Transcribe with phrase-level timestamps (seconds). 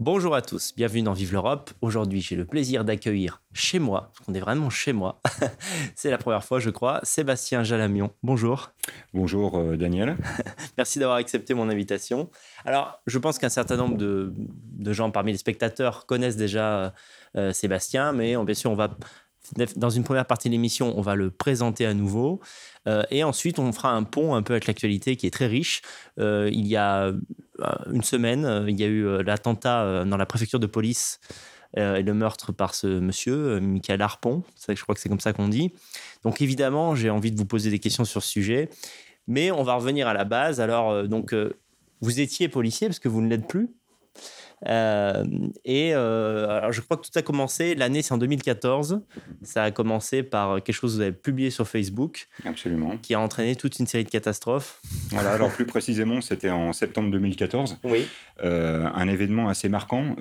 [0.00, 1.72] Bonjour à tous, bienvenue dans Vive l'Europe.
[1.80, 5.20] Aujourd'hui, j'ai le plaisir d'accueillir chez moi, parce qu'on est vraiment chez moi,
[5.96, 8.12] c'est la première fois, je crois, Sébastien Jalamion.
[8.22, 8.70] Bonjour.
[9.12, 10.16] Bonjour euh, Daniel.
[10.78, 12.30] Merci d'avoir accepté mon invitation.
[12.64, 14.32] Alors, je pense qu'un certain nombre de,
[14.92, 16.94] gens parmi les spectateurs connaissent déjà
[17.34, 18.96] euh, Sébastien, mais bien sûr, on va
[19.76, 22.40] dans une première partie de l'émission, on va le présenter à nouveau.
[22.86, 25.82] Euh, et ensuite, on fera un pont un peu avec l'actualité qui est très riche.
[26.18, 27.18] Euh, il y a euh,
[27.92, 31.20] une semaine, il y a eu l'attentat dans la préfecture de police
[31.76, 34.42] et le meurtre par ce monsieur, Michael Harpon.
[34.68, 35.72] Je crois que c'est comme ça qu'on dit.
[36.24, 38.70] Donc évidemment, j'ai envie de vous poser des questions sur ce sujet.
[39.26, 40.62] Mais on va revenir à la base.
[40.62, 41.34] Alors, donc,
[42.00, 43.68] vous étiez policier parce que vous ne l'êtes plus
[44.66, 45.24] euh,
[45.64, 49.00] et euh, alors je crois que tout a commencé, l'année c'est en 2014.
[49.42, 52.28] Ça a commencé par quelque chose que vous avez publié sur Facebook.
[52.44, 52.96] Absolument.
[52.98, 54.80] Qui a entraîné toute une série de catastrophes.
[55.10, 57.78] Voilà, alors plus précisément, c'était en septembre 2014.
[57.84, 58.06] Oui.
[58.44, 60.16] Euh, un événement assez marquant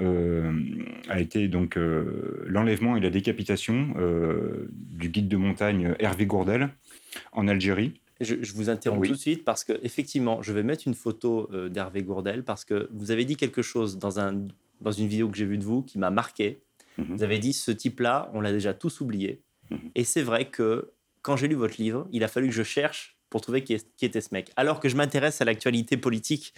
[1.09, 3.93] a été donc l'enlèvement et la décapitation
[4.71, 6.69] du guide de montagne Hervé Gourdel
[7.31, 7.93] en Algérie.
[8.19, 11.69] Je, vous interromps tout de suite parce que effectivement, je vais mettre une photo euh,
[11.69, 14.47] d'Hervé Gourdel parce que vous avez dit quelque chose dans, un,
[14.81, 16.59] dans une vidéo que j'ai vue de vous qui m'a marqué.
[16.97, 17.15] Mhm.
[17.15, 19.41] Vous avez dit ce type-là, on l'a déjà tous oublié.
[19.69, 19.91] Mhm.
[19.95, 23.17] Et c'est vrai que quand j'ai lu votre livre, il a fallu que je cherche
[23.29, 24.51] pour trouver qui, était ce mec.
[24.55, 26.53] Alors que je m'intéresse à l'actualité politique,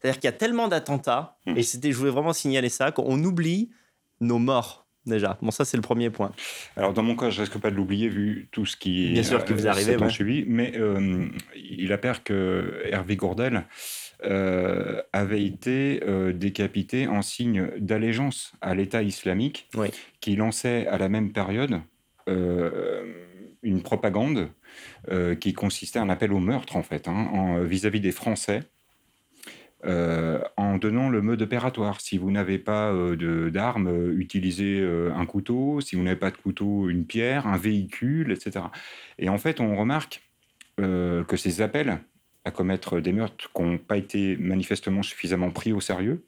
[0.00, 1.56] c'est-à-dire qu'il y a tellement d'attentats, mhm.
[1.56, 3.70] et c'était, je voulais vraiment signaler ça, qu'on oublie
[4.20, 5.38] nos morts déjà.
[5.42, 6.32] Bon, ça, c'est le premier point.
[6.76, 9.44] Alors, dans mon cas, je risque pas de l'oublier vu tout ce qui Bien sûr,
[9.44, 10.10] que vous arrivez, ouais.
[10.10, 13.64] suivi, mais euh, il apparaît que Hervé Gourdel
[14.24, 19.68] euh, avait été euh, décapité en signe d'allégeance à l'État islamique,
[20.20, 21.80] qui lançait à la même période
[22.26, 24.48] une propagande
[25.40, 28.60] qui consistait en appel au meurtre, en fait, hein, vis-à-vis -vis des Français
[29.86, 32.00] euh, en donnant le mode opératoire.
[32.00, 34.82] Si vous n'avez pas euh, d'armes, euh, utilisez
[35.14, 35.80] un couteau.
[35.80, 38.66] Si vous n'avez pas de couteau, une pierre, un véhicule, etc.
[39.18, 40.22] Et en fait, on remarque
[40.76, 42.00] que ces appels
[42.44, 46.24] à commettre des meurtres qui n'ont pas été manifestement suffisamment pris au sérieux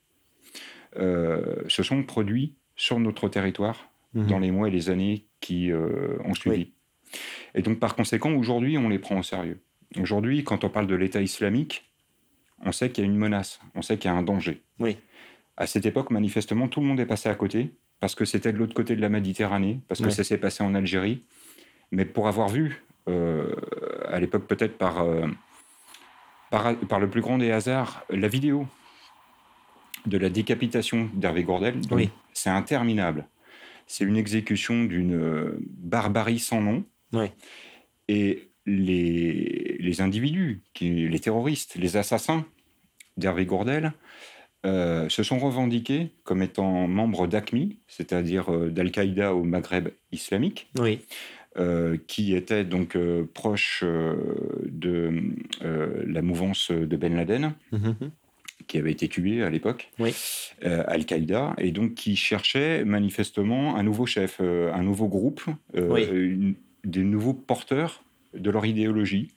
[0.97, 6.35] se sont produits sur notre territoire mmh dans les mois et les années qui ont
[6.35, 6.73] suivi.
[7.55, 9.61] Et donc, par conséquent, aujourd'hui, on les prend au sérieux.
[10.01, 11.87] Aujourd'hui, quand on parle de l'État islamique,
[12.65, 14.63] on sait qu'il y a une menace, on sait qu'il y a un danger.
[14.79, 14.97] Oui.
[15.57, 18.59] À cette époque, manifestement, tout le monde est passé à côté, parce que c'était de
[18.59, 21.25] l'autre côté de la Méditerranée, parce que ça s'est passé en Algérie.
[21.93, 23.55] Mais pour avoir vu, euh,
[24.09, 25.27] à l'époque peut-être euh,
[26.51, 28.67] par, par, le plus grand des hasards, la vidéo
[30.07, 32.11] de la décapitation d'Hervé Gourdel, oui.
[32.33, 33.27] c'est interminable.
[33.87, 36.85] C'est une exécution d'une euh, barbarie sans nom.
[37.13, 37.27] Oui.
[38.09, 42.45] Et les, individus, qui, les terroristes, les assassins
[43.17, 43.93] d'Hervé Gourdel,
[44.65, 51.01] euh, se sont revendiqués comme étant membres d'ACMI, c'est-à-dire euh, d'Al-Qaïda au Maghreb islamique, oui.
[51.57, 52.99] Euh, qui était donc
[53.33, 55.35] proche de
[56.07, 57.55] la mouvance de Ben Laden.
[57.73, 57.95] Mhm.
[58.67, 60.13] qui avait été tué à l'époque, oui.
[60.63, 68.03] Al-Qaïda, et donc qui cherchait manifestement un nouveau chef, un nouveau groupe, des nouveaux porteurs
[68.35, 69.33] de leur idéologie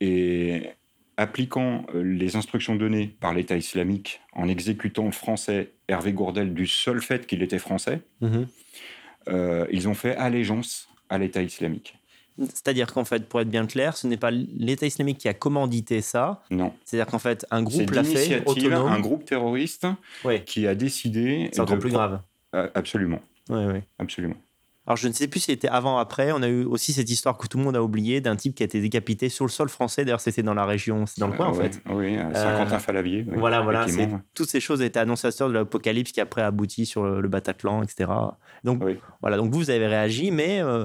[0.00, 0.70] et
[1.16, 6.66] appliquant euh, les instructions données par l'État islamique en exécutant le français Hervé Gourdel du
[6.66, 8.46] seul fait qu'il était français, mhm.
[9.28, 11.96] euh, ils ont fait allégeance à l'État islamique.
[12.36, 16.00] C'est-à-dire qu'en fait, pour être bien clair, ce n'est pas l'État islamique qui a commandité
[16.00, 16.42] ça.
[16.50, 16.74] Non.
[16.84, 18.88] C'est-à-dire qu'en fait, un groupe l'a fait autonome.
[18.88, 19.86] Un groupe terroriste
[20.44, 21.48] qui a décidé.
[21.52, 22.22] C'est encore plus grave.
[22.52, 23.20] Absolument.
[23.50, 23.78] Oui, oui.
[24.00, 24.36] Absolument.
[24.86, 26.32] Alors, je ne sais plus si c'était avant ou après.
[26.32, 28.62] On a eu aussi cette histoire que tout le monde a oubliée d'un type qui
[28.62, 30.04] a été décapité sur le sol français.
[30.04, 31.80] D'ailleurs, c'était dans la région, c'est dans le coin, en fait.
[31.90, 33.26] Oui, à Saint-Quentin-Falavier.
[33.28, 33.86] Euh, voilà, voilà.
[34.34, 38.10] Toutes ces choses étaient annonciateurs de l'apocalypse qui après aboutit sur le Bataclan, etc.
[38.62, 38.82] Donc,
[39.22, 39.38] voilà.
[39.38, 40.84] Donc, vous avez réagi, mais euh,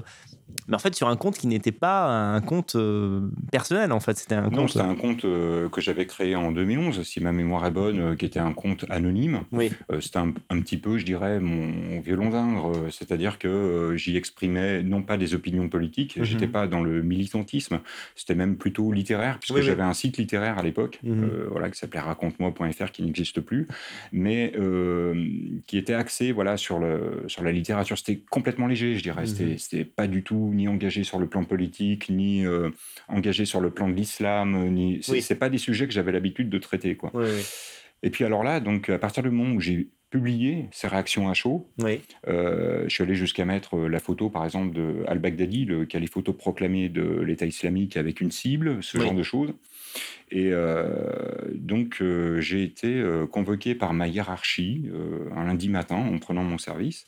[0.70, 3.22] mais en fait sur un compte qui n'était pas un compte euh,
[3.52, 7.04] personnel en fait c'était un non, c'était un compte euh, que j'avais créé en 2011
[7.04, 9.72] si ma mémoire est bonne euh, qui était un compte anonyme oui.
[10.00, 10.32] c'était un,
[10.62, 15.70] petit peu je dirais mon violon d'ingre c'est-à-dire que j'y exprimais non pas des opinions
[15.70, 16.26] politiques Je mhm.
[16.26, 17.80] j'étais pas dans le militantisme
[18.16, 21.48] c'était même plutôt littéraire puisque j'avais un site littéraire à l'époque mhm.
[21.50, 23.68] voilà qui s'appelait raconte-moi.fr qui n'existe plus
[24.12, 24.54] mais
[25.66, 29.58] qui était axé voilà sur le sur la littérature c'était complètement léger je dirais mhm.
[29.58, 32.70] c'était pas du tout ni engagé sur le plan politique, ni euh,
[33.08, 34.70] engagé sur le plan de l'islam.
[34.70, 35.02] Ni...
[35.02, 36.96] C'est pas des sujets que j'avais l'habitude de traiter.
[36.96, 37.12] Quoi.
[38.02, 41.34] Et puis alors là, donc, à partir du moment où j'ai publié ces réactions à
[41.34, 41.70] chaud,
[42.28, 46.18] euh, je suis allé jusqu'à mettre euh, la photo, par exemple, de Al-Baghdadi, le calife
[46.38, 49.54] proclamé de l'État islamique avec une cible, ce genre de choses.
[50.32, 50.52] Et
[51.56, 52.04] donc,
[52.38, 54.86] j'ai été convoqué par ma hiérarchie
[55.36, 57.08] un lundi matin en prenant mon service.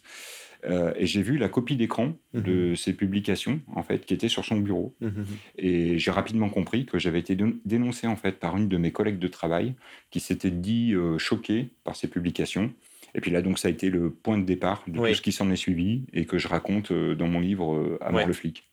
[0.65, 2.97] Euh, et j'ai vu la copie d'écran de ces mhm.
[2.97, 4.95] publications, en fait, qui était sur son bureau.
[5.01, 5.25] Mhm.
[5.57, 9.19] Et j'ai rapidement compris que j'avais été dénoncé, en fait, par une de mes collègues
[9.19, 9.75] de travail
[10.09, 12.71] qui s'était dit euh, choquée par ces publications.
[13.15, 15.31] Et puis là, donc, ça a été le point de départ de tout ce qui
[15.31, 18.69] s'en est suivi et que je raconte euh, dans mon livre À mort le flic.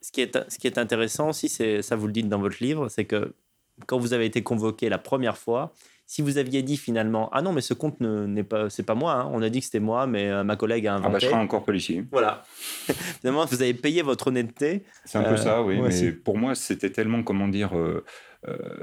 [0.00, 2.88] Ce qui, est, ce qui est intéressant aussi, ça vous le dites dans votre livre,
[2.88, 3.34] c'est que
[3.86, 5.72] quand vous avez été convoqué la première fois,
[6.12, 9.14] si vous aviez dit finalement ah non mais ce compte n'est pas c'est pas moi
[9.14, 9.30] hein.
[9.32, 11.26] on a dit que c'était moi mais euh, ma collègue a inventé ah bah je
[11.26, 12.04] serai encore policier.
[12.12, 12.42] Voilà.
[13.20, 14.84] Finalement vous avez payé votre honnêteté.
[15.06, 18.04] C'est un peu ça oui mais pour moi c'était tellement comment dire euh, euh,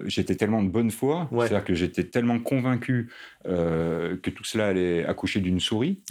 [0.05, 3.09] j'étais tellement de bonne foi, c'est-à-dire que j'étais tellement convaincu
[3.47, 6.01] euh, que tout cela allait accoucher d'une souris,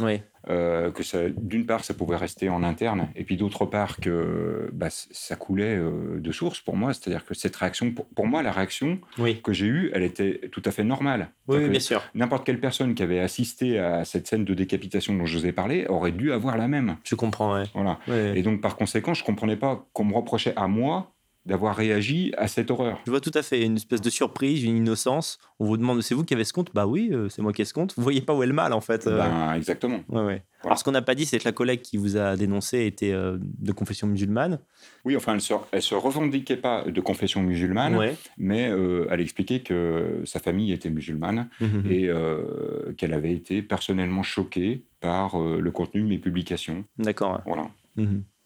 [0.49, 4.71] euh, que ça, d'une part, ça pouvait rester en interne, et puis d'autre part, que
[4.73, 6.93] bah, ça coulait de source pour moi.
[6.93, 8.99] C'est-à-dire que cette réaction, pour, moi, la réaction
[9.43, 11.31] que j'ai eue, elle était tout à fait normale.
[11.49, 12.03] Oui, bien sûr.
[12.15, 15.53] N'importe quelle personne qui avait assisté à cette scène de décapitation dont je vous ai
[15.53, 16.97] parlé aurait dû avoir la même.
[17.05, 17.99] Je comprends, Voilà.
[18.35, 21.15] Et donc, par conséquent, je ne comprenais pas qu'on me reprochait à moi
[21.49, 23.01] d'avoir réagi à cette horreur.
[23.07, 25.39] Je vois tout à fait une espèce de surprise, une innocence.
[25.59, 26.71] On vous demande, c'est vous qui avez ce compte?
[26.75, 27.95] Bah oui, euh, c'est moi qui ai ce compte.
[27.97, 29.07] Vous voyez pas où est le mal en fait.
[29.07, 29.19] Euh.
[29.19, 30.01] Ben, exactement.
[30.11, 30.43] Ouais, ouais.
[30.63, 33.13] Alors ce qu'on n'a pas dit, c'est que la collègue qui vous a dénoncé était
[33.13, 34.59] euh, de confession musulmane.
[35.07, 37.99] Oui, enfin, elle se, elle se revendiquait pas de confession musulmane,
[38.37, 38.71] mais
[39.11, 41.93] elle expliquait que sa famille était musulmane mmh, mmh, mmh.
[41.93, 46.85] et qu'elle avait été personnellement choquée par le contenu de mes publications.
[46.99, 47.41] D'accord.
[47.47, 47.71] Voilà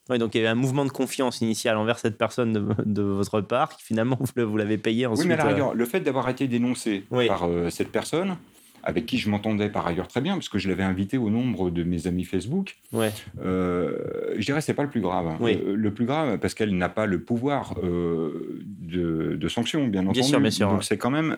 [0.09, 3.77] donc il y avait un mouvement de confiance initial envers cette personne de, votre part,
[3.77, 5.29] qui finalement vous l'avez payé ensuite.
[5.29, 8.35] Oui, mais euh, le fait d'avoir été dénoncé par euh, cette personne,
[8.83, 11.69] avec qui je m'entendais par ailleurs très bien, parce que je l'avais invité au nombre
[11.69, 13.13] de mes amis Facebook, ouais.
[13.41, 15.37] euh, je dirais que ce n'est pas le plus grave.
[15.41, 20.19] Euh, le, plus grave, parce qu'elle n'a pas le pouvoir de, de, sanction, bien entendu.
[20.37, 21.37] Bien sûr, Donc c'est quand même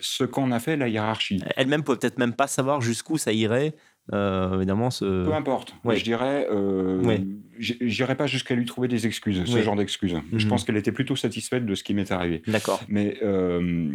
[0.00, 1.42] ce qu'en a fait la hiérarchie.
[1.56, 3.74] Elle-même peut peut-être même pas savoir jusqu'où ça irait
[4.12, 5.24] euh, évidemment, ce...
[5.24, 5.74] Peu importe.
[5.88, 7.18] Je dirais, euh,
[7.58, 10.16] j'irai pas jusqu'à lui trouver des excuses, ce genre d'excuses.
[10.32, 10.50] Je mhm.
[10.50, 12.42] pense qu'elle était plutôt satisfaite de ce qui m'est arrivé.
[12.46, 12.82] D'accord.
[12.88, 13.90] Mais euh,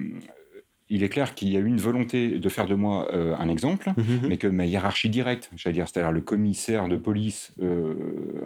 [0.90, 3.50] il est clair qu'il y a eu une volonté de faire de moi euh, un
[3.50, 4.28] exemple, mhm.
[4.28, 7.54] mais que ma hiérarchie directe, j'allais dire, c'est-à-dire le commissaire de police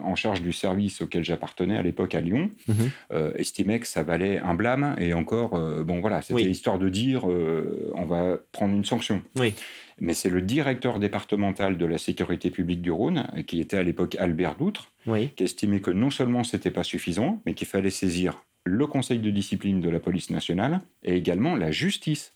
[0.02, 3.32] en charge du service auquel j'appartenais à l'époque à Lyon, mhm.
[3.36, 4.96] estimait que ça valait un blâme.
[4.98, 9.22] Et encore, bon voilà, c'était histoire de dire, on va prendre une sanction.
[9.36, 9.54] Oui
[10.00, 14.16] mais c'est le directeur départemental de la sécurité publique du Rhône, qui était à l'époque
[14.18, 14.90] Albert Doutre,
[15.36, 19.30] qui estimait que non seulement c'était pas suffisant, mais qu'il fallait saisir le conseil de
[19.30, 22.32] discipline de la police nationale et également la justice.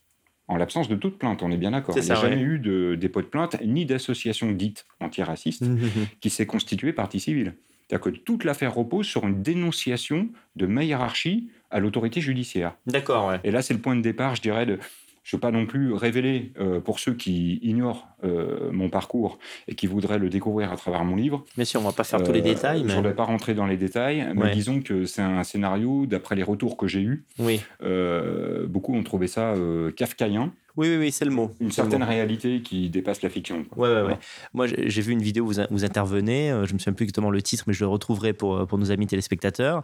[0.46, 1.96] En l'absence de toute plainte, on est bien d'accord.
[1.96, 5.84] Il n'y a jamais eu de dépôt de plainte ni d'association dite antiraciste mmh, mmh,
[5.84, 6.06] mmh.
[6.20, 7.54] qui s'est constituée partie civile.
[7.88, 12.74] C'est-à-dire que toute l'affaire repose sur une dénonciation de ma hiérarchie à l'autorité judiciaire.
[12.86, 14.78] D'accord, Et là, c'est le point de départ, je dirais, de,
[15.28, 19.38] je ne veux pas non plus révéler, euh, pour ceux qui ignorent euh, mon parcours
[19.68, 21.44] et qui voudraient le découvrir à travers mon livre.
[21.58, 22.84] Mais si, on ne va pas faire tous les euh, détails.
[22.86, 26.34] Je ne vais pas rentrer dans les détails, mais disons que c'est un scénario, d'après
[26.34, 27.60] les retours que j'ai eus, oui.
[28.68, 29.52] beaucoup ont trouvé ça
[29.96, 30.50] kafkaïen.
[30.78, 31.50] Oui, oui, oui c'est le mot.
[31.60, 33.66] Une certaine réalité qui dépasse la fiction.
[33.76, 34.14] Oui, oui, oui.
[34.54, 37.30] Moi, j'ai vu une vidéo où vous, vous intervenez, je ne me souviens plus exactement
[37.30, 39.82] le titre, mais je le retrouverai pour, pour nos amis téléspectateurs.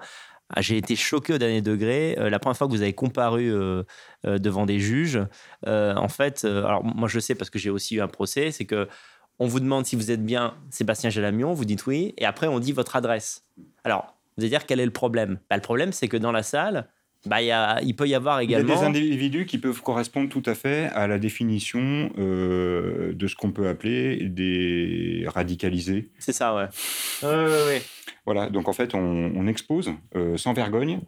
[0.51, 2.17] Ah, j'ai été choqué au dernier degré.
[2.19, 3.83] Euh, la première fois que vous avez comparu euh,
[4.27, 5.21] euh, devant des juges,
[5.67, 8.67] en fait, alors moi je le sais parce que j'ai aussi eu un procès, c'est
[8.67, 8.89] que
[9.39, 12.61] on vous demande si vous êtes bien Sébastien Jalamion, vous dites oui, et après on
[12.61, 13.45] dit votre adresse.
[13.83, 15.39] Alors, vous allez dire quel est le problème?
[15.49, 16.89] Bah, Le problème, c'est que dans la salle,
[17.27, 18.69] bah, y a, il peut y avoir également.
[18.69, 23.27] Il y a des individus qui peuvent correspondre tout à fait à la définition de
[23.27, 26.11] ce qu'on peut appeler des radicalisés.
[26.19, 26.67] C'est ça, ouais.
[27.23, 27.83] ouais, ouais, ouais.
[28.27, 31.01] Voilà, donc en fait, on, expose euh, sans vergogne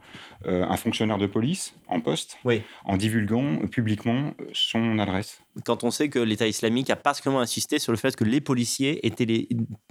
[0.45, 2.39] euh, un fonctionnaire de police en poste
[2.85, 5.41] en divulguant publiquement son adresse.
[5.65, 9.07] Quand on sait que l'État islamique a particulièrement insisté sur le fait que les policiers
[9.07, 9.49] étaient les,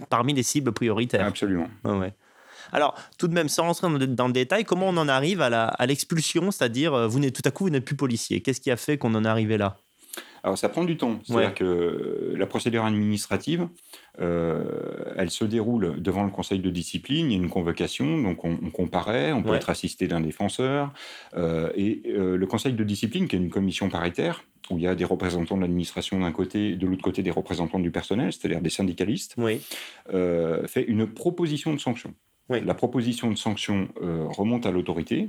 [0.08, 1.26] parmi les cibles prioritaires.
[1.26, 1.68] Absolument.
[1.84, 2.12] ouais.
[2.72, 6.50] Alors, tout de même, sans rentrer dans le détail, comment on en arrive à l'expulsion,
[6.50, 8.40] c'est-à-dire, euh, vous tout à coup, vous n'êtes plus policier.
[8.40, 9.76] Qu'est-ce qui a fait qu'on en est arrivé là?
[10.46, 11.18] Alors ça prend du temps.
[11.24, 13.66] C'est-à-dire que la procédure administrative,
[14.20, 14.62] euh,
[15.16, 18.56] elle se déroule devant le conseil de discipline, il y a une convocation, donc on,
[18.70, 20.92] comparaît, on peut être assisté d'un défenseur.
[21.36, 24.86] Euh, et euh, le conseil de discipline, qui est une commission paritaire, où il y
[24.86, 28.60] a des représentants de l'administration d'un côté, de l'autre côté des représentants du personnel, c'est-à-dire
[28.60, 29.34] des syndicalistes,
[30.08, 32.14] fait une proposition de sanction.
[32.48, 35.28] La proposition de sanction remonte à l'autorité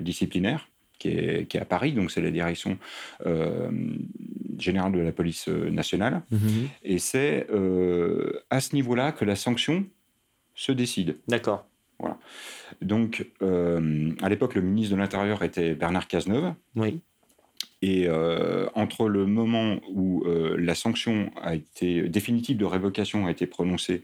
[0.00, 0.68] disciplinaire,
[0.98, 2.78] qui est, qui est, à Paris, donc c'est la direction
[3.26, 3.70] euh,
[4.58, 6.22] générale de la police euh, nationale.
[6.30, 6.68] Mhm.
[6.82, 9.86] Et c'est euh, à ce niveau-là que la sanction
[10.54, 11.16] se décide.
[11.28, 11.66] D'accord.
[11.98, 12.18] Voilà.
[12.82, 16.52] Donc, à l'époque, le ministre de l'Intérieur était Bernard Cazeneuve.
[16.74, 17.00] Oui.
[17.80, 18.06] Et
[18.74, 24.02] entre le moment où la sanction a été définitive de révocation a été prononcée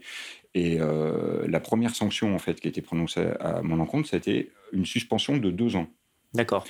[0.54, 4.85] et la première sanction en fait qui a été prononcée à mon encontre, c'était une
[4.87, 5.87] suspension de deux ans.
[6.35, 6.64] D'accord.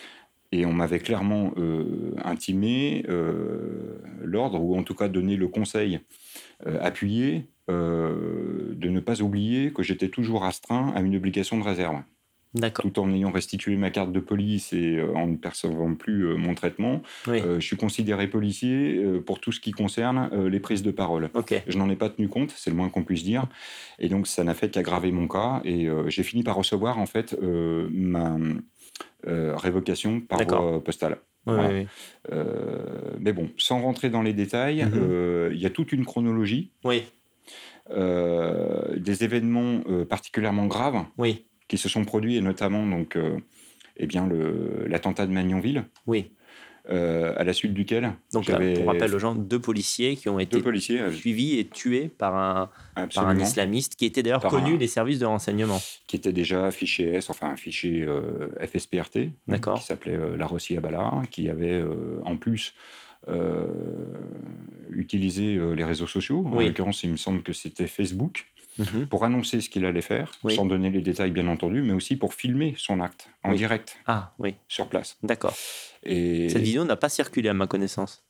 [0.52, 1.54] Et on m'avait clairement
[2.24, 3.04] intimé
[4.22, 6.00] l'ordre, ou en tout cas donné le conseil
[6.66, 12.02] appuyé, de ne pas oublier que j'étais toujours astreint à une obligation de réserve.
[12.82, 16.37] Tout en ayant restitué ma carte de police et euh, en ne percevant plus euh,
[16.37, 20.90] mon traitement, euh, je suis considéré policier pour tout ce qui concerne les prises de
[20.90, 21.30] parole.
[21.66, 23.47] Je n'en ai pas tenu compte, c'est le moins qu'on puisse dire.
[23.99, 25.62] Et donc, ça n'a fait qu'aggraver mon cas.
[25.64, 28.37] Et j'ai fini par recevoir, en fait, ma
[29.25, 31.18] révocation par voie postale.
[31.47, 35.50] mais bon, sans rentrer dans les détails, mhm.
[35.52, 36.71] il y a toute une chronologie.
[36.85, 37.04] Oui.
[37.90, 41.04] des événements particulièrement graves.
[41.18, 43.38] Oui qui se sont produits, et notamment donc, euh,
[43.97, 44.29] eh bien
[44.87, 45.85] l'attentat de Magnonville.
[46.07, 46.31] Oui.
[46.91, 48.12] Euh, à la suite duquel.
[48.35, 52.37] Donc, pour rappel aux gens, deux policiers qui ont été policiers, suivis et tués par
[52.37, 52.71] un,
[53.14, 55.81] par un islamiste qui était d'ailleurs connu des services de renseignement.
[56.07, 61.23] Qui était déjà fiché S, enfin un fichier euh, FSPRT, qui s'appelait La Rossi Abala,
[61.31, 61.83] qui avait
[62.26, 62.75] en plus
[64.91, 66.45] utilisé les réseaux sociaux.
[66.47, 68.51] En l'occurrence, il me semble que c'était Facebook.
[68.79, 69.07] Mhm.
[69.07, 72.35] pour annoncer ce qu'il allait faire, sans donner les détails bien entendu, mais aussi pour
[72.35, 74.55] filmer son acte en direct ah, oui.
[74.69, 75.19] sur place.
[75.23, 75.55] D'accord.
[76.05, 76.49] Et...
[76.49, 78.25] Cette vidéo n'a pas circulé à ma connaissance.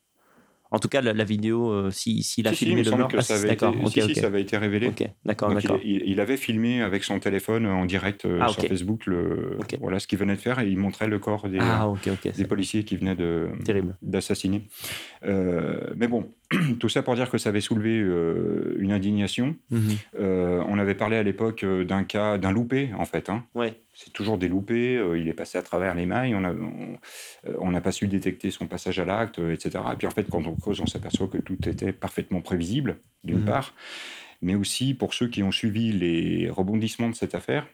[0.72, 3.52] En tout cas, la, vidéo, euh, s'il si, a filmé le meurtre, ah, ça, avait
[3.52, 4.90] été, ça avait été révélé.
[5.22, 5.78] d'accord, d'accord.
[5.84, 10.06] Il, avait filmé avec son téléphone en direct euh, ah, sur Facebook le, voilà ce
[10.06, 11.92] qu'il venait de faire et il montrait le corps des, ah,
[12.34, 13.18] des policiers qui venaient
[14.00, 14.66] d'assassiner.
[15.26, 16.32] Euh, mais bon,
[16.80, 17.98] tout ça pour dire que ça avait soulevé
[18.78, 19.56] une indignation.
[19.70, 19.96] Mhm.
[20.18, 23.28] on avait parlé à l'époque d'un cas, d'un loupé en fait.
[23.28, 23.44] Hein.
[23.54, 27.80] Ouais c'est toujours des loupés, euh, il est passé à travers les mailles, on n'a
[27.80, 29.84] pas su détecter son passage à l'acte, euh, etc.
[29.92, 33.40] Et puis en fait, quand on creuse, on s'aperçoit que tout était parfaitement prévisible, d'une
[33.40, 33.44] mmh.
[33.44, 33.74] part,
[34.40, 37.66] mais aussi pour ceux qui ont suivi les rebondissements de cette affaire,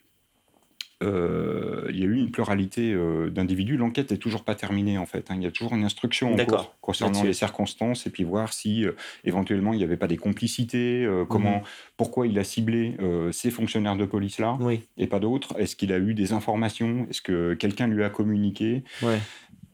[1.00, 3.76] euh, il y a eu une pluralité euh, d'individus.
[3.76, 5.31] L'enquête n'est toujours pas terminée, en fait.
[5.31, 5.37] Hein.
[5.37, 8.85] Il y a toujours une instruction en cours concernant les circonstances et puis voir si
[8.85, 8.93] euh,
[9.25, 11.62] éventuellement il n'y avait pas des complicités, comment, mhm.
[11.97, 12.97] pourquoi il a ciblé
[13.33, 14.59] ces fonctionnaires de police-là
[14.97, 15.59] et pas d'autres.
[15.59, 17.07] Est-ce qu'il a eu des informations?
[17.11, 18.83] Est-ce que quelqu'un lui a communiqué?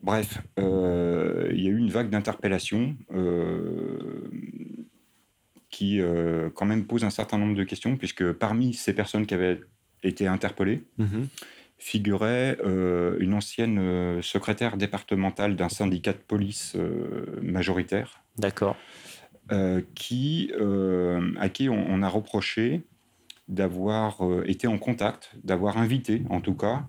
[0.02, 0.62] Bref, il
[1.60, 2.96] y a eu une vague d'interpellations
[5.70, 6.00] qui,
[6.54, 9.60] quand même, pose un certain nombre de questions, puisque parmi ces personnes qui avaient
[10.04, 11.28] été interpellé, mhm.
[11.78, 18.22] figurait euh, une ancienne euh, secrétaire départementale d'un syndicat de police euh, majoritaire.
[18.36, 18.76] D'accord.
[19.94, 20.50] qui,
[21.38, 22.82] à qui on, a reproché
[23.46, 26.86] d'avoir été en contact, d'avoir invité, en tout cas,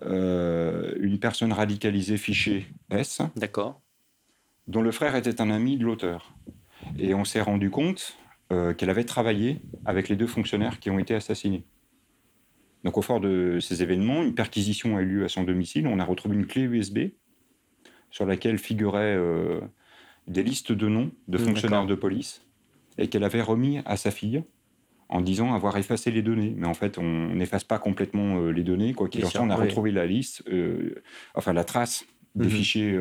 [0.00, 3.20] une personne radicalisée fichée S.
[3.36, 3.82] D'accord.
[4.66, 6.32] Dont le frère était un ami de l'auteur.
[6.98, 8.16] Et on s'est rendu compte
[8.48, 11.66] qu'elle avait travaillé avec les deux fonctionnaires qui ont été assassinés.
[12.84, 15.86] Donc au fort de ces événements, une perquisition a eu lieu à son domicile.
[15.86, 17.10] On a retrouvé une clé USB
[18.10, 19.60] sur laquelle figuraient euh,
[20.26, 22.44] des listes de noms de mmh, fonctionnaires de police
[22.96, 24.42] et qu'elle avait remis à sa fille
[25.08, 26.54] en disant avoir effacé les données.
[26.56, 28.92] Mais en fait, on n'efface pas complètement euh, les données.
[28.92, 31.02] Quoi qu'il en soit, on a retrouvé la liste, euh,
[31.34, 32.04] enfin la trace
[32.34, 32.50] des mmh.
[32.50, 33.00] fichiers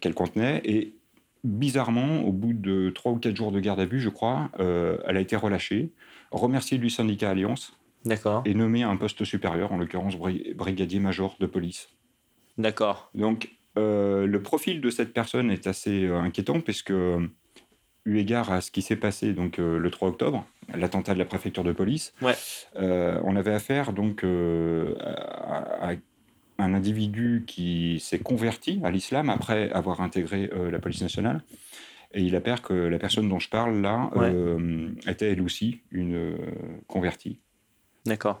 [0.00, 0.60] qu'elle contenait.
[0.64, 0.96] Et
[1.44, 5.16] bizarrement, au bout de trois ou quatre jours de garde à vue, je crois, elle
[5.16, 5.92] a été relâchée,
[6.32, 8.42] remerciée du syndicat Alliance D'accord.
[8.44, 11.88] Et nommé à un poste supérieur, en l'occurrence brigadier-major de police.
[12.58, 13.10] D'accord.
[13.14, 16.92] Donc, euh, le profil de cette personne est assez euh, inquiétant, puisque,
[18.04, 20.44] eu égard à ce qui s'est passé donc, euh, le 3 octobre,
[20.74, 22.34] l'attentat de la préfecture de police, ouais.
[22.74, 25.92] on avait affaire donc, à,
[26.58, 31.42] un individu qui s'est converti à l'islam après avoir intégré la police nationale.
[32.14, 34.10] Et il apparaît que la personne dont je parle là
[35.06, 36.36] était elle aussi une
[36.86, 37.40] convertie.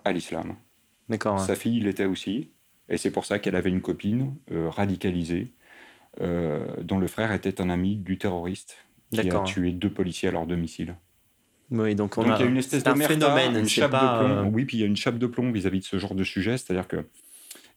[0.04, 0.56] À l'islam.
[1.08, 1.40] D'accord.
[1.40, 2.50] Sa fille l'était aussi,
[2.88, 5.52] et c'est pour ça qu'elle avait une copine euh, radicalisée,
[6.20, 8.76] euh, dont le frère était un ami du terroriste
[9.10, 10.96] qui a tué deux policiers à leur domicile.
[11.70, 14.28] Oui, donc on a, il y a une espèce de phénomène, une chape de plomb.
[14.28, 16.24] Euh, oui, puis il y a une chape de plomb vis-à-vis de ce genre de
[16.24, 17.06] sujet, c'est-à-dire que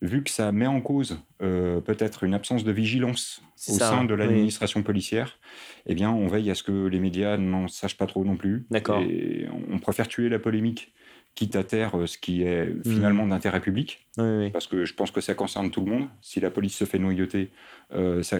[0.01, 4.83] vu que ça met en cause peut-être une absence de vigilance au sein de l'administration
[4.83, 5.39] policière,
[5.85, 8.65] eh bien, on veille à ce que les médias n'en sachent pas trop non plus.
[8.69, 9.01] D'accord.
[9.01, 10.93] Et on préfère tuer la polémique
[11.35, 12.83] quitte à terre euh, ce qui est mmh.
[12.83, 14.05] finalement d'intérêt public.
[14.15, 16.07] Parce que je pense que ça concerne tout le monde.
[16.21, 17.49] Si la police se fait noyauter,
[17.93, 18.39] euh, ça,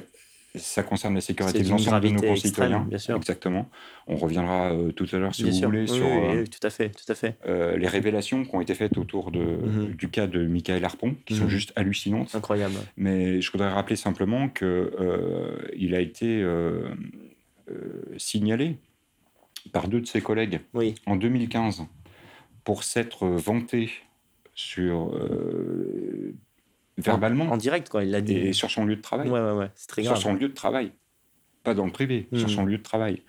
[0.55, 2.85] ça concerne la sécurité de l'ensemble de nos concitoyens.
[2.87, 3.17] bien sûr.
[3.17, 3.69] Exactement.
[4.07, 7.11] On reviendra euh, tout à l'heure, si vous voulez, sur euh, tout à fait, tout
[7.11, 7.37] à fait.
[7.77, 9.95] Les révélations qui ont été faites autour de, mhm.
[9.95, 11.49] du cas de Michael Harpon, qui sont mhm.
[11.49, 12.33] juste hallucinantes.
[12.33, 12.75] Incroyable.
[12.97, 14.89] Mais je voudrais rappeler simplement qu'il
[15.75, 16.45] il a été
[18.17, 18.77] signalé
[19.73, 20.61] par deux de ses collègues
[21.05, 21.85] en 2015
[22.65, 23.91] pour s'être vanté
[24.53, 25.17] sur
[26.97, 27.45] verbalement.
[27.45, 28.03] En, direct, quoi.
[28.03, 28.35] Il l'a dit.
[28.35, 29.29] Et sur son lieu de travail.
[29.29, 29.69] Ouais, ouais, ouais.
[29.75, 30.17] C'est très grave.
[30.17, 30.91] Sur son lieu de travail.
[31.63, 32.51] Pas dans le privé, sur hmm.
[32.51, 33.23] son lieu de travail.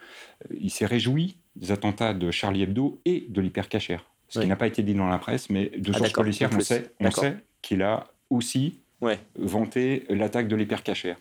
[0.45, 4.05] Euh, il s'est réjoui des attentats de Charlie Hebdo et de l'hypercachère.
[4.28, 6.61] Ce qui n'a pas été dit dans la presse, mais de ah, sources policières, on
[6.61, 9.21] sait, on sait qu'il a aussi ouais.
[9.37, 11.16] vanté l'attaque de l'hypercachère.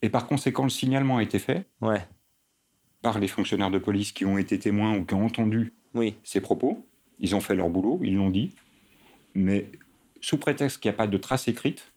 [0.00, 2.02] Et par conséquent, le signalement a été fait ouais.
[3.02, 6.16] par les fonctionnaires de police qui ont été témoins ou qui ont entendu oui.
[6.24, 6.88] ces propos.
[7.20, 8.54] Ils ont fait leur boulot, ils l'ont dit.
[9.34, 9.66] Mais
[10.20, 11.92] sous prétexte qu'il n'y a pas de trace écrite,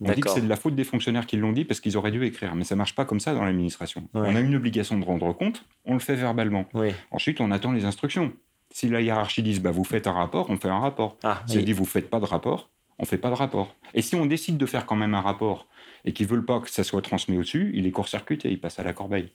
[0.00, 2.10] on dit que c'est de la faute des fonctionnaires qui l'ont dit parce qu'ils auraient
[2.10, 2.54] dû écrire.
[2.54, 4.08] Mais ça marche pas comme ça dans l'administration.
[4.14, 6.66] On a une obligation de rendre compte, on le fait verbalement.
[7.10, 8.32] Ensuite, on attend les instructions.
[8.70, 11.16] Si la hiérarchie dit bah, vous faites un rapport, on fait un rapport.
[11.22, 13.74] Ah, si elle dit vous faites pas de rapport, on fait pas de rapport.
[13.94, 15.66] Et si on décide de faire quand même un rapport
[16.04, 18.82] et qu'ils veulent pas que ça soit transmis au-dessus, il est court-circuité, il passe à
[18.82, 19.32] la corbeille.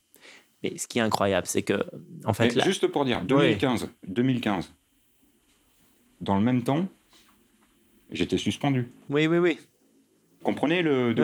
[0.62, 1.84] Mais ce qui est incroyable, c'est que
[2.26, 4.74] en fait, juste pour dire 2015, 2015,
[6.24, 6.88] dans le même temps,
[8.12, 8.92] j'étais suspendu.
[9.10, 9.60] Oui, oui, oui.
[10.44, 11.24] Comprenez le deux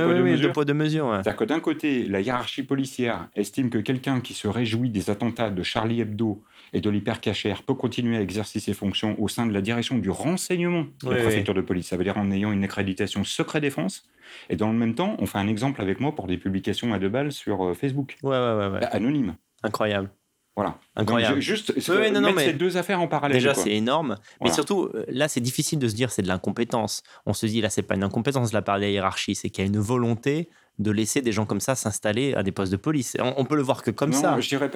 [0.54, 4.48] poids, de mesure C'est-à-dire que d'un côté, la hiérarchie policière estime que quelqu'un qui se
[4.48, 6.42] réjouit des attentats de Charlie Hebdo
[6.72, 10.10] et de l'hypercachère peut continuer à exercer ses fonctions au sein de la direction du
[10.10, 11.88] renseignement de la préfecture de police.
[11.88, 14.08] Ça veut dire en ayant une accréditation secret défense.
[14.50, 17.00] Et dans le même temps, on fait un exemple avec moi pour des publications à
[17.00, 18.16] deux balles sur euh, Facebook.
[18.24, 18.86] Ouais, ouais, ouais.
[18.92, 19.36] Anonyme.
[19.64, 20.12] Incroyable.
[20.60, 20.78] Voilà.
[20.98, 21.40] Incroyable.
[21.40, 23.38] juste mettre ces deux affaires en parallèle.
[23.38, 24.18] Déjà, c'est énorme.
[24.44, 27.02] Mais surtout, euh, là, c'est difficile de se dire c'est de l'incompétence.
[27.26, 29.50] On se dit là, c'est pas une incompétence de la part de la hiérarchie, c'est
[29.50, 32.74] qu'il y a une volonté de laisser des gens comme ça s'installer à des postes
[32.74, 33.16] de police.
[33.38, 34.38] On, peut le voir que comme ça.
[34.42, 34.70] Je dirais,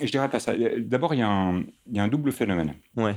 [0.00, 0.52] je dirais pas ça.
[0.78, 2.74] D'abord, il y, y, a un double phénomène.
[2.94, 3.16] Ouais.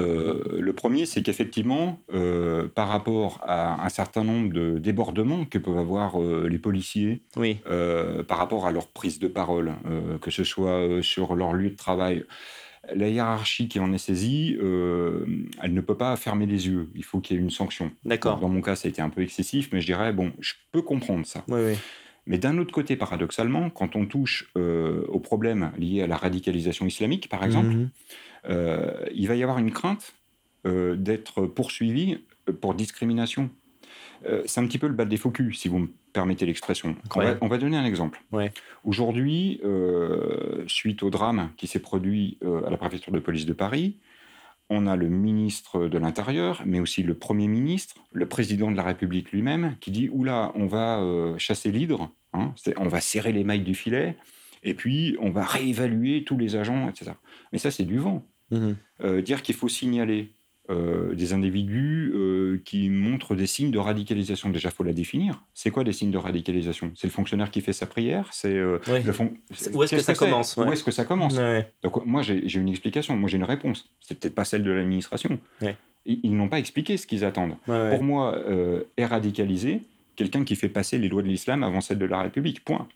[0.00, 5.58] Euh, le premier, c'est qu'effectivement, euh, par rapport à un certain nombre de débordements que
[5.58, 7.58] peuvent avoir euh, les policiers, oui.
[8.26, 9.72] par rapport à leur prise de parole,
[10.20, 12.24] que ce soit sur leur lieu de travail,
[12.94, 16.88] la hiérarchie qui en est saisie, elle ne peut pas fermer les yeux.
[16.94, 17.90] Il faut qu'il y ait une sanction.
[18.04, 18.38] D'accord.
[18.38, 20.82] Dans mon cas, ça a été un peu excessif, mais je dirais, bon, je peux
[20.82, 21.44] comprendre ça.
[21.48, 21.74] Oui, oui.
[22.26, 27.28] Mais d'un autre côté, paradoxalement, quand on touche aux problèmes liés à la radicalisation islamique,
[27.28, 27.82] par exemple, mhm.
[27.84, 27.88] Euh,
[28.48, 30.14] il va y avoir une crainte
[30.66, 33.50] euh, d'être poursuivi euh, pour discrimination.
[34.46, 36.96] c'est un petit peu le bal des faux si vous me permettez l'expression.
[37.14, 38.20] On, va donner un exemple.
[38.82, 39.60] Aujourd'hui,
[40.66, 43.98] suite au drame qui s'est produit à la préfecture de police de Paris,
[44.70, 48.82] on a le ministre de l'Intérieur, mais aussi le Premier ministre, le président de la
[48.82, 51.00] République lui-même, qui dit Oula, on va
[51.38, 54.16] chasser l'hydre, hein, on va serrer les mailles du filet,
[54.68, 57.12] et puis on va réévaluer tous les agents, etc.
[57.52, 58.24] Mais ça, c'est du vent.
[58.50, 58.76] Mhm.
[59.04, 60.32] Euh, dire qu'il faut signaler
[60.70, 64.50] euh, des individus euh, qui montrent des signes de radicalisation.
[64.50, 65.42] Déjà, il faut la définir.
[65.54, 66.92] C'est quoi des signes de radicalisation?
[66.94, 68.80] C'est le fonctionnaire qui fait sa prière C'est le
[69.72, 70.56] Où est-ce que, ça commence?
[70.56, 71.38] Où est-ce que ça commence?
[71.82, 73.16] Donc moi, j'ai une explication.
[73.16, 73.88] Moi, j'ai une réponse.
[74.00, 75.38] C'est peut-être pas celle de l'administration.
[76.04, 77.56] Ils, n'ont pas expliqué ce qu'ils attendent.
[77.64, 78.38] Pour moi,
[78.96, 79.82] est radicalisé
[80.16, 82.64] quelqu'un qui fait passer les lois de l'islam avant celles de la République.
[82.64, 82.88] Point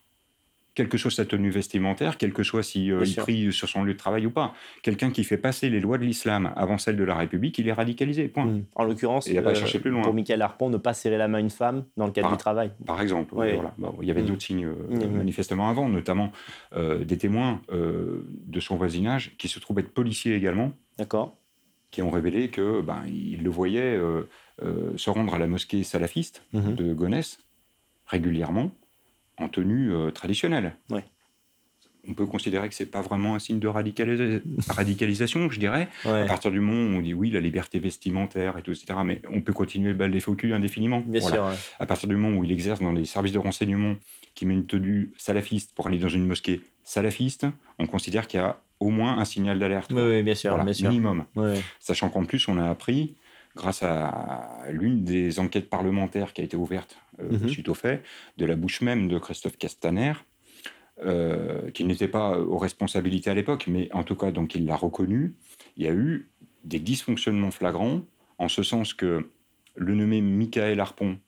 [0.74, 3.92] quelle que soit sa tenue vestimentaire, quel que soit s'il euh, prie sur son lieu
[3.92, 4.54] de travail ou pas.
[4.82, 7.72] Quelqu'un qui fait passer les lois de l'islam avant celles de la République, il est
[7.72, 8.28] radicalisé.
[8.28, 8.46] Point.
[8.46, 8.64] Hmm.
[8.74, 10.02] En l'occurrence, il pas chercher plus loin.
[10.02, 12.36] pour Michael Harpon, ne pas serrer la main à une femme dans le cadre du
[12.36, 12.72] travail.
[12.86, 13.34] Par exemple.
[14.00, 14.26] il y avait hmm.
[14.26, 16.32] d'autres signes euh, manifestement avant, notamment
[16.74, 20.72] euh, des témoins de son voisinage qui se trouvaient être policiers également.
[20.98, 21.36] D'accord.
[21.90, 23.98] Qui ont révélé que ben, le voyaient
[24.96, 26.74] se rendre à la mosquée salafiste mhm.
[26.74, 27.38] de Gonesse
[28.06, 28.70] régulièrement
[29.38, 30.76] en tenue euh, traditionnelle.
[32.08, 36.50] On peut considérer que c'est pas vraiment un signe de radicalisation, je dirais, à partir
[36.50, 38.98] du moment où on dit oui, la liberté vestimentaire et tout, etc.
[39.04, 41.00] Mais on peut continuer le bal des faux indéfiniment.
[41.06, 43.94] Bien sûr, À partir du moment où il exerce dans les services de renseignement,
[44.34, 47.46] qui met une tenue salafiste pour aller dans une mosquée salafiste,
[47.78, 49.92] on considère qu'il y a au moins un signal d'alerte.
[49.94, 51.24] Oui, bien sûr, minimum.
[51.78, 53.14] Sachant qu'en plus, on a appris
[53.54, 57.48] grâce à l'une des enquêtes parlementaires qui a été ouverte euh, mhm.
[57.48, 58.02] suite au fait,
[58.36, 60.12] de la bouche même de Christophe Castaner,
[61.04, 64.76] euh, qui n'était pas aux responsabilités à l'époque, mais en tout cas, donc il l'a
[64.76, 65.34] reconnu,
[65.76, 66.30] il y a eu
[66.64, 68.02] des dysfonctionnements flagrants,
[68.38, 69.30] en ce sens que
[69.74, 71.18] le nommé Michael Harpon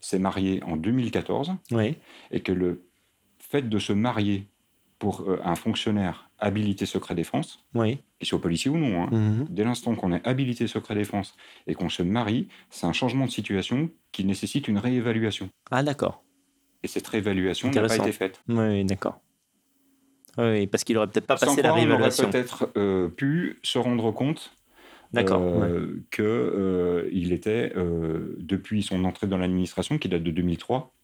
[0.00, 1.54] s'est marié en 2014,
[2.30, 2.84] et que le
[3.38, 4.46] fait de se marier
[4.98, 7.98] pour euh, un fonctionnaire habilité secret défense, oui.
[8.18, 9.46] qu'il soit policier ou non, hein, mhm.
[9.50, 13.30] dès l'instant qu'on est habilité secret défense et qu'on se marie, c'est un changement de
[13.30, 15.50] situation qui nécessite une réévaluation.
[15.70, 16.22] Ah d'accord.
[16.82, 18.40] Et cette réévaluation n'a pas été faite.
[18.48, 19.20] Oui, d'accord.
[20.38, 22.24] Oui, parce qu'il aurait peut-être pas passé la réévaluation.
[22.24, 24.52] On aurait peut-être euh, pu se rendre compte
[25.12, 25.40] D'accord.
[25.42, 27.72] Euh, qu'il euh, était,
[28.38, 30.94] depuis son entrée dans l'administration, qui date de 2003,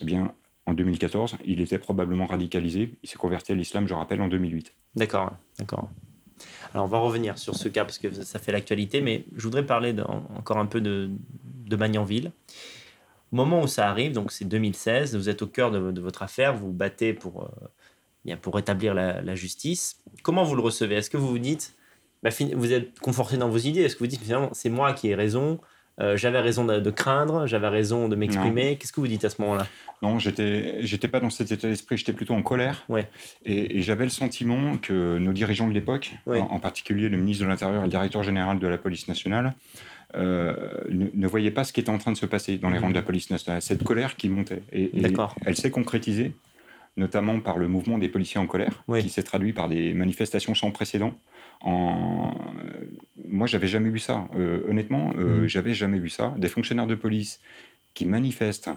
[0.00, 0.32] eh bien,
[0.68, 2.94] en 2014, il était probablement radicalisé.
[3.02, 4.74] Il s'est converti à l'islam, je rappelle, en 2008.
[4.96, 5.88] D'accord, d'accord.
[6.74, 9.64] Alors, on va revenir sur ce cas parce que ça fait l'actualité, mais je voudrais
[9.64, 9.94] parler
[10.36, 11.10] encore un peu de,
[11.42, 12.32] de Magnanville.
[13.32, 16.54] Au moment où ça arrive, donc c'est 2016, vous êtes au cœur de, votre affaire,
[16.54, 17.50] vous vous battez pour,
[18.26, 20.02] euh, pour rétablir la, justice.
[20.22, 20.96] Comment vous le recevez?
[20.96, 21.74] Est-ce que vous vous dites,
[22.22, 23.82] bah, vous êtes conforté dans vos idées?
[23.82, 25.60] Est-ce que vous dites finalement c'est moi qui ai raison?
[26.00, 28.76] Euh, J'avais raison de, craindre, j'avais raison de m'exprimer.
[28.76, 29.66] Qu'est-ce que vous dites à ce moment-là?
[30.02, 31.96] Non, j'étais, j'étais pas dans cet état d'esprit.
[31.96, 32.84] J'étais plutôt en colère.
[32.88, 33.08] Ouais.
[33.44, 37.80] Et, j'avais le sentiment que nos dirigeants de l'époque, en, particulier le ministre de l'Intérieur
[37.80, 39.54] et le directeur général de la police nationale,
[40.16, 40.54] euh,
[40.90, 42.94] ne, voyait pas ce qui était en train de se passer dans les rangs de
[42.94, 43.60] la police nationale.
[43.60, 44.62] Cette colère qui montait.
[44.72, 44.90] Et,
[45.44, 46.32] elle s'est concrétisée,
[46.96, 50.70] notamment par le mouvement des policiers en colère, qui s'est traduit par des manifestations sans
[50.70, 51.14] précédent.
[51.60, 52.34] En...
[53.26, 54.28] Moi, j'avais jamais vu ça.
[54.36, 55.48] Euh, honnêtement, euh, mmh.
[55.48, 56.34] j'avais jamais vu ça.
[56.38, 57.40] Des fonctionnaires de police
[57.94, 58.70] qui manifestent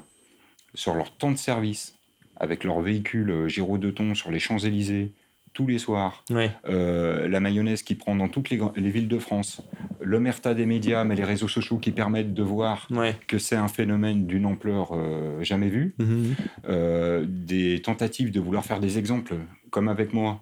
[0.73, 1.95] sur leur temps de service
[2.37, 5.11] avec leur véhicule Giro de ton sur les Champs-Élysées,
[5.53, 6.23] tous les soirs,
[6.69, 9.61] euh, la mayonnaise qui prend dans toutes les, villes de France,
[9.99, 12.87] l'omerta des médias, mais les réseaux sociaux qui permettent de voir
[13.27, 16.35] que c'est un phénomène d'une ampleur euh, jamais vue, mhm.
[16.69, 19.35] euh, des tentatives de vouloir faire des exemples,
[19.71, 20.41] comme avec moi,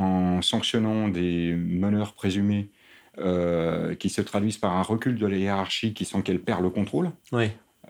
[0.00, 2.70] en sanctionnant des meneurs présumés
[3.98, 7.10] qui se traduisent par un recul de la hiérarchie qui sent qu'elle perd le contrôle.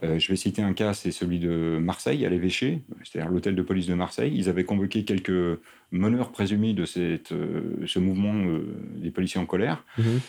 [0.02, 3.62] Euh, je vais citer un cas, c'est celui de Marseille, à l'évêché, c'est-à-dire l'hôtel de
[3.62, 4.32] police de Marseille.
[4.34, 8.64] Ils avaient convoqué quelques meneurs présumés de cette, euh, ce mouvement euh,
[8.96, 9.84] des policiers en colère.
[9.98, 10.20] Mhm.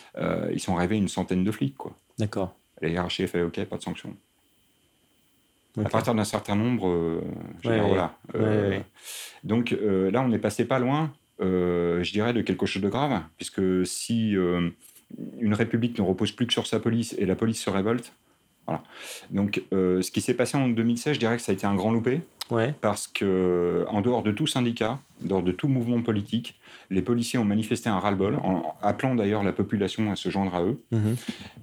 [0.52, 1.76] ils sont arrivés une centaine de flics.
[1.76, 1.96] Quoi.
[2.18, 2.54] D'accord.
[2.80, 4.14] La hiérarchie a fait OK, pas de sanction.
[5.82, 7.22] À partir d'un certain nombre,
[7.62, 8.14] voilà.
[9.42, 13.86] Donc là, on n'est passé pas loin, je dirais, de quelque chose de grave, puisque
[13.86, 14.34] si
[15.40, 18.12] une république ne repose plus que sur sa police et la police se révolte,
[18.66, 18.82] voilà.
[19.30, 21.74] Donc, euh, ce qui s'est passé en 2016, je dirais que ça a été un
[21.74, 22.20] grand loupé.
[22.50, 22.74] Ouais.
[22.80, 27.38] Parce que, en dehors de tout syndicat, en dehors de tout mouvement politique, les policiers
[27.38, 30.80] ont manifesté un ras-le-bol, en appelant d'ailleurs la population à se joindre à eux.
[30.90, 31.16] Mhm.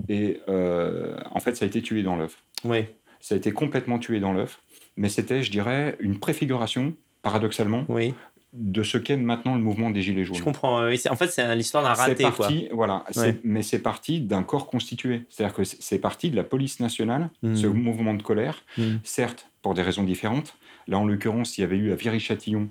[0.09, 2.43] Et euh, en fait, ça a été tué dans l'œuf.
[2.63, 2.95] Ouais.
[3.19, 4.61] Ça a été complètement tué dans l'œuf.
[4.97, 8.13] Mais c'était, je dirais, une préfiguration, paradoxalement, oui
[8.53, 10.37] de ce qu'est maintenant le mouvement des Gilets jaunes.
[10.37, 10.83] Je comprends.
[10.83, 12.23] en fait, c'est l'histoire d'un raté.
[12.23, 13.03] Parti, Voilà,
[13.43, 15.25] mais c'est parti d'un corps constitué.
[15.29, 17.55] C'est-à-dire que c'est parti de la police nationale, hmm.
[17.55, 18.97] ce mouvement de colère, hmm.
[19.03, 20.55] certes, pour des raisons différentes.
[20.87, 22.69] Là, en l'occurrence, il y avait eu à Viry-Châtillon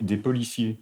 [0.00, 0.78] des, policiers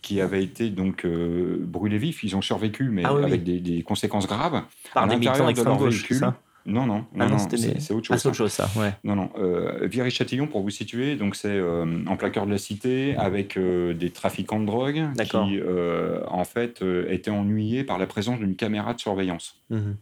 [0.00, 2.24] qui avaient été donc euh, brûlés vifs.
[2.24, 4.62] Ils ont survécu, mais ah avec des, conséquences graves.
[4.94, 6.40] Par des militants extrême gauche, ça?
[6.68, 8.14] Non, non, ah non, c'est autre chose.
[8.14, 8.92] Ah, c'est autre chose, ça, ouais.
[9.02, 9.30] Non, non.
[9.38, 13.56] Euh, Viry-Châtillon, pour vous situer, donc c'est euh, en plein cœur de la cité, avec
[13.56, 18.54] euh, des trafiquants de drogue qui, euh, en fait, étaient ennuyés par la présence d'une
[18.54, 19.62] caméra de surveillance.
[19.70, 19.96] Mhm.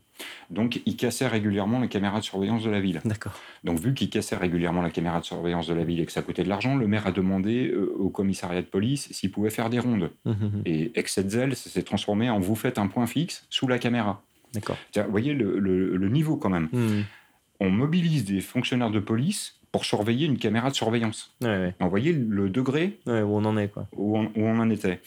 [0.51, 3.01] Donc, ils cassaient régulièrement la caméra de surveillance de la ville.
[3.05, 3.39] D'accord.
[3.65, 6.23] Donc, vu qu'ils cassaient régulièrement la caméra de surveillance de la ville et que ça
[6.23, 9.79] coûtait de l'argent, le maire a demandé au commissariat de police s'il pouvait faire des
[9.79, 10.11] rondes.
[10.25, 10.63] Mhm.
[10.65, 13.79] Et excès de zèle, ça s'est transformé en vous faites un point fixe sous la
[13.79, 14.23] caméra.
[14.57, 14.77] D'accord.
[14.95, 16.69] Vous voyez le, niveau quand même.
[16.73, 17.03] Hmm.
[17.61, 21.35] On mobilise des fonctionnaires de police pour surveiller une caméra de surveillance.
[21.41, 23.69] Vous voyez le degré où on en est.
[23.69, 23.87] Quoi.
[23.97, 25.01] Où, on, en était.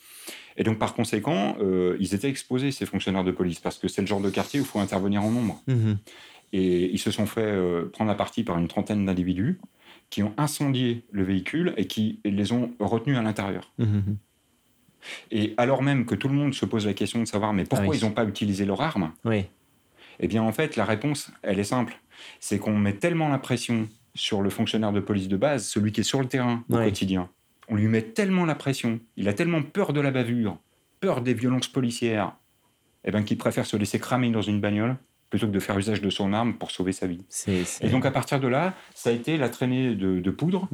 [0.57, 4.01] Et donc, par conséquent, euh, ils étaient exposés, ces fonctionnaires de police, parce que c'est
[4.01, 5.61] le genre de quartier où il faut intervenir en nombre.
[5.67, 5.93] Hmm.
[6.51, 9.59] Et ils se sont fait euh, prendre à partie par une trentaine d'individus
[10.09, 13.71] qui ont incendié le véhicule et qui les ont retenus à l'intérieur.
[13.77, 14.15] Hmm,
[15.31, 17.93] et alors même que tout le monde se pose la question de savoir, mais pourquoi
[17.93, 19.11] ah ils n'ont pas utilisé leur arme?
[19.25, 19.45] Oui.
[20.19, 21.97] Eh bien, en fait, la réponse, elle est simple.
[22.39, 26.01] C'est qu'on met tellement la pression sur le fonctionnaire de police de base, celui qui
[26.01, 27.29] est sur le terrain au quotidien.
[27.69, 30.57] On lui met tellement la pression, il a tellement peur de la bavure,
[30.99, 32.35] peur des violences policières,
[33.05, 34.97] eh ben, qu'il préfère se laisser cramer dans une bagnole
[35.29, 37.23] plutôt que de faire usage de son arme pour sauver sa vie.
[37.81, 40.67] Et donc, à partir de là, ça a été la traînée de, de poudre.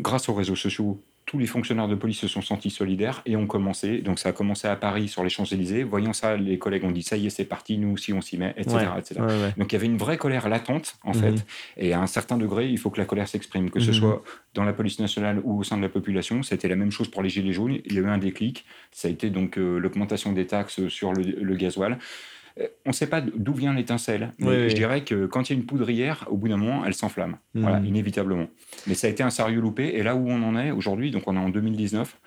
[0.00, 3.46] Grâce aux réseaux sociaux, tous les fonctionnaires de police se sont sentis solidaires et ont
[3.46, 4.02] commencé.
[4.02, 5.82] Donc ça a commencé à Paris sur les Champs-Élysées.
[5.82, 8.36] Voyant ça, les collègues ont dit ça y est, c'est parti, nous aussi on s'y
[8.36, 8.80] met, etc.
[9.56, 11.30] Donc il y avait une vraie colère latente en fait.
[11.30, 11.42] Mhm.
[11.78, 13.94] Et à un certain degré, il faut que la colère s'exprime, que ce mhm.
[13.94, 16.42] soit dans la police nationale ou au sein de la population.
[16.42, 17.78] C'était la même chose pour les Gilets jaunes.
[17.86, 18.66] Il y a eu un déclic.
[18.90, 21.96] Ça a été donc euh, l'augmentation des taxes sur le, le gasoil.
[22.60, 24.32] Euh, on ne sait pas d'où vient l'étincelle.
[24.38, 27.36] Je dirais que quand il y a une poudrière, au bout d'un moment, elle s'enflamme.
[27.54, 27.86] Voilà, mhm.
[27.86, 28.46] inévitablement.
[28.86, 29.94] Mais ça a été un sérieux loupé.
[29.94, 32.18] Et là où on en est aujourd'hui, donc on est en 2019,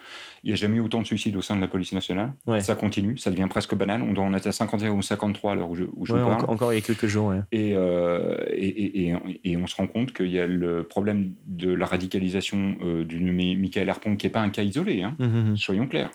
[0.44, 2.34] il n'y a jamais eu autant de suicides au sein de la police nationale.
[2.60, 4.04] Ça continue, ça devient presque banal.
[4.04, 6.46] On doit en être à 51 ou 53 à l'heure où je, où parle.
[6.48, 7.34] Encore il y a quelques jours.
[7.34, 11.74] Euh, et, et, et, et, on se rend compte qu'il y a le problème de
[11.74, 15.16] la radicalisation euh, du Michael Harpong, qui n'est pas un cas isolé, hein.
[15.18, 15.58] mhm, mhm.
[15.58, 16.12] soyons clairs.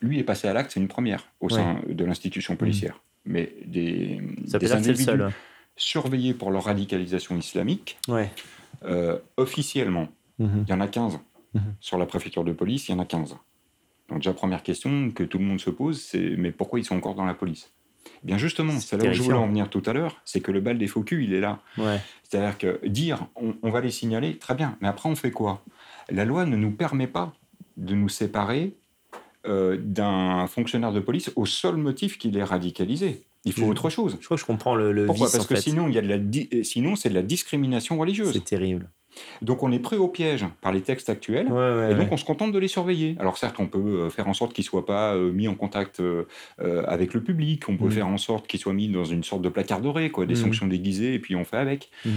[0.00, 3.02] Lui est passé à l'acte, c'est une première au sein de l'institution policière.
[3.24, 4.20] Mais des,
[4.58, 5.10] des individus
[5.76, 7.98] surveillés pour leur radicalisation islamique,
[8.84, 11.18] euh, officiellement, il y en a 15.
[11.80, 13.36] Sur la préfecture de police, il y en a 15.
[14.08, 16.96] Donc déjà, première question que tout le monde se pose, c'est mais pourquoi ils sont
[16.96, 17.72] encore dans la police?
[18.06, 20.50] Eh Bien justement, c'est là où je voulais en venir tout à l'heure, c'est que
[20.50, 21.60] le bal des faux culs, il est là.
[22.22, 25.64] C'est-à-dire que dire, on, va les signaler, très bien, mais après on fait quoi?
[26.08, 27.32] La loi ne nous permet pas
[27.76, 28.76] de nous séparer
[29.46, 33.24] euh, d'un fonctionnaire de police au seul motif qu'il est radicalisé.
[33.44, 34.18] Il faut autre chose.
[34.20, 35.30] Je crois que je comprends le, Pourquoi?
[35.30, 38.32] Parce que sinon, il y a de la sinon c'est de la discrimination religieuse.
[38.34, 38.90] C'est terrible.
[39.42, 42.52] Donc on est pris au piège par les textes actuels, et donc on se contente
[42.52, 43.16] de les surveiller.
[43.18, 45.54] Alors certes, on peut euh, faire en sorte qu'ils ne soient pas euh, mis en
[45.54, 46.24] contact euh,
[46.86, 47.92] avec le public, on peut mm.
[47.92, 50.36] faire en sorte qu'ils soient mis dans une sorte de placard doré, quoi, des mm.
[50.36, 51.90] sanctions déguisées, et puis on fait avec.
[52.04, 52.10] Mm.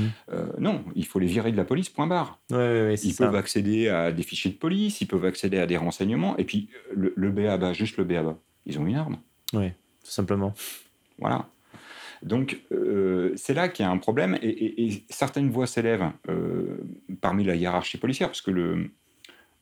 [0.59, 2.39] non, il faut les virer de la police, point barre.
[2.51, 6.43] ils peuvent accéder à des fichiers de police, ils peuvent accéder à des renseignements, et
[6.43, 9.17] puis le, le BABA, juste le BABA, ils ont une arme.
[9.53, 9.69] Oui,
[10.03, 10.53] tout simplement.
[11.19, 11.47] Voilà.
[12.23, 16.77] Donc euh, c'est là qu'il y a un problème et, certaines voix s'élèvent euh,
[17.21, 18.91] parmi la hiérarchie policière parce que le,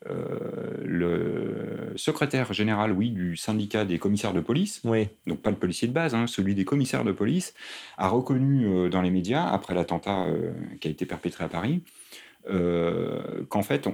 [0.07, 4.83] euh, le secrétaire général, oui, du syndicat des commissaires de police,
[5.25, 7.55] donc pas le policier de base, hein, celui des commissaires de police,
[7.97, 10.27] a reconnu dans les médias, après l'attentat
[10.79, 11.83] qui a été perpétré à Paris,
[12.45, 13.87] qu'en fait,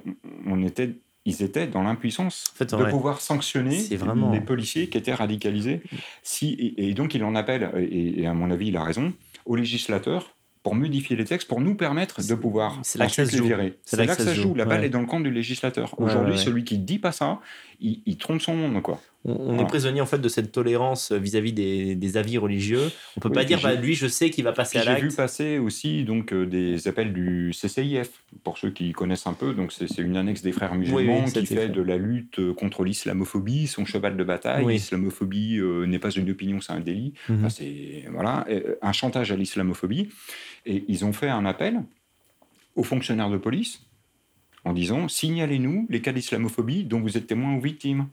[0.45, 0.95] on, était
[1.27, 3.83] ils étaient dans l'impuissance de pouvoir sanctionner
[4.31, 5.81] les policiers qui étaient radicalisés.
[6.23, 9.13] Si, et, donc il en appelle, et, à mon avis il a raison,
[9.45, 13.49] aux législateurs pour modifier les textes, pour nous permettre de pouvoir ça se joue.
[13.83, 14.55] C'est là, que ça se joue.
[14.55, 15.99] La balle est dans le camp du législateur.
[15.99, 17.39] Aujourd'hui, celui qui dit pas ça,
[17.79, 18.81] il, trompe son monde.
[18.81, 18.99] Quoi.
[19.25, 22.91] On, est prisonnier en fait de cette tolérance vis-à-vis des, avis religieux.
[23.17, 25.01] On peut pas dire, bah, lui, je sais qu'il va passer à l'acte.
[25.01, 29.33] J'ai vu passer aussi donc euh, des appels du CCIF, pour ceux qui connaissent un
[29.33, 29.53] peu.
[29.53, 33.67] Donc c'est une annexe des frères musulmans qui fait de la lutte euh, contre l'islamophobie
[33.67, 34.65] son cheval de bataille.
[34.65, 37.13] L'islamophobie euh, n'est pas une opinion, c'est un délit.
[37.29, 37.49] Mhm.
[37.49, 38.45] c'est voilà
[38.81, 40.09] un chantage à l'islamophobie.
[40.65, 41.83] Et ils ont fait un appel
[42.75, 43.81] aux fonctionnaires de police
[44.67, 48.07] en disant signalez-nous les cas d'islamophobie dont vous êtes témoin ou victime.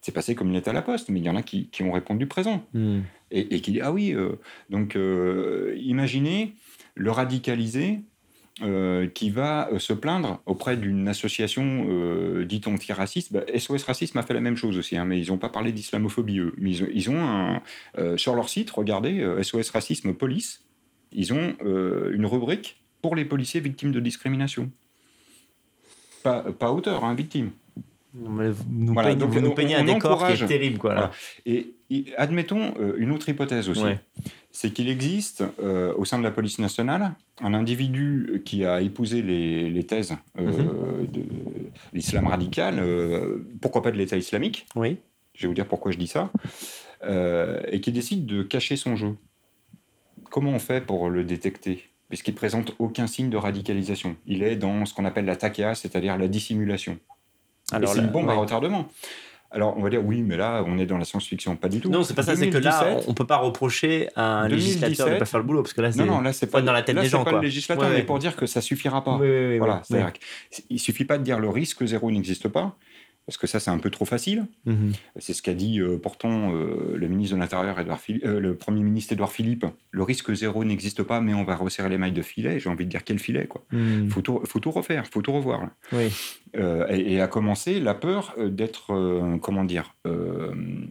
[0.00, 1.92] C'est passé comme une lettre à la poste, mais il y en a qui, ont
[1.92, 2.64] répondu présent.
[2.74, 3.00] Hmm.
[3.30, 4.32] Et, qui dit ah oui, euh,
[4.70, 6.54] donc euh, imaginez
[6.94, 8.00] le radicalisé
[8.62, 11.86] euh, qui va se plaindre auprès d'une association
[12.44, 13.32] dite antiraciste.
[13.32, 15.72] Bah, SOS Racisme a fait la même chose aussi, hein, mais ils n'ont pas parlé
[15.72, 16.54] d'islamophobie, eux.
[16.58, 17.62] Mais ils ont, un,
[18.16, 20.64] sur leur site, regardez, SOS Racisme Police,
[21.14, 24.70] ils ont euh, une rubrique pour les policiers victimes de discrimination.
[26.24, 27.50] Pas, pas auteur, hein, victime.
[28.14, 30.78] Nous, voilà, donc, nous peignez un décor qui est terrible.
[30.78, 31.10] Quoi,
[31.44, 31.74] Et,
[32.16, 33.84] admettons euh, une autre hypothèse aussi.
[34.50, 39.20] C'est qu'il existe euh, au sein de la police nationale un individu qui a épousé
[39.20, 41.06] les, les thèses mhm.
[41.12, 41.22] de
[41.92, 42.82] l'islam radical,
[43.60, 44.66] pourquoi pas de l'État islamique.
[44.76, 44.96] Oui.
[45.34, 46.30] Je vais vous dire pourquoi je dis ça.
[47.06, 49.14] et qui décide de cacher son jeu.
[50.30, 51.84] Comment on fait pour le détecter?
[52.14, 54.14] Puisqu'il présente aucun signe de radicalisation.
[54.24, 56.96] Il est dans ce qu'on appelle la taquia, c'est-à-dire la dissimulation.
[57.72, 58.86] Alors, c'est une bombe à retardement.
[59.50, 61.56] Alors, on va dire oui, mais là, on est dans la science-fiction.
[61.56, 61.90] Pas du tout.
[61.90, 62.36] Non, c'est pas ça.
[62.36, 65.62] C'est que là, on peut pas reprocher à un législateur de pas faire le boulot
[65.62, 67.24] parce que là, c'est non, non, pas, dans la tête des gens.
[67.24, 69.16] Pas le législateur, mais pour dire que ça suffira pas.
[69.58, 69.82] voilà.
[70.70, 72.76] Il suffit pas de dire le risque zéro n'existe pas
[73.26, 74.46] parce que ça, c'est un peu trop facile.
[74.66, 74.92] Mhm.
[75.16, 79.14] C'est ce qu'a dit euh, pourtant euh, le ministre de l'Intérieur, euh, le Premier ministre
[79.14, 79.64] Édouard Philippe.
[79.90, 82.60] Le risque zéro n'existe pas, mais on va resserrer les mailles de filet.
[82.60, 83.64] J'ai envie de dire quel filet, quoi.
[83.72, 84.10] Il mhm.
[84.10, 85.68] faut, tout, faut tout refaire, faut tout revoir.
[85.92, 86.12] Oui.
[86.56, 89.96] Et, et, à commencer, la peur d'être, comment dire,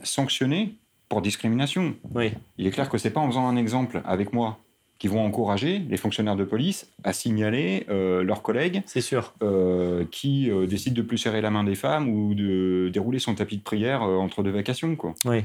[0.03, 0.75] sanctionné
[1.07, 1.95] pour discrimination.
[2.13, 2.33] Oui.
[2.57, 4.59] Il est clair que c'est pas en faisant un exemple avec moi
[5.03, 9.33] qui vont encourager les fonctionnaires de police à signaler euh, leurs collègues C'est sûr.
[9.43, 13.35] Euh, qui euh, décident de plus serrer la main des femmes ou de dérouler son
[13.35, 14.95] tapis de prière entre deux vacations.
[14.95, 15.13] Quoi.
[15.25, 15.43] Oui.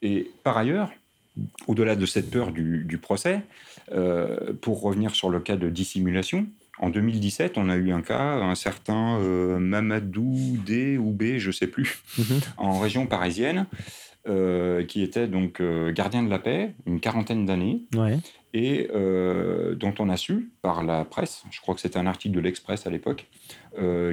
[0.00, 0.92] Et par ailleurs,
[1.66, 3.40] au-delà de cette peur du, procès,
[4.60, 6.46] pour revenir sur le cas de dissimulation,
[6.78, 11.50] En 2017, on a eu un cas, un certain euh, Mamadou D ou B, je
[11.50, 12.40] sais plus, mhm.
[12.58, 13.66] en région parisienne,
[14.28, 17.82] euh, qui était donc euh, gardien de la paix, une quarantaine d'années,
[18.54, 22.40] et dont on a su par la presse, je crois que c'était un article de
[22.40, 23.28] l'Express à l'époque,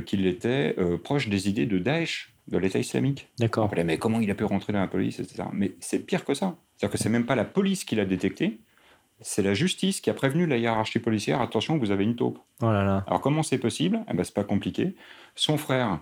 [0.05, 3.27] qu'il était proche des idées de Daesh, de l'État islamique.
[3.37, 3.69] D'accord.
[3.85, 5.43] Mais comment il a pu rentrer dans la police, etc.
[5.53, 6.55] Mais c'est pire que ça.
[6.75, 8.59] C'est-à-dire que c'est même pas la police qui l'a détecté,
[9.21, 12.39] c'est la justice qui a prévenu la hiérarchie policière attention, vous avez une taupe.
[12.61, 13.99] Oh Alors comment c'est possible?
[14.09, 14.95] Eh ben, C'est pas compliqué.
[15.35, 15.99] Son frère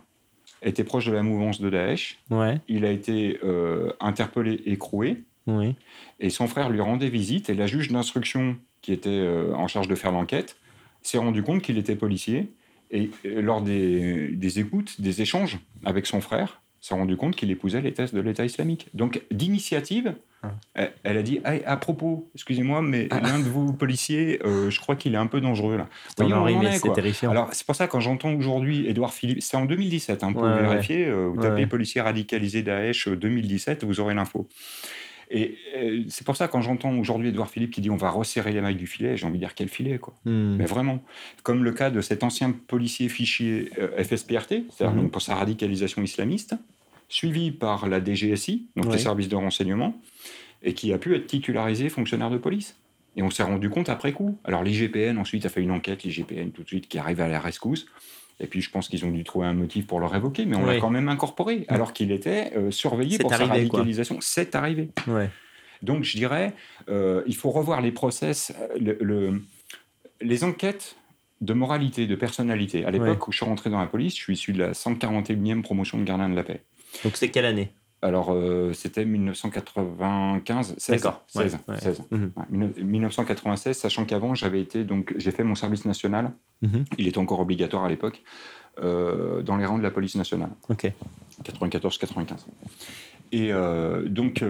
[0.61, 2.19] était proche de la mouvance de Daesh.
[2.29, 2.59] Ouais.
[2.67, 5.23] Il a été euh, interpellé, écroué.
[5.45, 5.75] Oui.
[6.19, 7.49] Et son frère lui rendait visite.
[7.49, 10.57] Et la juge d'instruction, qui était euh, en charge de faire l'enquête,
[11.01, 12.51] s'est rendu compte qu'il était policier.
[12.91, 17.51] Et, et lors des, des, écoutes, des échanges avec son frère, s'est rendu compte qu'il
[17.51, 18.89] épousait les thèses de l'État islamique.
[18.93, 20.51] Donc, d'initiative, ah.
[21.03, 23.19] elle, a dit À propos, excusez-moi, mais ah.
[23.19, 25.87] l'un de vos policiers, euh, je crois qu'il est un peu dangereux là.
[26.17, 27.31] c'est terrifiant.
[27.31, 30.61] Alors, c'est pour ça, quand j'entends aujourd'hui Édouard Philippe, c'est en 2017, hein, vous pouvez
[30.61, 34.47] vérifier, euh, vous tapez policier radicalisé Daesh 2017, euh, vous aurez l'info.
[35.29, 35.57] Et
[36.07, 38.75] c'est pour ça, quand j'entends aujourd'hui Édouard Philippe qui dit on va resserrer les mailles
[38.75, 40.13] du filet, j'ai envie de dire quel filet, quoi.
[40.23, 40.55] Hmm.
[40.55, 41.03] Mais vraiment.
[41.43, 45.09] Comme le cas de cet ancien policier fichier FSPRT, c'est-à-dire hmm.
[45.09, 46.55] pour sa radicalisation islamiste,
[47.09, 49.99] suivi par la DGSI, donc les services de renseignement,
[50.63, 52.75] et qui a pu être titularisé fonctionnaire de police.
[53.15, 54.37] Et on s'est rendu compte après coup.
[54.43, 57.39] Alors l'IGPN ensuite a fait une enquête, l'IGPN tout de suite qui arrive à la
[57.39, 57.87] rescousse.
[58.39, 60.65] Et puis je pense qu'ils ont dû trouver un motif pour le révoquer, mais on
[60.65, 64.17] l'a quand même incorporé, alors qu'il était euh, surveillé pour sa radicalisation.
[64.21, 64.89] C'est arrivé.
[65.81, 66.53] Donc je dirais,
[66.89, 69.41] euh, il faut revoir les process, le,
[70.21, 70.97] les enquêtes
[71.41, 72.85] de moralité, de personnalité.
[72.85, 75.61] À l'époque où je suis rentré dans la police, je suis issu de la 141e
[75.61, 76.63] promotion de gardien de la paix.
[77.03, 77.71] Donc c'était quelle année?
[78.01, 81.01] Alors, euh, c'était 1995, 16.
[81.01, 81.23] D'accord.
[81.27, 81.57] 16,
[82.51, 86.31] 1996, sachant qu'avant, j'avais été donc j'ai fait mon service national.
[86.61, 86.85] Mhm.
[86.99, 88.21] Il était encore obligatoire à l'époque
[88.83, 90.51] euh, dans les rangs de la police nationale.
[90.69, 90.91] Ok.
[91.43, 92.45] 94-95.
[93.31, 94.43] Et euh, donc,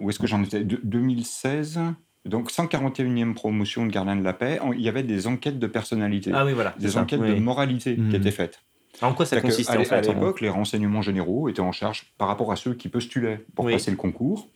[0.00, 0.64] où est-ce que j'en étais?
[0.64, 1.78] 2016.
[2.24, 6.32] Donc 141e promotion de gardien de la paix, il y avait des enquêtes de personnalité,
[6.34, 8.14] ah oui, voilà, des enquêtes de moralité qui mhm.
[8.16, 8.60] étaient faites.
[9.02, 12.52] En quoi ça consiste fait À l'époque, les renseignements généraux étaient en charge par rapport
[12.52, 14.48] à ceux qui postulaient pour passer le concours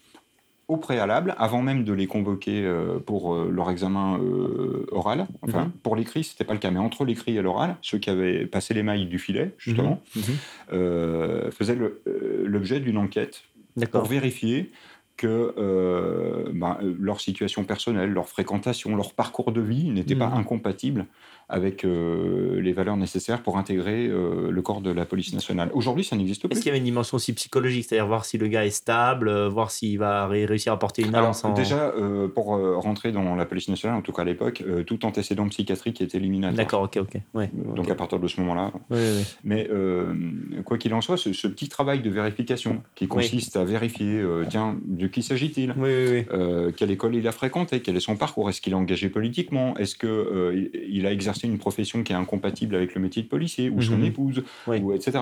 [0.69, 5.27] au préalable, avant même de les convoquer euh, pour euh, leur examen euh, oral.
[5.43, 5.71] Enfin, mhm.
[5.83, 8.73] pour l'écrit, c'était pas le cas, mais entre l'écrit et l'oral, ceux qui avaient passé
[8.73, 10.23] les mailles du filet, justement, mhm.
[10.73, 11.51] Mhm.
[11.51, 11.77] faisaient
[12.45, 13.43] l'objet d'une enquête
[13.91, 14.71] pour vérifier
[15.17, 21.07] que ben, leur situation personnelle, leur fréquentation, leur parcours de vie n'étaient pas incompatibles
[21.49, 25.71] avec euh, les valeurs nécessaires pour intégrer euh, le corps de la police nationale.
[25.75, 26.53] Aujourd'hui, ça n'existe plus.
[26.53, 29.29] Est-ce qu'il y avait une dimension aussi psychologique, c'est-à-dire voir si le gars est stable,
[29.29, 31.53] euh, voir s'il va réussir à porter une arme sans...
[31.53, 31.93] Déjà,
[32.35, 36.15] pour rentrer dans la police nationale, en tout cas à l'époque, tout antécédent psychiatrique est
[36.15, 36.57] éliminatoire.
[36.57, 37.21] D'accord, ok, ok.
[37.35, 38.73] Ouais, Donc à partir de ce moment-là.
[39.45, 39.69] Mais
[40.65, 45.07] quoi qu'il en soit, ce, petit travail de vérification qui consiste à vérifier, tiens, de
[45.07, 45.75] qui s'agit-il?
[46.77, 48.49] Quelle école il a fréquenté Quel est son parcours?
[48.49, 49.77] Est-ce qu'il est engagé politiquement?
[49.77, 53.71] Est-ce qu'il il a exercé une profession qui est incompatible avec le métier de policier,
[53.71, 54.05] ou son mhm.
[54.05, 55.19] épouse, ou etc.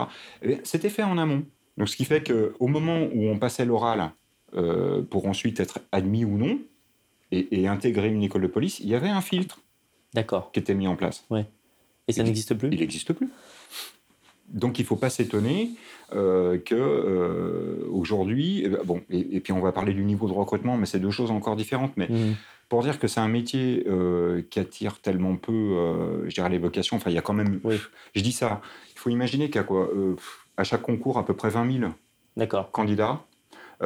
[0.63, 1.45] C'était fait en amont.
[1.77, 4.13] Donc, ce qui fait qu'au moment où on passait l'oral
[4.55, 6.59] euh, pour ensuite être admis ou non,
[7.33, 9.61] et, intégrer une école de police, il y avait un filtre
[10.53, 11.25] qui était mis en place.
[11.31, 11.47] Ouais.
[12.09, 12.69] Et ça n'existe plus?
[12.73, 13.29] Il n'existe plus.
[14.49, 15.71] Donc il ne faut pas s'étonner
[16.13, 20.33] euh, que euh, aujourd'hui, eh ben, bon, et, puis on va parler du niveau de
[20.33, 21.97] recrutement, mais c'est deux choses encore différentes.
[21.97, 22.35] Mais mhm
[22.71, 26.59] pour dire que c'est un métier euh, qui attire tellement peu, euh, je dirais, les
[26.59, 26.97] vocations.
[26.97, 27.61] Enfin, il y a quand même.
[28.15, 28.63] Je dis ça.
[28.95, 30.15] Il faut imaginer qu'à quoi euh,
[30.57, 31.81] À chaque concours, à peu près 20
[32.37, 33.25] 000 candidats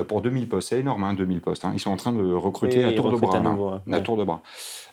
[0.07, 0.69] pour 2000 postes.
[0.69, 1.65] C'est énorme, hein, 2000 postes.
[1.65, 1.73] Hein.
[1.73, 4.43] Ils sont en train de recruter à, tour de bras, à, tour de bras.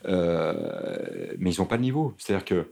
[0.06, 2.14] mais ils n'ont pas de niveau.
[2.18, 2.68] C'est-à-dire que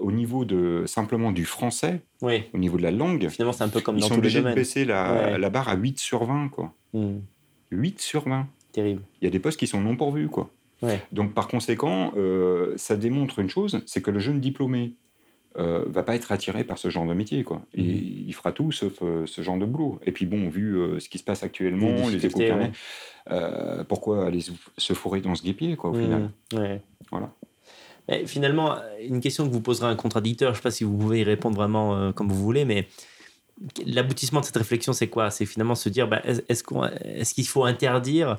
[0.00, 3.82] au niveau de simplement du français, au niveau de la langue, finalement c'est un peu
[3.82, 6.72] comme ils dans sont obligés de baisser la, la, barre à 8 sur 20 quoi.
[6.94, 7.02] 8
[7.70, 7.98] hmm.
[7.98, 8.48] sur 20.
[8.76, 10.50] Il y a des postes qui sont non pourvus, quoi.
[11.10, 14.94] Donc, par conséquent, euh, ça démontre une chose, c'est que le jeune diplômé
[15.58, 17.62] euh, va pas être attiré par ce genre de métier, quoi.
[17.72, 18.24] Et mhm.
[18.28, 19.98] il fera tout sauf euh, ce genre de boulot.
[20.04, 22.40] Et puis bon, vu euh, ce qui se passe actuellement, les, échos
[23.88, 24.40] pourquoi aller
[24.76, 26.80] se fourrer dans ce guépier, quoi, au final mhm.
[27.10, 27.32] Voilà.
[28.08, 30.96] Mais finalement, une question que vous poserez un contradicteur, je ne sais pas si vous
[30.96, 32.86] pouvez y répondre vraiment comme vous voulez, mais
[33.84, 35.30] l'aboutissement de cette réflexion, c'est quoi?
[35.30, 38.36] C'est finalement se dire, bah, est-ce qu'il faut interdire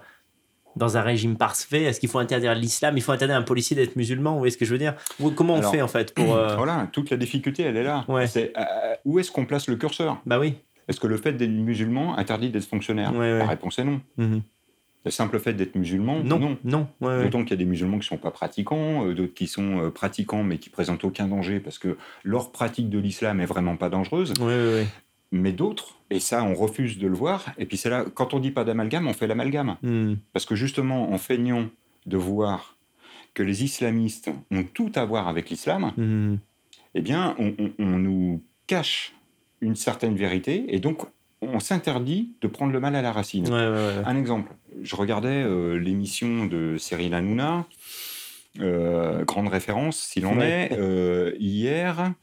[0.78, 3.96] dans un régime parfait Est-ce qu'il faut interdire l'islam Il faut interdire un policier d'être
[3.96, 4.96] musulman Vous voyez ce que je veux dire
[5.36, 8.06] Comment on fait en fait pour euh, Voilà, toute la difficulté, elle est là.
[8.28, 10.22] C'est euh, où est-ce qu'on place le curseur?
[10.26, 10.56] Bah oui.
[10.88, 13.12] Est-ce que le fait d'être musulman interdit d'être fonctionnaire?
[13.12, 14.02] La réponse est non.
[14.18, 14.42] Mhm.
[15.08, 16.38] Le simple fait d'être musulman, non.
[16.38, 16.88] Non, non.
[17.24, 19.80] D'autant qu'il y a des musulmans qui ne sont pas pratiquants, euh, d'autres qui sont
[19.80, 23.78] euh, pratiquants mais qui présentent aucun danger parce que leur pratique de l'islam est vraiment
[23.78, 24.34] pas dangereuse.
[24.42, 24.86] Oui,
[25.32, 28.40] Mais d'autres, et ça on refuse de le voir, et puis c'est là, quand on
[28.40, 29.78] dit pas d'amalgame, on fait l'amalgame.
[29.82, 30.16] Hmm.
[30.34, 31.68] Parce que justement, en feignant
[32.06, 32.78] de voir
[33.34, 36.38] que les islamistes ont tout à voir avec l'islam, hmm.
[36.96, 39.14] eh bien, on, on nous cache
[39.62, 41.08] une certaine vérité, et donc
[41.42, 43.52] on s'interdit de prendre le mal à la racine.
[43.52, 47.66] Un exemple, je regardais euh, l'émission de Cyril Hanouna,
[48.60, 52.14] euh, grande référence s'il en est, euh, hier,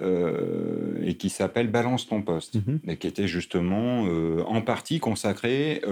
[0.00, 2.80] et qui s'appelle Balance ton poste, mhm.
[2.86, 4.02] et qui était justement
[4.46, 5.82] en partie consacré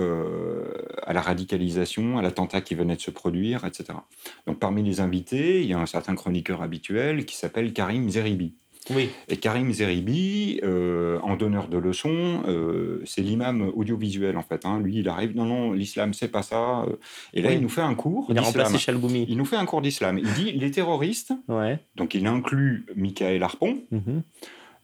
[1.03, 3.99] à la radicalisation, à l'attentat qui venait de se produire, etc.
[4.47, 8.55] Donc parmi les invités, il y a un certain chroniqueur habituel qui s'appelle Karim Zeribi.
[8.91, 9.11] Oui.
[9.29, 14.67] Et Karim Zeribi, euh, en donneur de leçons, euh, c'est l'imam audiovisuel en fait.
[14.67, 14.81] Hein.
[14.81, 16.85] Lui, il arrive, non, non, l'islam, c'est pas ça.
[17.33, 18.27] Et là, il nous fait un cours.
[18.29, 19.25] Il a remplacé Chalgoumi.
[19.29, 20.19] Il nous fait un cours d'islam.
[20.19, 21.79] Il dit les terroristes, ouais.
[21.97, 24.23] donc il inclut Michael Harpon, mhm.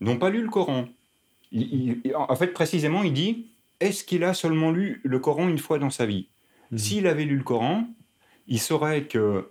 [0.00, 0.86] n'ont pas lu le Coran.
[2.14, 3.48] en fait, précisément, il dit
[3.80, 6.28] est-ce qu'il a seulement lu le Coran une fois dans sa vie?
[6.70, 6.78] Mhm.
[6.78, 7.86] S'il avait lu le Coran,
[8.46, 9.50] il saurait que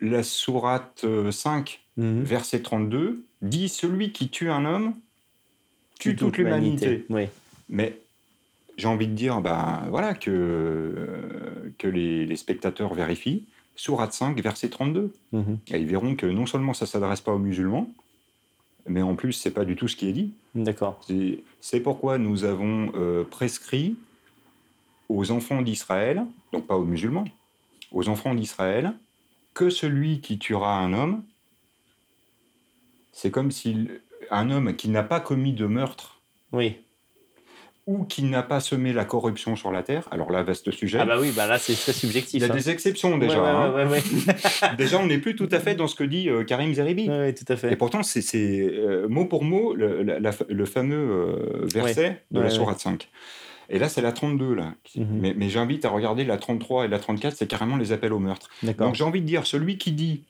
[0.00, 2.22] la sourate 5, mhm.
[2.22, 4.94] verset 32, dit celui qui tue un homme
[5.98, 7.04] tue toute, l'humanité.
[7.08, 7.28] Oui.
[7.68, 7.98] Mais
[8.76, 13.46] j'ai envie de dire bah, voilà, que, euh, que les, spectateurs vérifient.
[13.74, 15.12] Sourate 5, verset 32.
[15.32, 15.58] Mhm.
[15.68, 17.90] Et ils verront que non seulement ça ne s'adresse pas aux musulmans,
[18.88, 20.32] mais en plus, c'est pas du tout ce qui est dit.
[20.54, 21.00] D'accord.
[21.60, 23.96] C'est pourquoi nous avons euh, prescrit
[25.08, 27.24] aux enfants d'Israël, donc pas aux musulmans,
[27.92, 28.92] aux enfants d'Israël,
[29.54, 31.22] que celui qui tuera un homme
[33.16, 33.88] c'est comme si
[34.30, 36.20] un homme qui n'a pas commis de meurtre
[36.52, 36.76] oui.
[37.86, 40.98] ou qui n'a pas semé la corruption sur la terre, alors là, vaste sujet.
[41.00, 42.34] Ah bah oui, bah là, c'est très subjectif.
[42.34, 42.54] Il y a hein.
[42.54, 43.70] des exceptions déjà.
[43.70, 44.74] Ouais, ouais, hein.
[44.78, 47.08] déjà, on n'est plus tout à fait dans ce que dit euh, Karim Zeribi.
[47.08, 47.72] Oui, tout à fait.
[47.72, 50.02] Et pourtant, c'est euh, mot pour mot le,
[50.46, 53.08] le fameux euh, verset de la Sourate 5.
[53.70, 54.74] Et là, c'est la 32, là.
[54.94, 55.06] Mhm.
[55.10, 58.18] Mais, mais j'invite à regarder la 33 et la 34, c'est carrément les appels au
[58.18, 58.50] meurtre.
[58.76, 60.24] Donc j'ai envie de dire, celui qui dit,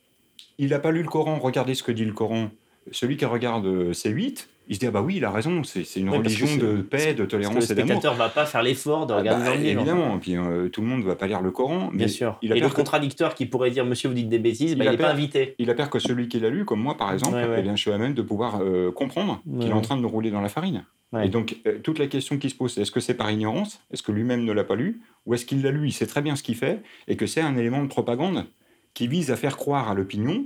[0.58, 2.50] il n'a pas lu le Coran, regardez ce que dit le Coran,
[2.92, 5.62] celui qui regarde euh, ces 8, il se dit ah bah oui, il a raison,
[5.62, 7.88] c'est une religion de paix, de tolérance et d'amour.
[7.88, 9.80] Le spectateur va pas faire l'effort de ah regarder bah, le livre.
[9.80, 11.90] Évidemment, puis euh, tout le monde ne va pas lire le Coran.
[11.92, 12.36] Bien sûr.
[12.42, 14.84] Il a et le contradicteur qui pourrait dire Monsieur, vous dites des bêtises, il n'est
[14.84, 15.54] bah, pas invité.
[15.58, 17.80] Il a peur que celui qui l'a lu, comme moi par exemple, eh bien, je
[17.80, 20.40] suis à même de pouvoir euh, comprendre qu'il est en train de nous rouler dans
[20.40, 20.84] la farine.
[21.22, 23.80] Et donc, toute la question qui se pose, c'est est-ce que c'est par ignorance?
[23.90, 25.00] Est-ce que lui-même ne l'a pas lu?
[25.24, 27.40] Ou est-ce qu'il l'a lu, il sait très bien ce qu'il fait, et que c'est
[27.40, 28.44] un élément de propagande
[28.92, 30.44] qui vise à faire croire à l'opinion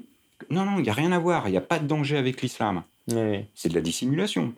[0.51, 2.41] non, non, il n'y a rien à voir, il n'y a pas de danger avec
[2.43, 2.83] l'islam.
[3.55, 4.55] C'est de la dissimulation.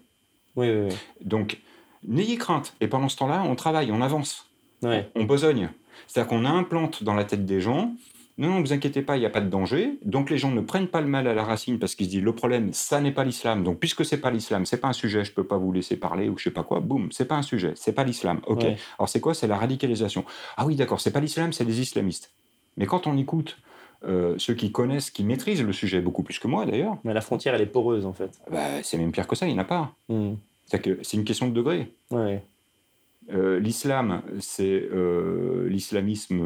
[0.56, 1.58] Oui, oui, Donc,
[2.06, 2.74] n'ayez crainte.
[2.80, 4.50] Et pendant ce temps-là, on travaille, on avance.
[4.82, 5.70] On, on besogne.
[6.06, 7.94] C'est-à-dire qu'on implante dans la tête des gens
[8.38, 9.98] non, non, vous inquiétez pas, il n'y a pas de danger.
[10.04, 12.22] Donc les gens ne prennent pas le mal à la racine parce qu'ils se disent
[12.22, 13.62] le problème, ça n'est pas l'islam.
[13.62, 16.28] Donc puisque c'est pas l'islam, c'est pas un sujet, je peux pas vous laisser parler
[16.28, 16.80] ou je sais pas quoi.
[16.80, 18.40] Boum, c'est pas un sujet, c'est pas l'islam.
[18.46, 18.64] Ok.
[18.98, 19.34] Alors c'est quoi?
[19.34, 20.24] C'est la radicalisation.
[20.56, 22.32] Ah oui, d'accord, c'est pas l'islam, c'est les islamistes.
[22.78, 23.58] Mais quand on écoute
[24.04, 26.96] euh, ceux qui connaissent, qui maîtrisent le sujet beaucoup plus que moi d'ailleurs.
[27.04, 28.40] Mais la frontière, elle est poreuse en fait.
[28.50, 29.94] Bah, c'est même pire que ça, il n'y en a pas.
[30.08, 30.34] Hmm.
[30.66, 31.92] C'est une question de degré.
[33.32, 36.42] Euh, l'islam, c'est euh, l'islamisme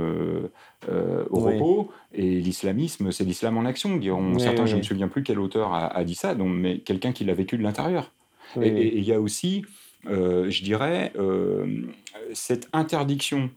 [1.30, 4.66] au repos, et l'islamisme, c'est l'islam en action, diront certains.
[4.66, 7.34] Je ne me souviens plus quel auteur a, dit ça, donc, mais quelqu'un qui l'a
[7.34, 8.12] vécu de l'intérieur.
[8.61, 9.64] Et il y a aussi,
[10.04, 11.12] je dirais,
[12.32, 13.50] cette interdiction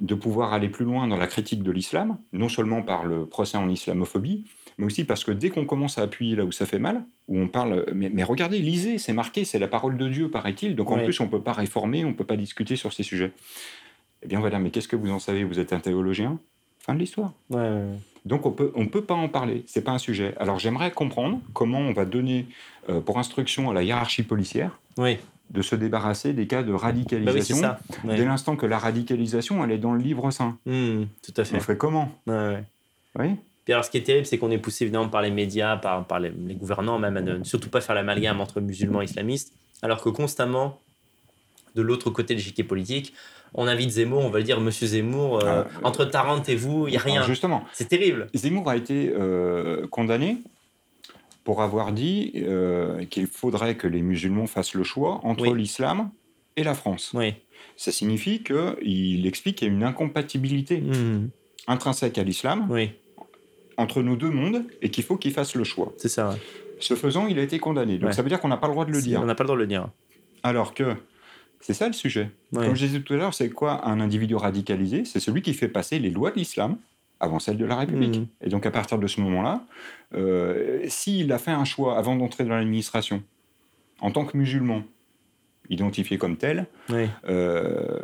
[0.00, 3.58] de pouvoir aller plus loin dans la critique de l'islam, non seulement par le procès
[3.58, 4.44] en islamophobie,
[4.78, 7.38] mais aussi parce que dès qu'on commence à appuyer là où ça fait mal, où
[7.38, 10.98] on parle, mais, regardez, lisez, c'est marqué, c'est la parole de Dieu, paraît-il, donc en
[10.98, 13.32] plus on ne peut pas réformer, on ne peut pas discuter sur ces sujets.
[14.22, 15.44] Eh bien voilà, mais qu'est-ce que vous en savez?
[15.44, 16.38] Vous êtes un théologien?
[16.78, 17.32] Fin de l'histoire.
[18.24, 20.34] donc on peut, on peut pas en parler, c'est pas un sujet.
[20.38, 22.46] Alors j'aimerais comprendre comment on va donner
[22.88, 24.78] euh, pour instruction à la hiérarchie policière.
[24.96, 25.18] Oui
[25.50, 29.78] de se débarrasser des cas de radicalisation bah dès l'instant que la radicalisation, elle est
[29.78, 30.58] dans le livre saint.
[30.66, 31.56] Mmh, tout à fait.
[31.56, 32.10] On fait comment?
[32.26, 32.64] Ouais,
[33.18, 33.36] Oui.
[33.64, 36.04] Puis alors, ce qui est terrible, c'est qu'on est poussé évidemment par les médias, par,
[36.04, 40.02] par les, gouvernants, même à ne surtout pas faire l'amalgame entre musulmans et islamistes, alors
[40.02, 40.80] que constamment,
[41.76, 43.14] de l'autre côté de l'échiquier politique,
[43.54, 46.88] on invite Zemmour, on va le dire, Monsieur Zemmour, euh, ah, entre Tarente et vous,
[46.88, 47.22] il n'y a rien.
[47.22, 47.64] Justement.
[47.72, 48.26] C'est terrible.
[48.34, 50.38] Zemmour a été euh, condamné
[51.44, 56.10] pour avoir dit euh, qu'il faudrait que les musulmans fassent le choix entre l'islam
[56.56, 57.12] et la France.
[57.14, 57.34] Oui.
[57.76, 61.30] Ça signifie qu'il explique qu'il y a une incompatibilité mmh.
[61.66, 62.92] intrinsèque à l'islam oui.
[63.76, 65.92] entre nos deux mondes et qu'il faut qu'il fasse le choix.
[65.96, 66.36] C'est ça.
[66.78, 67.98] Ce faisant, il a été condamné.
[67.98, 69.20] Donc ça veut dire qu'on n'a pas le droit de le dire.
[69.20, 69.88] On n'a pas le droit de le dire.
[70.42, 70.96] Alors que
[71.60, 72.30] C'est ça le sujet.
[72.52, 75.04] Comme je disais tout à l'heure, c'est quoi un individu radicalisé?
[75.04, 76.76] C'est celui qui fait passer les lois de l'islam
[77.22, 78.18] avant celles de la République.
[78.18, 78.26] Mmh.
[78.42, 79.64] Et donc à partir de ce moment-là,
[80.14, 83.22] euh, s'il a fait un choix avant d'entrer dans l'administration,
[84.00, 84.82] en tant que musulman,
[85.70, 87.98] identifié comme tel, euh,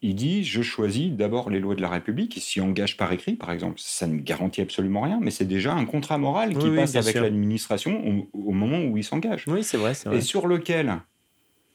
[0.00, 3.34] il dit je choisis d'abord les lois de la République, il s'y engage par écrit,
[3.34, 3.74] par exemple.
[3.78, 8.24] Ça ne garantit absolument rien, mais c'est déjà un contrat moral qui passe avec l'administration
[8.32, 9.44] au, moment où il s'engage.
[9.48, 11.00] Oui, c'est vrai, vrai, Et sur lequel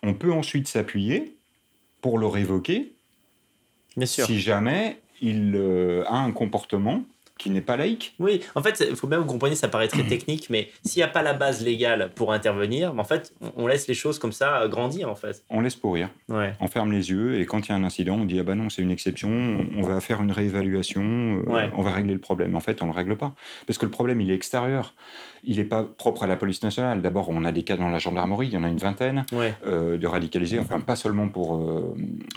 [0.04, 1.36] on peut ensuite s'appuyer
[2.00, 2.94] pour le révoquer
[4.06, 7.04] si jamais il euh, a un comportement
[7.40, 8.14] qui n'est pas laïque.
[8.20, 11.04] Oui, en fait, il faut bien vous compreniez, ça paraît très technique, mais s'il n'y
[11.04, 14.68] a pas la base légale pour intervenir, en fait, on laisse les choses comme ça
[14.68, 15.44] grandir, en fait.
[15.50, 16.10] On laisse pourrir.
[16.28, 16.54] Ouais.
[16.60, 18.56] On ferme les yeux et quand il y a un incident, on dit ah bah
[18.56, 22.56] non, c'est une exception, on va faire une réévaluation, euh, on va régler le problème.
[22.56, 23.34] En fait, on ne le règle pas
[23.66, 24.94] parce que le problème il est extérieur
[25.44, 27.02] il n'est pas propre à la police nationale.
[27.02, 29.26] D'abord, on a des cas dans la gendarmerie, il y en a une vingtaine
[29.66, 31.96] euh, de radicalisés, enfin pas seulement pour euh,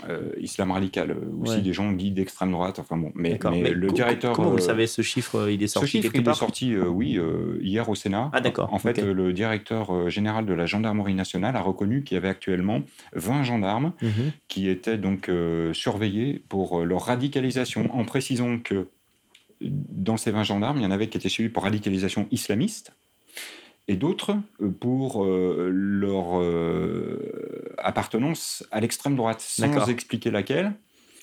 [0.09, 2.79] euh, islam radical, aussi des gens dits d'extrême droite.
[2.79, 3.37] Enfin bon, mais,
[3.73, 4.33] le directeur.
[4.33, 5.87] Comment vous savez ce chiffre Il est sorti.
[5.87, 7.19] Ce chiffre, il est sorti, oui,
[7.61, 8.29] hier au Sénat.
[8.33, 8.73] Ah d'accord.
[8.73, 12.81] En fait, le directeur général de la gendarmerie nationale a reconnu qu'il y avait actuellement
[13.13, 14.31] 20 gendarmes mhm.
[14.47, 15.29] qui étaient donc
[15.73, 18.87] surveillés pour leur radicalisation, en précisant que
[19.61, 22.93] dans ces 20 gendarmes, il y en avait qui étaient suivis pour radicalisation islamiste
[23.87, 30.73] et d'autres euh, pour euh, leur euh, appartenance à l'extrême droite, sans expliquer laquelle.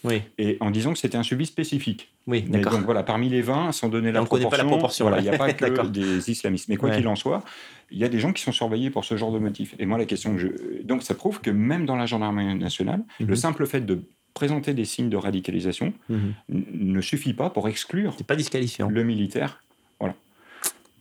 [0.04, 0.22] Oui.
[0.38, 2.12] Et en disant que c'était un suivi spécifique.
[2.26, 2.72] Oui, d'accord.
[2.72, 5.38] Donc voilà, parmi les 20, sans donner la proportion, pas la proportion, il n'y a
[5.38, 6.68] pas que des islamistes.
[6.68, 7.42] Mais quoi qu'il en soit,
[7.90, 9.74] il y a des gens qui sont surveillés pour ce genre de motifs.
[9.78, 10.82] Et moi, la question que je.
[10.82, 13.36] Donc ça prouve que même dans la gendarmerie nationale, le mhm.
[13.36, 14.02] simple fait de
[14.34, 16.34] présenter des signes de radicalisation mhm.
[16.48, 18.88] ne suffit pas pour exclure pas disqualifiant.
[18.88, 19.62] le militaire.
[19.98, 20.14] Voilà.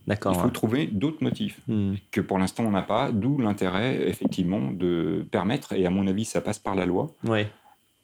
[0.06, 0.34] D'accord.
[0.34, 1.96] Il faut trouver d'autres motifs mhm.
[2.10, 6.24] que pour l'instant on n'a pas, d'où l'intérêt effectivement de permettre, et à mon avis
[6.24, 7.14] ça passe par la loi,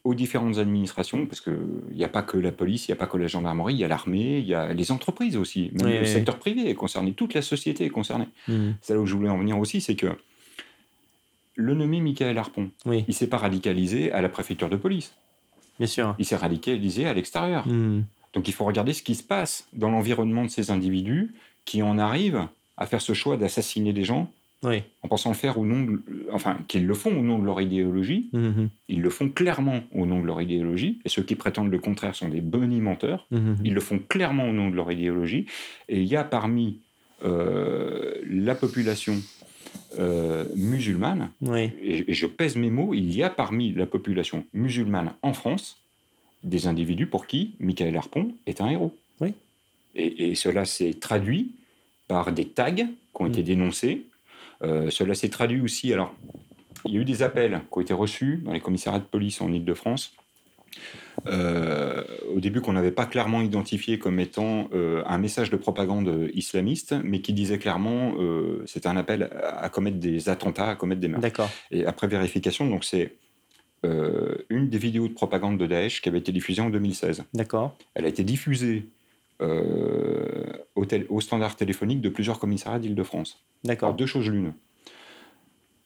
[0.06, 1.58] aux différentes administrations, parce qu'il
[1.92, 3.84] n'y a pas que la police, il n'y a pas que la gendarmerie, il y
[3.84, 7.34] a l'armée, il y a les entreprises aussi, même le secteur privé est concerné, toute
[7.34, 8.28] la société est concernée.
[8.46, 8.76] Mhm.
[8.80, 10.16] C'est là où je voulais en venir aussi, c'est que
[11.56, 15.12] le nommé Michael Harpon, il ne s'est pas radicalisé à la préfecture de police.
[15.78, 16.14] Bien sûr.
[16.20, 17.66] Il s'est radicalisé à l'extérieur.
[17.66, 18.04] Hmm.
[18.32, 21.34] Donc il faut regarder ce qui se passe dans l'environnement de ces individus
[21.64, 22.46] qui en arrivent
[22.76, 24.30] à faire ce choix d'assassiner des gens
[25.02, 26.02] en pensant le faire au nom de,
[26.32, 28.28] enfin qu'ils le font au nom de leur idéologie.
[28.32, 28.66] Hmm.
[28.88, 31.00] Ils le font clairement au nom de leur idéologie.
[31.04, 33.26] Et ceux qui prétendent le contraire sont des bonimenteurs.
[33.30, 33.54] Hmm.
[33.64, 35.46] Ils le font clairement au nom de leur idéologie.
[35.88, 36.80] Et il y a parmi
[37.24, 39.16] euh, la population
[39.98, 41.30] euh, musulmane,
[41.82, 45.78] et, je pèse mes mots, il y a parmi la population musulmane en France
[46.44, 48.94] des individus pour qui Michael Harpon est un héros.
[49.20, 49.32] Oui.
[49.94, 51.52] Et, cela s'est traduit
[52.08, 53.46] par des tags qui ont été mm.
[53.46, 54.06] dénoncés.
[54.62, 56.14] Euh, cela s'est traduit aussi, alors,
[56.84, 59.40] il y a eu des appels qui ont été reçus dans les commissariats de police
[59.40, 60.14] en Ile-de-France
[61.26, 62.04] euh,
[62.34, 66.94] au début qu'on n'avait pas clairement identifié comme étant euh, un message de propagande islamiste,
[67.02, 71.08] mais qui disait clairement euh, c'était un appel à, commettre des attentats, à commettre des
[71.08, 71.22] meurtres.
[71.22, 71.50] D'accord.
[71.70, 73.16] Et après vérification, donc c'est
[74.50, 77.22] une des vidéos de propagande de Daesh qui avait été diffusée en 2016.
[77.34, 77.76] D'accord.
[77.94, 78.88] Elle a été diffusée
[79.40, 83.44] au, au, standard téléphonique de plusieurs commissariats d'Île-de-France.
[83.64, 83.94] D'accord.
[83.94, 84.54] Deux choses l'une.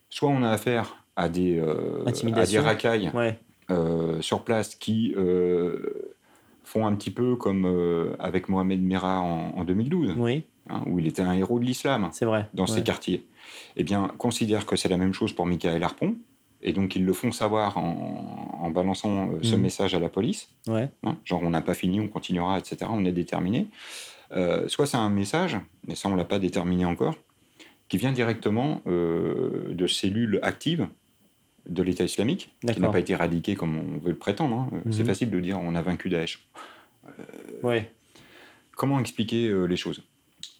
[0.09, 1.61] Soit on a affaire à des,
[2.07, 3.39] à des racailles ouais.
[3.71, 6.17] Euh, sur place qui euh,
[6.65, 10.17] font un petit peu comme euh, avec Mohamed Merah en, 2012,
[10.69, 12.49] hein, où il était un héros de l'islam C'est vrai.
[12.53, 13.27] dans ces quartiers.
[13.77, 16.17] Eh bien, considère que c'est la même chose pour Michael Harpon,
[16.63, 19.63] et donc ils le font savoir en, balançant ce mhm.
[19.63, 20.49] message à la police.
[20.69, 20.89] Ouais.
[21.03, 22.79] Hein, genre on n'a pas fini, on continuera, etc.
[22.89, 23.69] On est déterminé.
[24.69, 25.57] soit c'est un message,
[25.89, 27.17] mais ça on l'a pas déterminé encore,
[27.89, 30.87] qui vient directement de cellules actives
[31.69, 34.57] de l'État islamique, qui n'a pas été éradiqué comme on veut le prétendre.
[34.57, 34.83] Hein.
[34.91, 35.07] C'est mhm.
[35.07, 36.47] facile de dire on a vaincu Daesh.
[37.07, 37.13] Euh,
[37.63, 37.91] ouais.
[38.77, 40.03] Comment expliquer euh, les choses?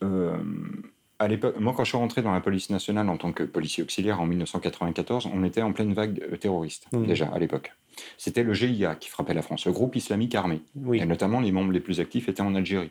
[0.03, 0.37] Euh,
[1.21, 3.85] à l'époque, moi, quand je suis rentré dans la police nationale en tant que policier
[3.85, 7.07] auxiliaire en 1994, on était en pleine vague terroriste, mhm.
[7.07, 7.75] déjà à l'époque.
[8.17, 10.61] C'était le GIA qui frappait la France, le groupe islamique armé.
[10.95, 12.91] Et notamment, les membres les plus actifs étaient en Algérie.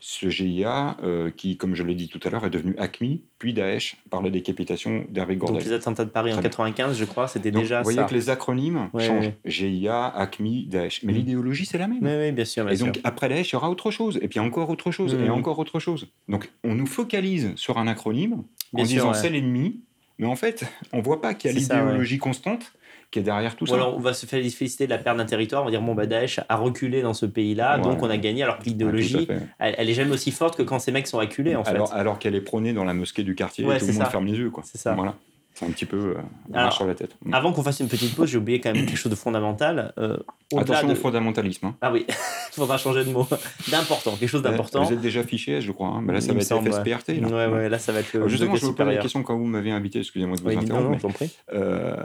[0.00, 3.52] Ce GIA, euh, qui, comme je l'ai dit tout à l'heure, est devenu ACMI, puis
[3.52, 5.58] Daesh, par la décapitation d'Hervé Gordel.
[5.58, 7.82] Donc les attentats de Paris en 95, je crois, c'était déjà ça.
[7.82, 9.32] Vous voyez que les acronymes changent.
[9.44, 11.02] GIA, ACMI, Daesh.
[11.02, 11.16] Mais mm.
[11.16, 11.98] l'idéologie, c'est la même.
[12.02, 12.68] Oui, bien sûr.
[12.70, 14.18] et donc, après Daesh, il y aura autre chose.
[14.22, 15.14] Et puis encore autre chose.
[15.14, 15.32] Et mm.
[15.32, 16.08] encore autre chose.
[16.28, 19.80] Donc, on nous focalise sur un acronyme en disant c'est l'ennemi.
[20.18, 22.72] Mais en fait, on voit pas qu'il y a l'idéologie constante
[23.16, 23.76] qui est derrière tout ça.
[23.88, 26.40] On va se féliciter de la perte d'un territoire, on va dire bon bah Daesh
[26.48, 28.42] a reculé dans ce pays-là, donc on a gagné.
[28.42, 29.26] Alors que l'idéologie,
[29.58, 31.96] elle, est jamais aussi forte que quand ces mecs sont reculés en alors, fait.
[31.96, 34.36] Alors qu'elle est prônée dans la mosquée du quartier, et tout le monde ferme les
[34.36, 34.62] yeux quoi.
[34.66, 34.94] C'est ça.
[34.94, 35.14] Voilà.
[35.56, 36.16] C'est un petit peu
[36.54, 37.16] euh, sur la tête.
[37.24, 37.32] Mm.
[37.32, 39.94] Avant qu'on fasse une petite pause, j'ai oublié quand même quelque chose de fondamental.
[39.96, 40.18] Euh,
[40.54, 41.64] Attention au fondamentalisme.
[41.64, 41.76] Hein.
[41.80, 42.14] Ah oui, il
[42.52, 43.26] faudra changer de mot.
[43.70, 44.84] D'important, quelque chose d'important.
[44.84, 45.88] Vous êtes déjà fiché, je crois.
[45.88, 46.04] Hein.
[46.06, 47.20] là, ça va être FSPRT.
[47.22, 47.28] Là.
[47.28, 48.28] Ouais, ouais, là, ça va être le.
[48.28, 51.08] justement, je vous pose la question quand vous m'avez invité, excusez-moi de vous interrompre.
[51.54, 52.04] Euh,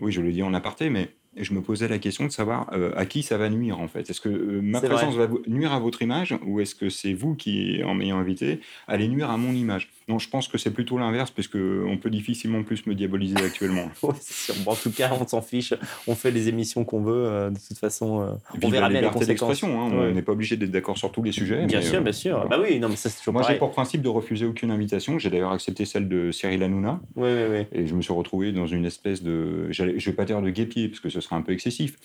[0.00, 2.92] oui, je l'ai dit en aparté, mais je me posais la question de savoir euh,
[2.94, 4.10] à qui ça va nuire en fait.
[4.10, 7.34] Est-ce que euh, ma présence va nuire à votre image ou est-ce que c'est vous
[7.34, 9.90] qui, en m'ayant invité, allez nuire à mon image?
[10.08, 13.88] Non, je pense que c'est plutôt l'inverse parce qu'on peut difficilement plus me diaboliser actuellement.
[14.02, 14.68] oui, c'est sûr.
[14.68, 15.72] en tout cas, on s'en fiche.
[16.06, 17.24] On fait les émissions qu'on veut.
[17.26, 19.64] Euh, de toute façon, on verra bien les conséquences.
[19.64, 19.68] Hein.
[19.70, 21.64] On n'est pas obligé d'être d'accord sur tous les sujets.
[21.66, 22.46] Bien sûr, bien sûr.
[22.48, 25.18] Bah oui, non, mais ça c'est toujours Moi, j'ai pour principe de refuser aucune invitation.
[25.18, 27.00] J'ai d'ailleurs accepté celle de Cyril Hanouna.
[27.16, 27.66] Oui, oui, oui.
[27.72, 29.68] Et je me suis retrouvé dans une espèce de.
[29.70, 31.96] Je ne vais pas dire de guépier parce que ce serait un peu excessif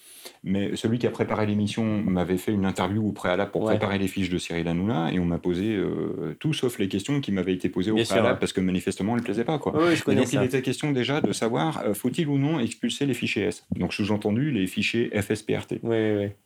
[0.44, 4.08] mais celui qui a préparé l'émission m'avait fait une interview au préalable pour préparer les
[4.08, 7.54] fiches de Cyril Hanouna et on m'a posé euh, tout sauf les questions qui m'avaient
[7.54, 9.60] été posées au préalable parce que manifestement elles ne plaisaient pas.
[9.60, 9.74] Quoi.
[9.94, 13.44] je donc il était question déjà de savoir euh, faut-il ou non expulser les fichiers
[13.44, 13.66] S.
[13.76, 15.76] Donc sous-entendu les fichiers FSPRT.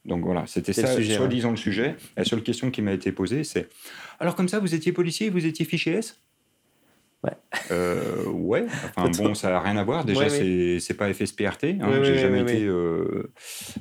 [0.06, 1.96] Donc voilà, c'était ça, soi-disant le sujet.
[2.18, 3.70] La seule question qui m'a été posée, c'est
[4.20, 6.22] alors comme ça, vous étiez policier, vous étiez fichier S?
[7.24, 7.34] Ouais.
[7.70, 8.66] Euh, ouais.
[8.96, 10.06] Enfin bon, ça n'a rien à voir.
[10.06, 11.66] Déjà, c'est pas FSPRT.
[11.80, 12.66] Hein, J'ai jamais été.
[12.66, 13.32] Euh,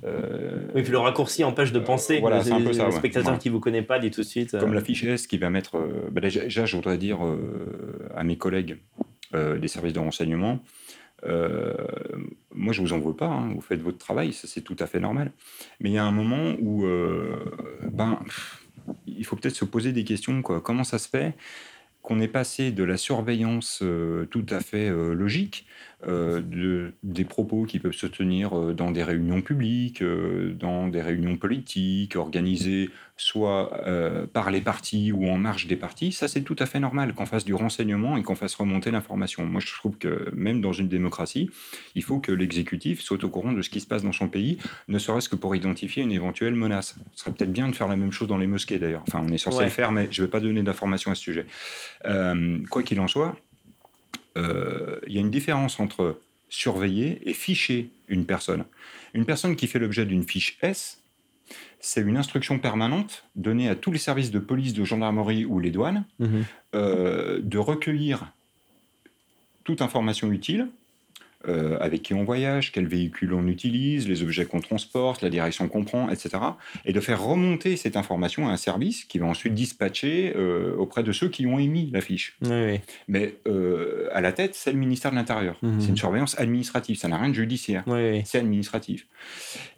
[0.05, 2.20] euh, oui, puis le raccourci empêche de penser.
[2.20, 2.86] voilà, c'est un peu ça.
[2.86, 4.59] Le spectateur qui vous connaît pas dit tout de suite.
[4.59, 5.78] Comme la fiche S qui va mettre.
[6.11, 7.20] Bah, déjà, je voudrais dire
[8.14, 8.78] à mes collègues
[9.32, 10.61] des services de renseignement.
[11.24, 13.28] moi, je vous en veux pas.
[13.28, 15.32] Hein, vous faites votre travail, ça c'est tout à fait normal.
[15.80, 16.84] Mais il y a un moment où,
[17.91, 18.18] ben,
[19.07, 20.43] il faut peut-être se poser des questions.
[20.43, 20.61] Quoi.
[20.61, 21.34] Comment ça se fait
[22.03, 25.66] qu'on est passé de la surveillance euh, tout à fait euh, logique
[26.07, 31.03] de, des propos qui peuvent se tenir euh, dans des réunions publiques, euh, dans des
[31.03, 33.82] réunions politiques, organisées soit
[34.32, 37.26] par les partis ou en marge des partis, ça c'est tout à fait normal qu'on
[37.26, 39.44] fasse du renseignement et qu'on fasse remonter l'information.
[39.44, 41.51] Moi je trouve que même dans une démocratie,
[41.94, 44.57] il faut que l'exécutif soit au courant de ce qui se passe dans son pays,
[44.88, 46.94] ne serait-ce que pour identifier une éventuelle menace.
[47.12, 49.03] Ce serait peut-être bien de faire la même chose dans les mosquées d'ailleurs.
[49.07, 51.20] Enfin on est censé le faire, mais je ne vais pas donner d'informations à ce
[51.22, 51.44] sujet.
[52.70, 53.49] quoi qu'il en soit, euh,
[54.36, 56.18] il y a une différence entre
[56.48, 58.64] surveiller et ficher une personne.
[59.14, 61.00] Une personne qui fait l'objet d'une fiche S,
[61.78, 65.70] c'est une instruction permanente donnée à tous les services de police, de gendarmerie ou les
[65.70, 66.44] douanes mhm.
[66.74, 68.32] euh, de recueillir
[69.64, 70.68] toute information utile
[71.49, 75.68] euh, avec qui on voyage, quel véhicule on utilise, les objets qu'on transporte, la direction
[75.68, 76.36] qu'on prend, etc.
[76.84, 81.03] Et de faire remonter cette information à un service qui va ensuite dispatcher euh, auprès
[81.03, 82.36] de ceux qui ont émis la fiche.
[83.09, 85.57] Mais euh, à la tête, c'est le ministère de l'Intérieur.
[85.62, 85.80] Mhm.
[85.80, 87.84] C'est une surveillance administrative, ça n'a rien de judiciaire.
[88.26, 89.07] C'est administratif.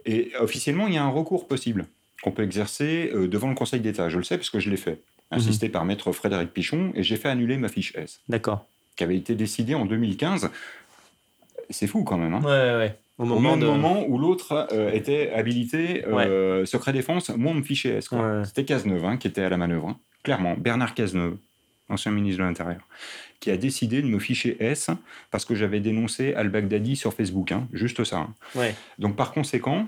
[0.04, 1.86] Et officiellement, il y a un recours possible
[2.24, 4.08] qu'on peut exercer devant le Conseil d'État.
[4.08, 5.00] Je le sais parce que je l'ai fait,
[5.30, 5.38] mhm.
[5.38, 8.20] insisté par maître Frédéric Pichon, et j'ai fait annuler ma fiche S.
[8.28, 8.66] D'accord.
[8.96, 10.50] Qui avait été décidée en 2015
[11.72, 12.34] c'est fou quand même.
[12.34, 12.42] Hein.
[12.42, 12.98] Ouais, ouais.
[13.18, 17.96] Au, moment, moment où l'autre euh, était habilité euh, secret défense, moi on me fichait
[17.96, 18.08] S.
[18.44, 19.90] C'était Cazeneuve hein, qui était à la manœuvre.
[19.90, 19.98] Hein.
[20.22, 21.36] Clairement, Bernard Cazeneuve,
[21.88, 22.80] ancien ministre de l'Intérieur,
[23.38, 24.90] qui a décidé de me ficher S
[25.30, 27.52] parce que j'avais dénoncé Al-Baghdadi sur Facebook.
[27.72, 28.28] Juste ça.
[28.98, 29.86] Donc par conséquent,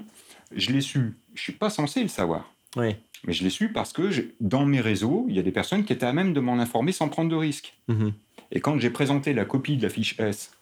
[0.55, 1.15] je l'ai su.
[1.35, 2.53] Je suis pas censé le savoir.
[2.77, 4.11] Mais je l'ai su parce que
[4.41, 6.93] dans mes réseaux, il y a des personnes qui étaient à même de m'en informer
[6.93, 7.75] sans prendre de risque.
[7.89, 8.13] Mm-hmm.
[8.53, 10.53] Et quand j'ai présenté la copie de la fiche S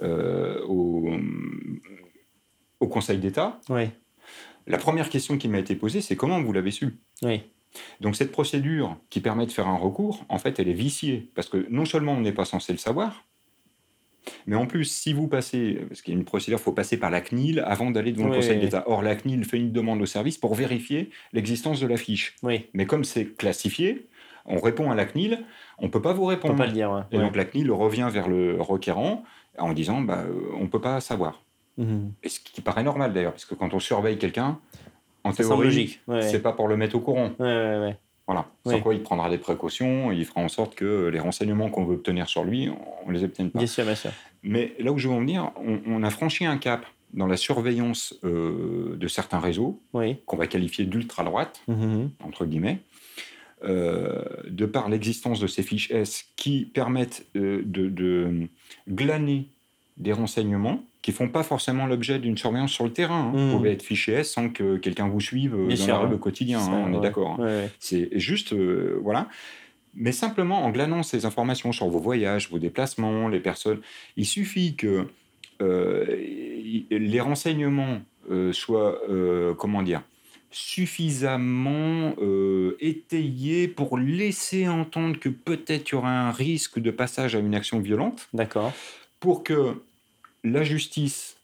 [0.00, 1.10] au,
[2.80, 3.60] au, Conseil d'État,
[4.66, 6.98] la première question qui m'a été posée, c'est comment vous l'avez su?
[8.00, 11.48] Donc cette procédure qui permet de faire un recours, en fait, elle est viciée, parce
[11.48, 13.24] que non seulement on n'est pas censé le savoir,
[14.46, 16.96] mais en plus, si vous passez, parce qu'il y a une procédure, il faut passer
[16.96, 18.84] par la CNIL avant d'aller devant le Conseil d'État.
[18.86, 22.36] Or, la CNIL fait une demande au service pour vérifier l'existence de la fiche.
[22.72, 24.08] Mais comme c'est classifié,
[24.44, 25.44] on répond à la CNIL,
[25.78, 26.54] on ne peut pas vous répondre.
[26.54, 27.06] On peut pas le dire.
[27.10, 29.24] Et donc la CNIL revient vers le requérant
[29.58, 31.42] en disant bah, euh, on ne peut pas savoir.
[31.78, 32.12] Mhm.
[32.22, 34.58] Et ce qui paraît normal d'ailleurs, parce que quand on surveille quelqu'un,
[35.24, 37.30] en théorie, c'est pas pour le mettre au courant.
[37.38, 38.46] voilà.
[38.66, 41.94] Sans quoi il prendra des précautions, il fera en sorte que les renseignements qu'on veut
[41.94, 42.70] obtenir sur lui,
[43.06, 43.58] on les obtienne pas.
[43.58, 44.10] Bien sûr, bien sûr.
[44.42, 45.52] Mais là où je veux en venir,
[45.86, 49.80] on, a franchi un cap dans la surveillance euh, de certains réseaux,
[50.26, 52.10] qu'on va qualifier d'ultra-droite, mhm.
[52.24, 52.80] entre guillemets,
[53.64, 58.48] euh, de par l'existence de ces fiches S qui permettent de,
[58.88, 59.46] glaner
[59.98, 63.26] des renseignements qui font pas forcément l'objet d'une surveillance sur le terrain.
[63.26, 63.32] Hein.
[63.32, 63.56] Vous mmh.
[63.56, 66.60] pouvez être fiché S sans que quelqu'un vous suive euh, dans la rue au quotidien,
[66.60, 67.40] hein, on est d'accord.
[67.40, 67.68] Hein.
[67.80, 69.28] C'est juste, euh, voilà.
[69.94, 73.80] Mais simplement en glanant ces informations sur vos voyages, vos déplacements, les personnes,
[74.16, 75.06] il suffit que
[75.60, 76.04] euh,
[76.90, 78.00] les renseignements
[78.52, 79.00] soient,
[79.58, 80.02] comment dire,
[80.52, 82.14] suffisamment
[82.80, 87.54] étayés pour laisser entendre que peut-être il y aura un risque de passage à une
[87.54, 88.28] action violente.
[88.32, 88.72] D'accord
[89.22, 89.80] pour que
[90.42, 91.36] la justice,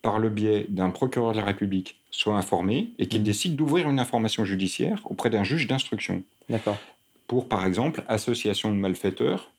[0.00, 3.24] par le biais d'un procureur de la République, soit informée et qu'il mmh.
[3.24, 6.22] décide d'ouvrir une information judiciaire auprès d'un juge d'instruction.
[6.48, 6.78] D'accord.
[7.26, 9.50] Pour, par exemple, association de malfaiteurs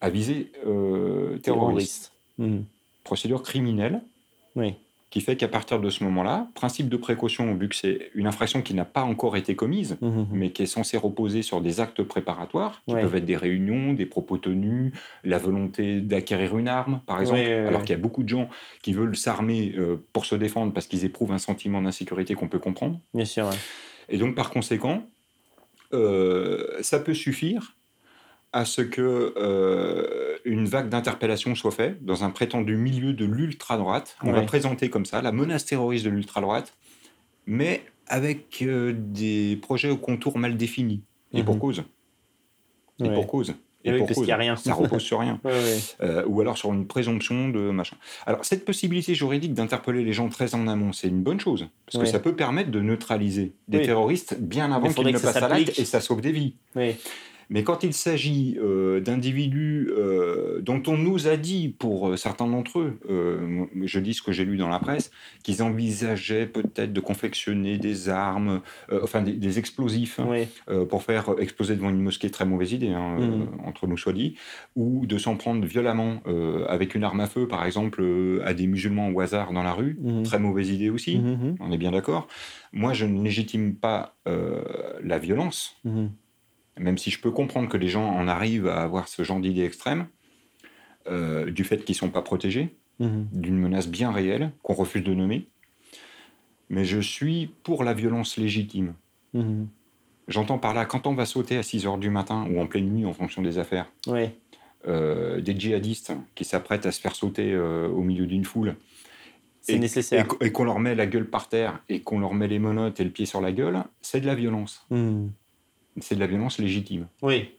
[0.00, 2.12] à visée euh, terroriste.
[2.38, 2.60] Mmh.
[3.02, 4.00] Procédure criminelle.
[4.54, 4.74] Oui
[5.10, 8.60] qui fait qu'à partir de ce moment-là, principe de précaution, vu que c'est une infraction
[8.60, 10.26] qui n'a pas encore été commise, mmh, mmh, mmh.
[10.32, 14.04] mais qui est censée reposer sur des actes préparatoires, qui peuvent être des réunions, des
[14.04, 14.92] propos tenus,
[15.24, 18.48] la volonté d'acquérir une arme, par exemple, alors qu'il y a beaucoup de gens
[18.82, 22.58] qui veulent s'armer euh, pour se défendre parce qu'ils éprouvent un sentiment d'insécurité qu'on peut
[22.58, 23.00] comprendre.
[23.14, 23.48] Bien sûr.
[24.10, 25.04] Et donc, par conséquent,
[25.94, 27.77] euh, ça peut suffire
[28.52, 34.16] à ce que euh, une vague d'interpellation soit faite dans un prétendu milieu de l'ultra-droite.
[34.22, 36.74] On va présenter comme ça la menace terroriste de l'ultra-droite,
[37.46, 41.02] mais avec euh, des projets au contour mal définis.
[41.32, 41.60] Et pour mhm.
[41.60, 41.82] cause.
[43.04, 43.54] Et pour cause.
[43.84, 44.28] Et pour cause.
[44.30, 44.56] rien.
[44.56, 45.40] Ça repose sur rien.
[46.00, 47.96] Euh, ou alors sur une présomption de machin.
[48.24, 51.68] Alors, cette possibilité juridique d'interpeller les gens très en amont, c'est une bonne chose.
[51.86, 55.48] Parce que ça peut permettre de neutraliser des terroristes bien avant qu'ils ne passent à
[55.48, 56.54] l'acte et ça sauve des vies.
[57.50, 62.46] Mais quand il s'agit euh, d'individus euh, dont on nous a dit, pour euh, certains
[62.46, 62.98] d'entre eux,
[63.84, 65.10] je dis ce que j'ai lu dans la presse,
[65.42, 68.60] qu'ils envisageaient peut-être de confectionner des armes,
[69.02, 70.20] enfin des, explosifs,
[70.88, 73.66] pour faire exploser devant une mosquée, très mauvaise idée, hein, mmh.
[73.66, 74.36] entre nous soit dit,
[74.76, 76.20] ou de s'en prendre violemment
[76.68, 78.04] avec une arme à feu, par exemple,
[78.44, 80.22] à des musulmans au hasard dans la rue, mmh.
[80.24, 82.28] très mauvaise idée aussi, mmh, on est bien d'accord.
[82.72, 85.80] Moi, je ne légitime pas la violence
[86.78, 89.64] même si je peux comprendre que les gens en arrivent à avoir ce genre d'idées
[89.64, 90.06] extrêmes,
[91.08, 93.28] euh, du fait qu'ils ne sont pas protégés, mhm.
[93.32, 95.48] d'une menace bien réelle qu'on refuse de nommer.
[96.68, 98.94] Mais je suis pour la violence légitime.
[99.34, 99.68] Mhm.
[100.28, 102.90] J'entends par là, quand on va sauter à 6 heures du matin ou en pleine
[102.90, 103.90] nuit en fonction des affaires,
[104.86, 108.76] euh, des djihadistes qui s'apprêtent à se faire sauter euh, au milieu d'une foule,
[109.62, 110.26] c'est nécessaire.
[110.40, 113.04] Et, qu'on leur met la gueule par terre et qu'on leur met les menottes et
[113.04, 114.86] le pied sur la gueule, c'est de la violence.
[114.90, 115.30] Mhm
[116.00, 117.06] c'est de la violence légitime.
[117.22, 117.50] Oui,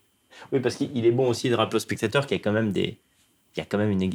[0.51, 2.71] oui parce qu'il est bon aussi de rappeler aux spectateurs qu'il y a quand même
[2.71, 2.97] des,
[3.55, 4.13] il y a quand même une, il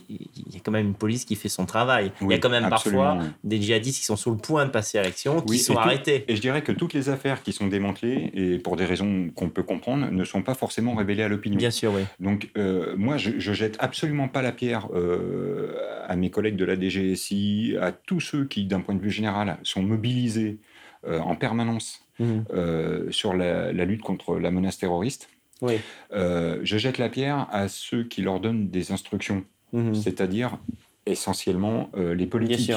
[0.53, 2.13] y a quand même une police qui fait son travail.
[2.21, 4.99] il y a quand même parfois des djihadistes qui sont sur le point de passer
[4.99, 6.25] à l'action, qui sont arrêtés.
[6.29, 9.49] Et je dirais que toutes les affaires qui sont démantelées, et pour des raisons qu'on
[9.49, 11.59] peut comprendre, ne sont pas forcément révélées à l'opinion.
[11.59, 12.03] Bien sûr, oui.
[12.21, 15.75] Donc, euh, moi, je, je, jette absolument pas la pierre euh,
[16.07, 19.59] à mes collègues de la DGSI, à tous ceux qui, d'un point de vue général,
[19.63, 20.59] sont mobilisés
[21.07, 22.45] euh, en permanence Mhm.
[22.53, 25.29] Euh, sur la, lutte contre la menace terroriste.
[25.63, 25.81] Oui.
[26.13, 29.95] Euh, je jette la pierre à ceux qui leur donnent des instructions, mhm.
[29.95, 30.59] c'est-à-dire
[31.07, 32.73] essentiellement euh, les politiques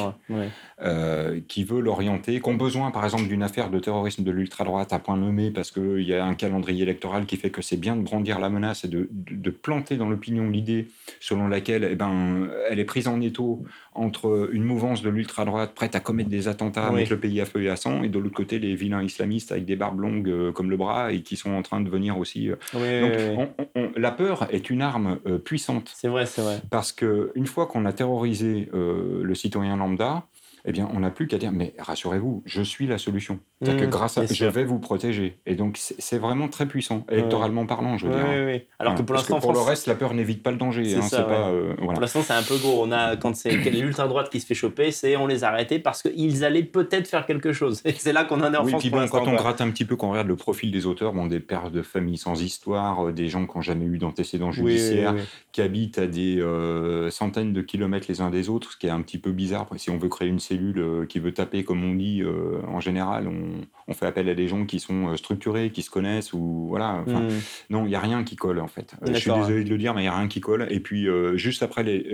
[0.82, 4.92] euh, qui veulent orienter, qui ont besoin par exemple d'une affaire de terrorisme de l'ultra-droite
[4.92, 7.96] à point nommé parce qu'il y a un calendrier électoral qui fait que c'est bien
[7.96, 10.88] de brandir la menace et de, de, planter dans l'opinion l'idée
[11.20, 13.64] selon laquelle eh ben, elle est prise en étau
[13.94, 17.64] entre une mouvance de l'ultra-droite prête à commettre des attentats, mettre le pays à feu
[17.64, 20.52] et à sang, et de l'autre côté les vilains islamistes avec des barbes longues euh,
[20.52, 22.50] comme le bras et qui sont en train de venir aussi.
[22.74, 23.50] Donc
[23.96, 25.92] la peur est une arme puissante.
[25.96, 26.62] C'est vrai, c'est vrai.
[26.70, 30.28] Parce qu'une fois qu'on a terrorisé euh, le citoyen lambda,
[30.66, 33.40] eh bien, on n'a plus qu'à dire, mais rassurez-vous, je suis la solution.
[33.64, 35.38] Que mmh, grâce à je vais vous protéger.
[35.46, 38.62] Et donc, c'est vraiment très puissant, électoralement parlant, je veux dire.
[38.80, 40.96] Alors que pour l'instant, pour le reste, la peur n'évite pas le danger.
[40.96, 42.84] Hein, pas, euh, Pour l'instant, c'est un peu gros.
[42.84, 45.80] On a, quand c'est l'ultra droite qui se fait choper, c'est on les a arrêtés
[45.80, 47.82] parce qu'ils allaient peut-être faire quelque chose.
[47.86, 48.82] Et c'est là qu'on en est en oui, France.
[48.82, 51.14] Puis bon, quand on gratte un petit peu, quand on regarde le profil des auteurs,
[51.14, 54.52] bon, des pères de famille sans histoire, euh, des gens qui n'ont jamais eu d'antécédents
[54.52, 55.16] judiciaires,
[55.52, 58.92] qui habitent à des euh, centaines de kilomètres les uns des autres, ce qui est
[58.92, 59.68] un petit peu bizarre.
[59.78, 63.28] Si on veut créer une cellule qui veut taper, comme on dit euh, en général,
[63.28, 63.47] on,
[63.94, 67.04] fait appel à des gens qui sont euh, structurés, qui se connaissent, ou voilà.
[67.06, 67.30] Hmm.
[67.70, 68.94] Non, il n'y a rien qui colle en fait.
[69.04, 70.68] Euh, je suis désolé de le dire, mais il n'y a rien qui colle.
[70.70, 72.08] Et puis, juste après les,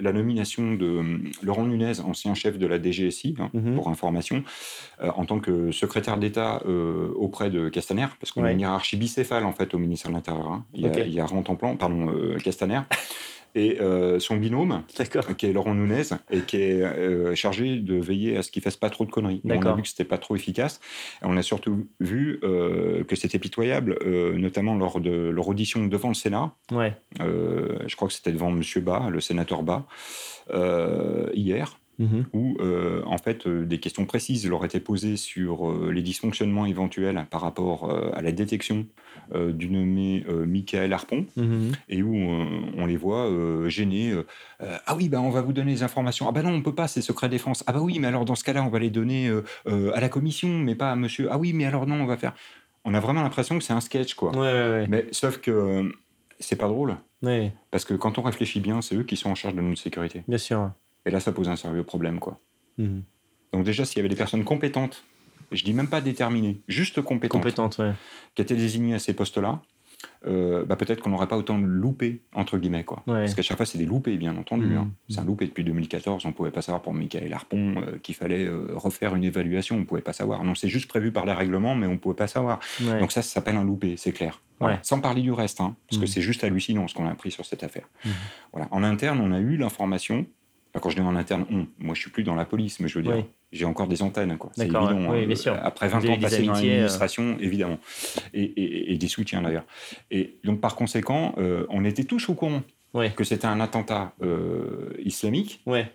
[0.00, 1.02] la nomination de
[1.42, 3.74] Laurent Nunez, ancien chef de la DGSI, hein, mhm.
[3.74, 4.44] pour information,
[5.00, 6.62] en tant que secrétaire d'État
[7.16, 10.48] auprès de Castaner, parce qu'on a une hiérarchie bicéphale en fait au ministère de l'Intérieur.
[10.48, 10.64] Hein.
[10.74, 12.80] Il, y a, il y a pardon, Castaner
[13.56, 14.82] et euh, son binôme,
[15.36, 18.64] qui est Laurent Nunez, et qui est euh, chargé de veiller à ce qu'il ne
[18.64, 19.40] fasse pas trop de conneries.
[19.44, 20.78] On a vu que c'était pas trop efficace.
[21.22, 23.98] on a surtout vu euh, que c'était pitoyable,
[24.36, 26.52] notamment lors de leur audition devant le Sénat.
[26.70, 26.94] Ouais.
[27.18, 28.62] je crois que c'était devant M.
[28.84, 29.86] Bas, le sénateur Bas,
[31.32, 31.78] hier.
[31.98, 32.26] Mhm.
[32.34, 36.66] où euh, en fait euh, des questions précises leur étaient posées sur euh, les dysfonctionnements
[36.66, 38.86] éventuels par rapport à la détection
[39.34, 41.72] du nommé Michael Harpon, mhm.
[41.88, 43.30] et où on les voit
[43.68, 44.14] gênés.
[44.60, 46.28] ah oui, bah, on va vous donner les informations.
[46.28, 47.64] Ah bah non, on peut pas, c'est secret défense.
[47.66, 49.30] Ah bah oui, mais alors dans ce cas-là, on va les donner
[49.66, 51.28] à la commission, mais pas à monsieur.
[51.30, 52.34] Ah oui, mais alors non, on va faire.
[52.84, 54.36] On a vraiment l'impression que c'est un sketch, quoi.
[54.36, 55.90] Ouais, mais sauf que
[56.38, 56.96] c'est pas drôle.
[57.22, 57.50] Oui.
[57.70, 60.22] Parce que quand on réfléchit bien, c'est eux qui sont en charge de notre sécurité.
[60.28, 60.70] Bien sûr.
[61.04, 62.38] Et là, ça pose un sérieux problème, quoi.
[62.78, 63.02] Mhm.
[63.52, 65.04] Donc déjà, s'il y avait des personnes compétentes,
[65.52, 67.92] je dis même pas déterminées, juste compétentes, Compétente, ouais.
[68.34, 69.60] qui étaient désignées à ces postes-là,
[70.26, 72.84] euh, bah, peut-être qu'on n'aurait pas autant de loupés, entre guillemets.
[72.84, 73.02] Quoi.
[73.06, 73.20] Ouais.
[73.20, 74.66] Parce qu'à chaque fois, c'est des loupés, bien entendu.
[74.66, 74.76] Mhm.
[74.76, 74.90] hein.
[75.08, 76.24] C'est un loupé depuis 2014.
[76.26, 79.76] On ne pouvait pas savoir pour Michael Harpon euh, qu'il fallait euh, refaire une évaluation.
[79.76, 80.44] On ne pouvait pas savoir.
[80.44, 82.60] Non, c'est juste prévu par les règlements, mais on ne pouvait pas savoir.
[82.82, 83.00] Ouais.
[83.00, 84.42] Donc ça, ça s'appelle un loupé, c'est clair.
[84.60, 84.74] Voilà.
[84.76, 84.80] Ouais.
[84.82, 86.12] Sans parler du reste, hein, parce que Mhm.
[86.12, 87.88] c'est juste hallucinant ce qu'on a appris sur cette affaire.
[88.04, 88.12] Mhm.
[88.52, 88.68] Voilà.
[88.72, 90.26] En interne, on a eu l'information.
[90.74, 92.88] Enfin, Quand je dis en interne, on, moi je suis plus dans la police, mais
[92.88, 93.24] je veux dire.
[93.52, 94.36] J'ai encore des antennes.
[94.38, 94.50] quoi.
[94.54, 95.10] C'est évident.
[95.10, 95.26] Oui, hein.
[95.26, 95.56] bien sûr.
[95.62, 96.62] Après 20 Vous ans passés dans euh.
[96.62, 97.78] l'administration, évidemment.
[98.34, 99.64] Et, et- et des soutiens d'ailleurs.
[100.10, 102.62] Et donc par conséquent, euh, on était tous au courant
[102.94, 103.12] Ouais.
[103.14, 105.90] que c'était un attentat euh, islamique Ouais.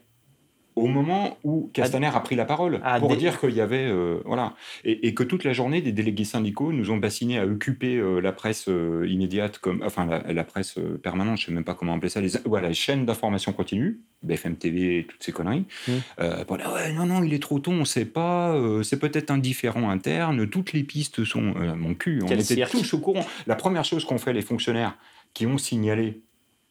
[0.76, 4.20] Au moment où Castaner a pris la parole Ah, pour dire qu'il y avait euh,
[4.26, 4.54] voilà
[4.86, 8.20] et, et que toute la journée des délégués syndicaux nous ont bassinés à occuper euh,
[8.22, 11.94] la presse euh, immédiate comme enfin la, la presse permanente je sais même pas comment
[11.94, 16.44] appeler ça les voilà les chaînes d'information continue BFM TV et toutes ces conneries Mm.
[16.48, 19.38] pour dire, ouais non non il est trop tôt on sait pas c'est peut-être un
[19.38, 22.72] différent interne toutes les pistes sont mon cul on Quel était cirque.
[22.72, 24.98] tous au courant la première chose qu'ont fait les fonctionnaires
[25.34, 26.22] qui ont signalé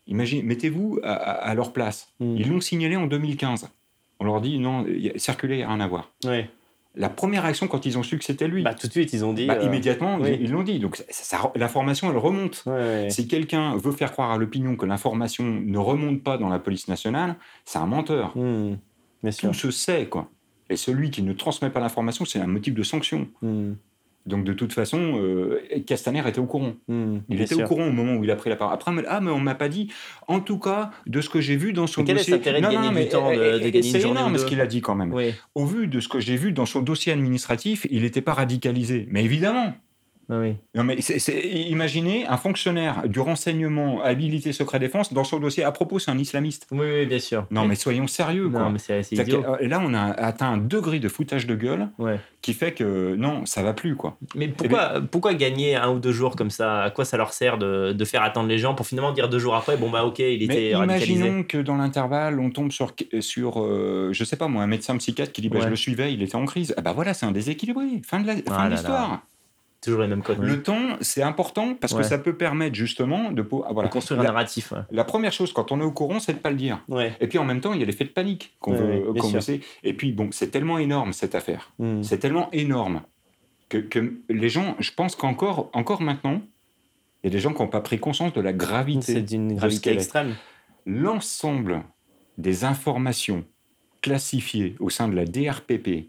[0.07, 2.09] Imaginez, mettez-vous à, à- à leur place.
[2.19, 2.37] Mm.
[2.37, 3.69] Ils l'ont signalé en 2015.
[4.21, 6.13] On leur dit non, il y a- circuler, a rien à voir.
[6.97, 9.25] La première réaction quand ils ont su que c'était lui, Bah, tout de suite, ils
[9.25, 9.47] ont dit.
[9.47, 10.37] bah, euh, immédiatement, oui.
[10.41, 10.81] ils l'ont dit.
[10.81, 12.65] Donc ça- ça- l'information, elle remonte.
[13.11, 16.89] Si quelqu'un veut faire croire à l'opinion que l'information ne remonte pas dans la police
[16.89, 18.37] nationale, c'est un menteur.
[18.37, 18.75] Hmm.
[19.23, 19.51] Bien sûr.
[19.51, 20.29] Tout se sait, quoi.
[20.69, 23.29] Et celui qui ne transmet pas l'information, c'est un motif de sanction.
[23.43, 23.73] Hmm.
[24.27, 26.75] Donc de toute façon, euh, Castaner était au courant.
[26.89, 27.19] Hmm.
[27.31, 27.65] Il était sûr.
[27.65, 28.75] au courant au moment où il a pris la parole.
[28.75, 29.89] Après, mais- ah, mais on m'a pas dit.
[30.29, 32.33] En tout cas, de ce que j'ai vu dans son Mais quel est dossier.
[32.35, 34.67] l'intérêt de gagner du temps, de- de eh, eh, gagner C'est énorme ce qu'il a
[34.67, 35.13] dit quand même.
[35.15, 35.33] Oui.
[35.55, 39.07] Au vu de ce que j'ai vu dans son dossier administratif, il n'était pas radicalisé.
[39.11, 39.75] Mais évidemment.
[40.31, 40.55] Ah oui.
[40.75, 45.65] Non, mais c'est- c'est- imaginez un fonctionnaire du renseignement habilité secret défense dans son dossier.
[45.65, 46.67] À propos, c'est un islamiste.
[46.71, 47.47] Oui, oui, bien sûr.
[47.51, 48.61] Non, mais soyons sérieux, quoi.
[48.61, 49.43] Non, mais c'est idiot.
[49.43, 52.21] que, là, on a atteint un degré de foutage de gueule Ouais.
[52.43, 54.17] qui fait que non, ça va plus, quoi.
[54.35, 56.83] Mais pourquoi, pourquoi gagner un ou deux jours comme ça?
[56.85, 59.39] À quoi ça leur sert de, de faire attendre les gens pour finalement dire deux
[59.39, 61.13] jours après, bon bah ok, il Mais était radicalisé?
[61.15, 64.97] imaginons que dans l'intervalle, on tombe sur, sur euh, je sais pas moi, un médecin
[64.99, 65.65] psychiatre qui dit bah, Ouais.
[65.65, 66.75] je le suivais, il était en crise.
[66.77, 67.85] Ah bah voilà, c'est un déséquilibré.
[68.07, 69.23] Fin de la- fin Ah là l'histoire.
[69.83, 70.39] Toujours les mêmes codes.
[70.41, 72.03] Le temps, c'est important parce Ouais.
[72.03, 73.41] que ça peut permettre justement de.
[73.41, 73.89] po- voilà.
[73.89, 74.73] De construire un la, narratif.
[74.73, 74.81] Ouais.
[74.91, 76.85] la première chose quand on est au courant, c'est de pas le dire.
[76.89, 77.15] Ouais.
[77.21, 79.05] Et puis en même temps, il y a l'effet de panique qu'on veut,
[79.37, 79.63] essayer.
[79.83, 81.73] Et puis bon, c'est tellement énorme cette affaire.
[81.79, 82.03] Hmm.
[82.03, 83.01] C'est tellement énorme
[83.71, 86.43] que, que les gens, je pense qu'encore encore maintenant,
[87.23, 89.15] il y a des gens qui n'ont pas pris conscience de la gravité.
[89.15, 90.35] C'est d'une gravité extrême.
[90.85, 91.83] l'ensemble
[92.39, 93.45] des informations
[94.03, 96.09] classifiées au sein de la DRPP.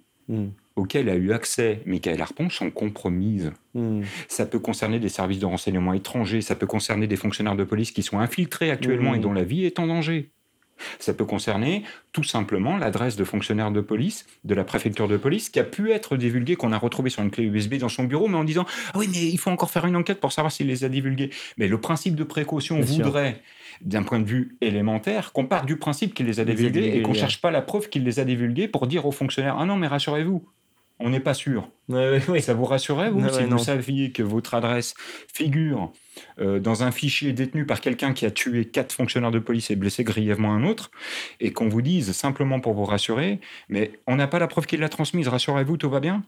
[0.76, 3.52] Auxquelles a eu accès Michael Harpon sont compromises.
[3.74, 4.02] Hmm.
[4.28, 7.92] Ça peut concerner des services de renseignement étrangers, ça peut concerner des fonctionnaires de police
[7.92, 10.32] qui sont infiltrés actuellement et dont la vie est en danger.
[11.00, 15.50] Ça peut concerner tout simplement l'adresse de fonctionnaire de police, de la préfecture de police,
[15.50, 18.28] qui a pu être divulguée, qu'on a retrouvée sur une clé USB dans son bureau,
[18.28, 20.68] mais en disant Ah oui, mais il faut encore faire une enquête pour savoir s'il
[20.68, 21.30] les a divulgués.
[21.58, 23.42] Mais le principe de précaution Bien voudrait,
[23.82, 27.12] d'un point de vue élémentaire, qu'on parte du principe qu'il les a divulgués et qu'on
[27.12, 27.18] ouais.
[27.18, 29.88] cherche pas la preuve qu'il les a divulgués pour dire aux fonctionnaires Ah non, mais
[29.88, 30.46] rassurez-vous,
[31.04, 31.70] on n'est pas sûr.
[31.90, 32.42] Ouais, ouais, ouais.
[32.42, 33.58] Ça vous rassurait, vous, Ouais, si ouais, vous non.
[33.58, 34.94] saviez que votre adresse
[35.34, 35.92] figure
[36.40, 39.76] euh, dans un fichier détenu par quelqu'un qui a tué quatre fonctionnaires de police et
[39.76, 40.92] blessé grièvement un autre,
[41.40, 43.40] et qu'on vous dise simplement pour vous rassurer,
[43.70, 46.24] mais on n'a pas la preuve qu'il l'a transmise, rassurez-vous, tout va bien?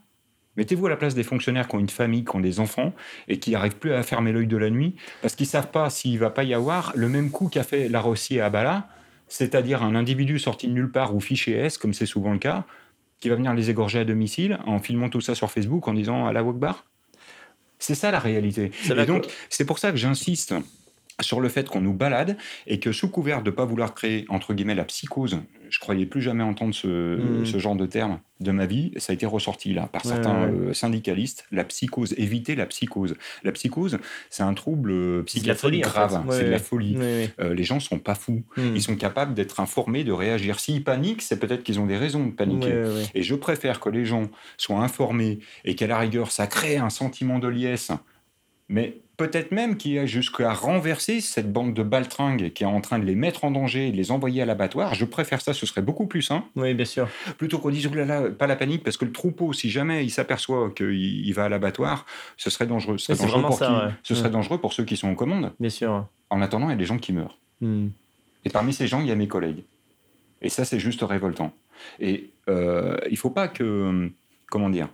[0.55, 2.93] Mettez-vous à la place des fonctionnaires qui ont une famille, qui ont des enfants,
[3.27, 5.89] et qui n'arrivent plus à fermer l'œil de la nuit, parce qu'ils ne savent pas
[5.89, 8.87] s'il va pas y avoir le même coup qu'a fait la à Bala,
[9.27, 12.65] c'est-à-dire un individu sorti de nulle part ou fiché S, comme c'est souvent le cas,
[13.23, 16.27] qui va venir les égorger à domicile en filmant tout ça sur Facebook en disant
[16.27, 16.83] à la Wokbar?
[17.79, 18.71] C'est ça la réalité.
[18.89, 20.53] Et donc, c'est pour ça que j'insiste
[21.21, 22.37] sur le fait qu'on nous balade
[22.67, 25.39] et que sous couvert de ne pas vouloir créer, entre guillemets, la psychose,
[25.69, 27.45] je croyais plus jamais entendre ce, Mm.
[27.45, 30.43] ce genre de terme de ma vie, ça a été ressorti là par Ouais, certains
[30.43, 30.51] ouais.
[30.69, 33.15] euh, syndicalistes, la psychose, éviter la psychose.
[33.43, 33.97] La psychose,
[34.29, 36.29] c'est un trouble euh, psychiatrique en grave, fait.
[36.29, 36.97] Ouais, c'est de la folie.
[37.39, 38.75] Euh, les gens sont pas fous, Hmm.
[38.75, 40.59] ils sont capables d'être informés, de réagir.
[40.59, 42.83] S'ils paniquent, c'est peut-être qu'ils ont des raisons de paniquer.
[43.15, 46.89] Et je préfère que les gens soient informés et qu'à la rigueur, ça crée un
[46.89, 47.91] sentiment de liesse.
[48.73, 52.81] Mais peut-être même qu'il y a jusqu'à renverser cette bande de baltringues qui est en
[52.81, 54.95] train de les mettre en danger et de les envoyer à l'abattoir.
[54.95, 56.43] Je préfère ça, ce serait beaucoup plus sain.
[56.55, 57.07] Oui, bien sûr.
[57.37, 60.71] Plutôt qu'on dise, oulala, pas la panique, parce que le troupeau, si jamais il s'aperçoit
[60.71, 62.97] qu'il il va à l'abattoir, ce serait dangereux.
[62.97, 63.91] Ce serait, dangereux, pour ça, qui ouais.
[64.01, 64.33] ce serait Ouais.
[64.33, 65.53] dangereux pour ceux qui sont aux commandes.
[65.59, 66.07] Bien sûr.
[66.31, 67.37] En attendant, il y a des gens qui meurent.
[67.61, 67.89] Hmm.
[68.45, 69.63] Et parmi ces gens, il y a mes collègues.
[70.41, 71.53] Et ça, c'est juste révoltant.
[71.99, 74.11] Et euh, il faut pas que,
[74.49, 74.89] comment dire,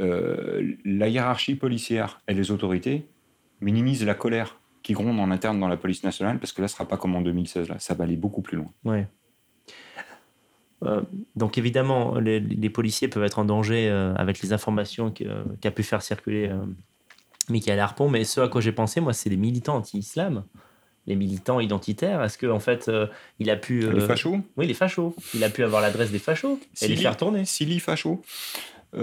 [0.00, 3.06] euh, la hiérarchie policière et les autorités
[3.62, 6.74] minimisent la colère qui gronde en interne dans la police nationale, parce que là, ce
[6.74, 8.70] sera pas comme en 2016, là, ça va aller beaucoup plus loin.
[8.84, 9.06] Ouais.
[10.84, 11.00] Euh,
[11.36, 15.12] donc évidemment, les, policiers peuvent être en danger euh, avec les informations
[15.60, 16.56] qu'a pu faire circuler euh,
[17.48, 20.42] Michael Harpon, mais ce à quoi j'ai pensé, moi, c'est les militants anti-islam,
[21.06, 22.22] les militants identitaires.
[22.22, 22.90] Est-ce qu'en en fait,
[23.38, 23.88] il a pu...
[23.92, 24.40] les fachos?
[24.56, 25.14] Oui, les fachos.
[25.34, 27.44] Il a pu avoir l'adresse des fachos et les faire tourner.
[27.44, 28.22] Silly fachos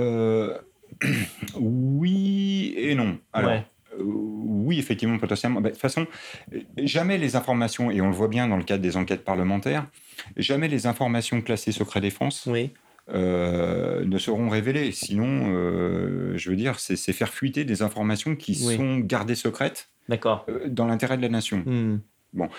[1.56, 3.18] Oui et non.
[3.32, 3.64] Alors,
[4.04, 5.62] oui, effectivement, potentiellement.
[5.62, 6.08] Bah, de toute façon,
[6.78, 9.88] jamais les informations, et on le voit bien dans le cadre des enquêtes parlementaires,
[10.38, 12.48] jamais les informations classées secret défense
[13.14, 14.92] euh, ne seront révélées.
[14.92, 20.68] Sinon, euh, je veux dire, c'est faire fuiter des informations qui sont gardées secrètes euh,
[20.68, 21.64] dans l'intérêt de la nation.
[21.66, 22.00] Hmm.
[22.34, 22.50] Bon.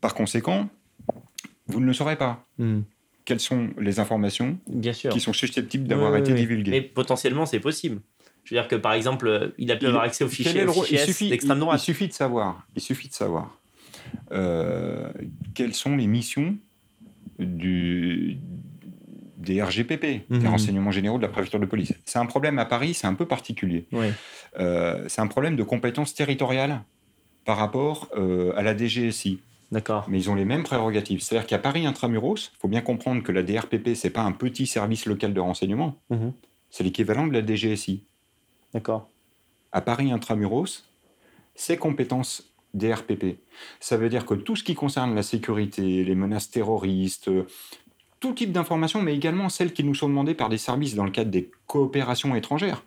[0.00, 0.68] Par conséquent,
[1.66, 2.44] vous ne le saurez pas.
[2.58, 2.80] Hmm.
[3.24, 8.00] Quelles sont les informations qui sont susceptibles d'avoir été divulguées Mais potentiellement, c'est possible.
[8.44, 10.64] Je veux dire que par exemple, il a pu avoir accès aux fichiers,
[11.30, 11.80] d'extrême droite.
[11.80, 12.66] Il suffit de savoir.
[12.74, 13.58] Il suffit de savoir
[15.54, 16.56] quelles sont les missions
[17.38, 18.38] du,
[19.42, 20.46] des RGPP, des mhm.
[20.48, 21.92] renseignements généraux de la préfecture de police.
[22.04, 23.86] C'est un problème à Paris, c'est un peu particulier.
[24.58, 26.82] Euh, c'est un problème de compétence territoriale
[27.44, 29.40] par rapport euh, à la DGSI.
[29.72, 30.06] D'accord.
[30.08, 31.20] Mais ils ont les mêmes prérogatives.
[31.22, 34.66] C'est-à-dire qu'à Paris intramuros, il faut bien comprendre que la DRPP, c'est pas un petit
[34.66, 35.96] service local de renseignement.
[36.10, 36.32] Mhm.
[36.70, 38.04] C'est l'équivalent de la DGSI.
[38.74, 39.08] D'accord.
[39.72, 40.84] À Paris intramuros,
[41.54, 43.38] ces compétences DRPP.
[43.80, 47.30] Ça veut dire que tout ce qui concerne la sécurité, les menaces terroristes,
[48.20, 51.10] tout type d'informations, mais également celles qui nous sont demandées par des services dans le
[51.10, 52.84] cadre des coopérations étrangères.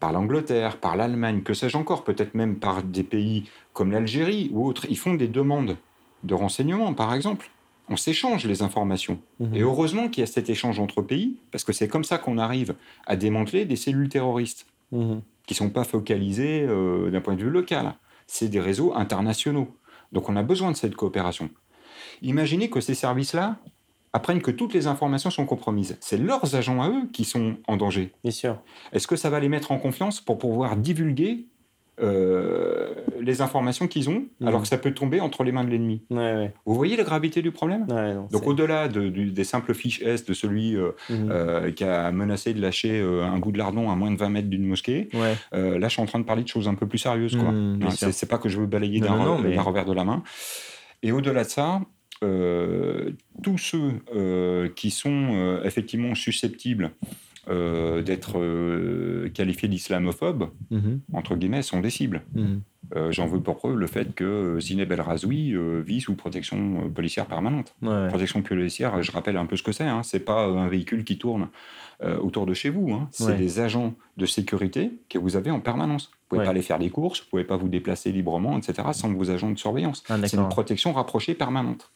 [0.00, 4.66] Par l'Angleterre, par l'Allemagne, que sais-je encore, peut-être même par des pays comme l'Algérie ou
[4.66, 4.86] autres.
[4.90, 5.76] Ils font des demandes
[6.24, 7.50] de renseignements, par exemple.
[7.88, 9.20] On s'échange les informations.
[9.40, 9.54] Mhm.
[9.54, 12.38] Et heureusement qu'il y a cet échange entre pays, parce que c'est comme ça qu'on
[12.38, 12.74] arrive
[13.06, 15.20] à démanteler des cellules terroristes, mhm.
[15.46, 17.94] qui ne sont pas focalisées euh, d'un point de vue local
[18.26, 19.76] c'est des réseaux internationaux.
[20.12, 21.50] Donc on a besoin de cette coopération.
[22.22, 23.56] Imaginez que ces services-là
[24.12, 25.96] apprennent que toutes les informations sont compromises.
[26.00, 28.12] C'est leurs agents à eux qui sont en danger.
[28.22, 28.60] Bien sûr.
[28.92, 31.46] Est-ce que ça va les mettre en confiance pour pouvoir divulguer
[32.00, 32.88] euh,
[33.20, 34.48] les informations qu'ils ont, mhm.
[34.48, 36.02] alors que ça peut tomber entre les mains de l'ennemi.
[36.66, 37.86] Vous voyez la gravité du problème?
[38.32, 41.28] Donc au-delà des simples fiches S de celui euh, mhm.
[41.30, 44.48] euh, qui a menacé de lâcher un bout de lardon à moins de 20 mètres
[44.48, 45.08] d'une mosquée,
[45.52, 47.36] là je suis en train de parler de choses un peu plus sérieuses.
[47.36, 47.52] quoi.
[47.52, 50.22] Mhm, c'est pas que je veux balayer d'un revers de la main.
[51.02, 51.80] Et au-delà de ça,
[52.20, 56.90] tous ceux qui sont effectivement susceptibles
[57.48, 61.00] euh, d'être euh, qualifiés d'islamophobe, mhm.
[61.12, 62.22] entre guillemets, sont des cibles.
[62.34, 62.62] Mhm.
[62.96, 67.26] Euh, j'en veux pour preuve le fait que Zineb El Razoui vit sous protection policière
[67.26, 67.74] permanente.
[67.82, 69.84] Protection policière, je rappelle un peu ce que c'est.
[69.84, 70.02] Hein.
[70.02, 71.48] C'est pas un véhicule qui tourne
[72.02, 72.92] autour de chez vous.
[72.92, 73.08] Hein.
[73.10, 76.10] C'est des agents de sécurité que vous avez en permanence.
[76.12, 78.88] Vous pouvez pas aller faire des courses, vous pouvez pas vous déplacer librement, etc.
[78.92, 80.04] sans vos agents de surveillance.
[80.08, 81.90] Ah, c'est une protection rapprochée permanente.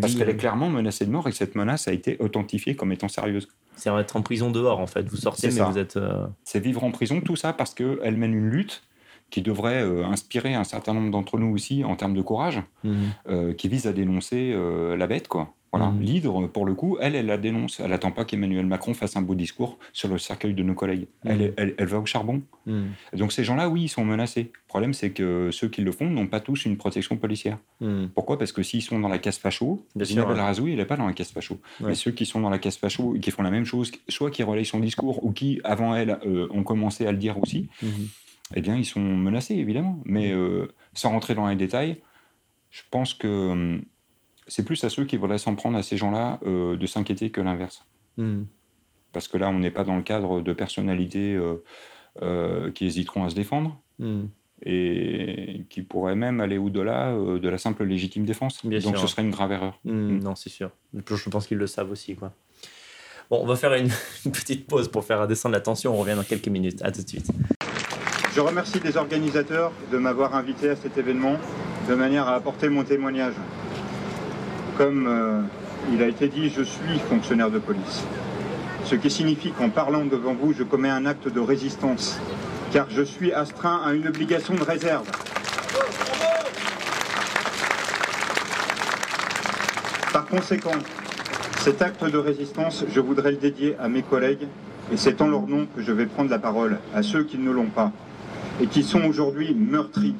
[0.00, 2.92] Parce qu'elle est clairement menacée de mort et que cette menace a été authentifiée comme
[2.92, 3.48] étant sérieuse.
[3.76, 5.08] C'est être en prison dehors, en fait.
[5.08, 5.96] Vous sortez, mais vous êtes.
[5.96, 8.82] Euh, c'est vivre en prison, tout ça, parce qu'elle mène une lutte
[9.30, 12.94] qui devrait euh, inspirer un certain nombre d'entre nous aussi en termes de courage, mhm.
[13.28, 14.54] euh, qui vise à dénoncer
[14.96, 15.54] la bête, quoi.
[15.76, 15.92] Voilà.
[16.00, 17.80] L'hydre, pour le coup, elle, elle la dénonce.
[17.80, 21.06] Elle n'attend pas qu'Emmanuel Macron fasse un beau discours sur le cercueil de nos collègues.
[21.24, 21.52] Mhm.
[21.56, 22.42] Elle, elle, va au charbon.
[22.66, 22.88] Mhm.
[23.14, 24.50] Donc ces gens-là, oui, ils sont menacés.
[24.52, 27.58] Le problème, c'est que ceux qui le font n'ont pas tous une protection policière.
[28.14, 28.38] Pourquoi?
[28.38, 31.06] Parce que s'ils sont dans la casse facho, Zineb El Razoui, il n'est pas dans
[31.06, 31.58] la casse facho.
[31.80, 34.30] Mais ceux qui sont dans la casse facho et qui font la même chose, soit
[34.30, 37.68] qui relayent son discours ou qui, avant elle, euh, ont commencé à le dire aussi,
[38.54, 40.00] eh bien, ils sont menacés, évidemment.
[40.04, 41.96] Mais euh, sans rentrer dans les détails,
[42.70, 43.82] je pense que hum,
[44.46, 47.40] c'est plus à ceux qui voudraient s'en prendre à ces gens-là euh, de s'inquiéter que
[47.40, 47.84] l'inverse.
[48.16, 48.44] Hmm.
[49.12, 51.62] Parce que là, on n'est pas dans le cadre de personnalités euh,
[52.22, 54.24] euh, qui hésiteront à se défendre hmm.
[54.62, 58.64] et qui pourraient même aller au-delà de la simple légitime défense.
[58.64, 59.80] Donc ce serait une grave erreur.
[59.84, 60.70] Hmm, non, c'est sûr.
[60.94, 62.14] Je pense qu'ils le savent aussi.
[62.14, 62.32] Quoi.
[63.30, 63.90] Bon, on va faire une,
[64.24, 65.92] une, petite pause pour faire descendre la tension.
[65.92, 66.82] On revient dans quelques minutes.
[66.82, 67.30] À tout de suite.
[68.34, 71.36] Je remercie les organisateurs de m'avoir invité à cet événement
[71.88, 73.34] de manière à apporter mon témoignage.
[74.76, 75.40] Comme euh,
[75.90, 78.04] il a été dit, je suis fonctionnaire de police.
[78.84, 82.18] Ce qui signifie qu'en parlant devant vous, je commets un acte de résistance,
[82.72, 85.10] car je suis astreint à une obligation de réserve.
[90.12, 90.78] Par conséquent,
[91.60, 94.46] cet acte de résistance, je voudrais le dédier à mes collègues,
[94.92, 97.50] et c'est en leur nom que je vais prendre la parole, à ceux qui ne
[97.50, 97.92] l'ont pas,
[98.60, 100.14] et qui sont aujourd'hui meurtris.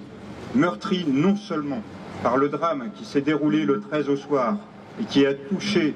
[0.54, 1.82] Meurtris non seulement
[2.22, 4.56] par le drame qui s'est déroulé le 13 au soir
[5.00, 5.94] et qui a touché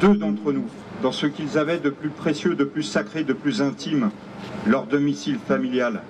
[0.00, 0.66] deux d'entre nous
[1.02, 4.10] dans ce qu'ils avaient de plus précieux, de plus sacré, de plus intime,
[4.66, 6.02] leur domicile familial,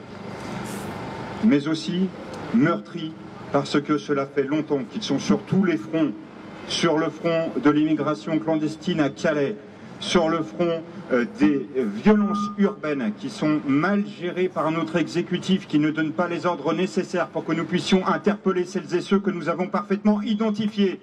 [1.44, 2.08] mais aussi
[2.54, 3.12] meurtri
[3.52, 6.12] parce que cela fait longtemps qu'ils sont sur tous les fronts,
[6.68, 9.56] sur le front de l'immigration clandestine à Calais,
[10.02, 10.82] sur le front
[11.12, 16.28] euh, des violences urbaines qui sont mal gérées par notre exécutif, qui ne donne pas
[16.28, 20.20] les ordres nécessaires pour que nous puissions interpeller celles et ceux que nous avons parfaitement
[20.20, 21.00] identifiés.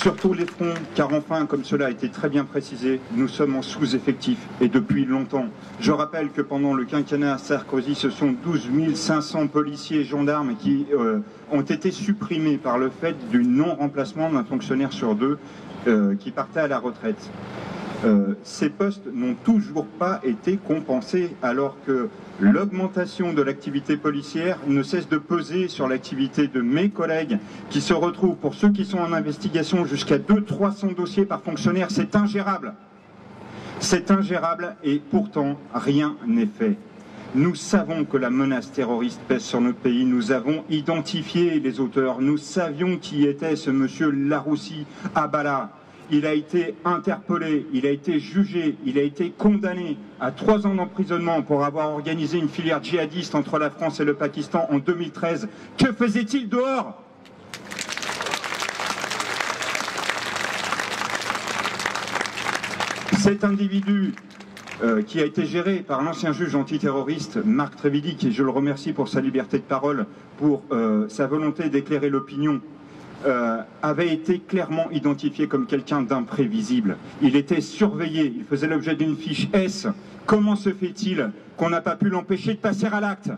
[0.00, 3.60] Surtout les fronts, car enfin, comme cela a été très bien précisé, nous sommes en
[3.60, 5.44] sous-effectif et depuis longtemps.
[5.78, 10.86] Je rappelle que pendant le quinquennat Sarkozy, ce sont 12 500 policiers et gendarmes qui
[10.94, 11.18] euh,
[11.52, 15.36] ont été supprimés par le fait du non-remplacement d'un fonctionnaire sur deux
[15.86, 17.28] euh, qui partait à la retraite.
[18.04, 22.08] Euh, ces postes n'ont toujours pas été compensés alors que
[22.40, 27.38] l'augmentation de l'activité policière ne cesse de peser sur l'activité de mes collègues
[27.68, 31.88] qui se retrouvent, pour ceux qui sont en investigation, jusqu'à 200-300 dossiers par fonctionnaire.
[31.90, 32.72] C'est ingérable.
[33.80, 36.76] C'est ingérable et pourtant rien n'est fait.
[37.34, 40.04] Nous savons que la menace terroriste pèse sur notre pays.
[40.04, 42.20] Nous avons identifié les auteurs.
[42.20, 44.84] Nous savions qui était ce monsieur Laroussi
[45.14, 45.70] Abala
[46.10, 50.74] il a été interpellé, il a été jugé, il a été condamné à trois ans
[50.74, 55.48] d'emprisonnement pour avoir organisé une filière djihadiste entre la France et le Pakistan en 2013.
[55.78, 57.02] Que faisait-il dehors?
[63.18, 64.14] Cet individu
[64.82, 68.94] euh, qui a été géré par l'ancien juge antiterroriste Marc Trévidic, et je le remercie
[68.94, 70.06] pour sa liberté de parole,
[70.38, 72.62] pour euh, sa volonté d'éclairer l'opinion
[73.26, 76.96] euh, avait été clairement identifié comme quelqu'un d'imprévisible.
[77.20, 79.86] Il était surveillé, il faisait l'objet d'une fiche S.
[80.26, 83.30] Comment se fait-il qu'on n'a pas pu l'empêcher de passer à l'acte?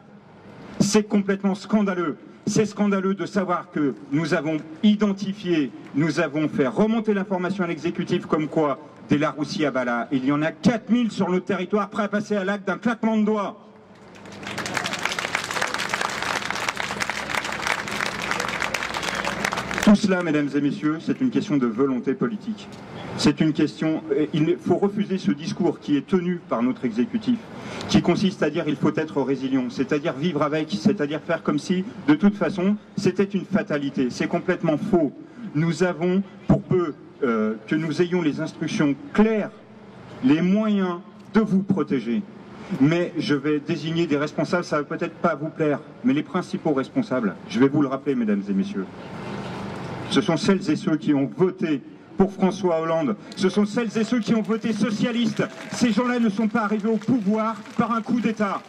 [0.80, 2.16] C'est complètement scandaleux.
[2.46, 8.26] C'est scandaleux de savoir que nous avons identifié, nous avons fait remonter l'information à l'exécutif
[8.26, 8.78] comme quoi
[9.08, 12.36] des Laroussi à Bala, il y en a 4000 sur le territoire prêts à passer
[12.36, 13.71] à l'acte d'un claquement de doigts.
[19.92, 22.66] Tout cela, mesdames et messieurs, c'est une question de volonté politique.
[23.18, 24.02] C'est une question.
[24.32, 27.36] Il faut refuser ce discours qui est tenu par notre exécutif,
[27.90, 31.84] qui consiste à dire il faut être résilient, c'est-à-dire vivre avec, c'est-à-dire faire comme si,
[32.08, 34.08] de toute façon, c'était une fatalité.
[34.08, 35.12] C'est complètement faux.
[35.54, 39.50] Nous avons, pour peu euh, que nous ayons les instructions claires,
[40.24, 41.00] les moyens
[41.34, 42.22] de vous protéger.
[42.80, 46.22] Mais je vais désigner des responsables, ça ne va peut-être pas vous plaire, mais les
[46.22, 48.86] principaux responsables, je vais vous le rappeler, mesdames et messieurs.
[50.12, 51.80] Ce sont celles et ceux qui ont voté
[52.18, 53.16] pour François Hollande.
[53.34, 55.42] Ce sont celles et ceux qui ont voté socialiste.
[55.72, 58.60] Ces gens-là ne sont pas arrivés au pouvoir par un coup d'État.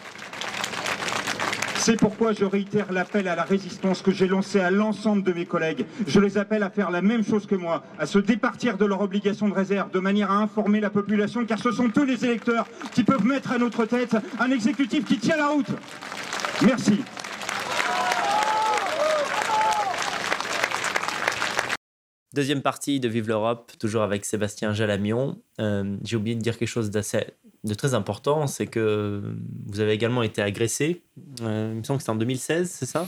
[1.75, 5.45] C'est pourquoi je réitère l'appel à la résistance que j'ai lancé à l'ensemble de mes
[5.45, 5.85] collègues.
[6.07, 9.01] Je les appelle à faire la même chose que moi, à se départir de leur
[9.01, 12.67] obligation de réserve, de manière à informer la population, car ce sont eux les électeurs
[12.93, 15.67] qui peuvent mettre à notre tête un exécutif qui tient la route.
[16.61, 17.01] Merci.
[22.33, 25.39] Deuxième partie de Vive l'Europe, toujours avec Sébastien Jalamion.
[25.61, 27.27] Euh, j'ai oublié de dire quelque chose d'assez,
[27.63, 29.21] de très important, c'est que
[29.67, 31.03] vous avez également été agressé.
[31.43, 33.07] Euh, il me semble que c'était en 2016, c'est ça?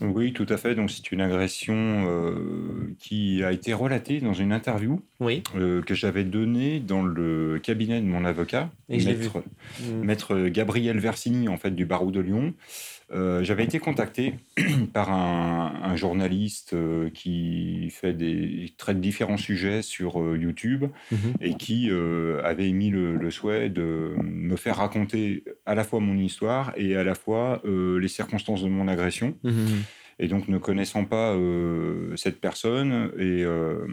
[0.00, 0.74] Oui, tout à fait.
[0.74, 5.44] Donc, c'est une agression euh, qui a été relatée dans une interview oui.
[5.54, 9.38] que j'avais donnée dans le cabinet de mon avocat, maître,
[9.80, 10.02] mmh.
[10.02, 12.54] maître, Gabriel Versini, en fait, du barreau de Lyon.
[13.10, 14.34] Euh, j'avais été contacté
[14.92, 21.34] par un, journaliste euh, qui fait des traite différents sujets sur euh, YouTube mhm.
[21.40, 21.90] et qui
[22.44, 27.04] avait émis le, souhait de me faire raconter à la fois mon histoire et à
[27.04, 29.34] la fois les circonstances de mon agression.
[29.42, 29.82] Mhm.
[30.20, 33.86] Et donc, ne connaissant pas euh, cette personne, et euh,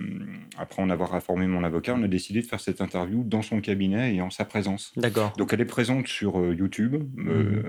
[0.57, 3.61] après en avoir informé mon avocat, on a décidé de faire cette interview dans son
[3.61, 4.91] cabinet et en sa présence.
[4.97, 5.33] D'accord.
[5.37, 6.95] Donc, elle est présente sur euh, YouTube.
[7.15, 7.63] Mhm.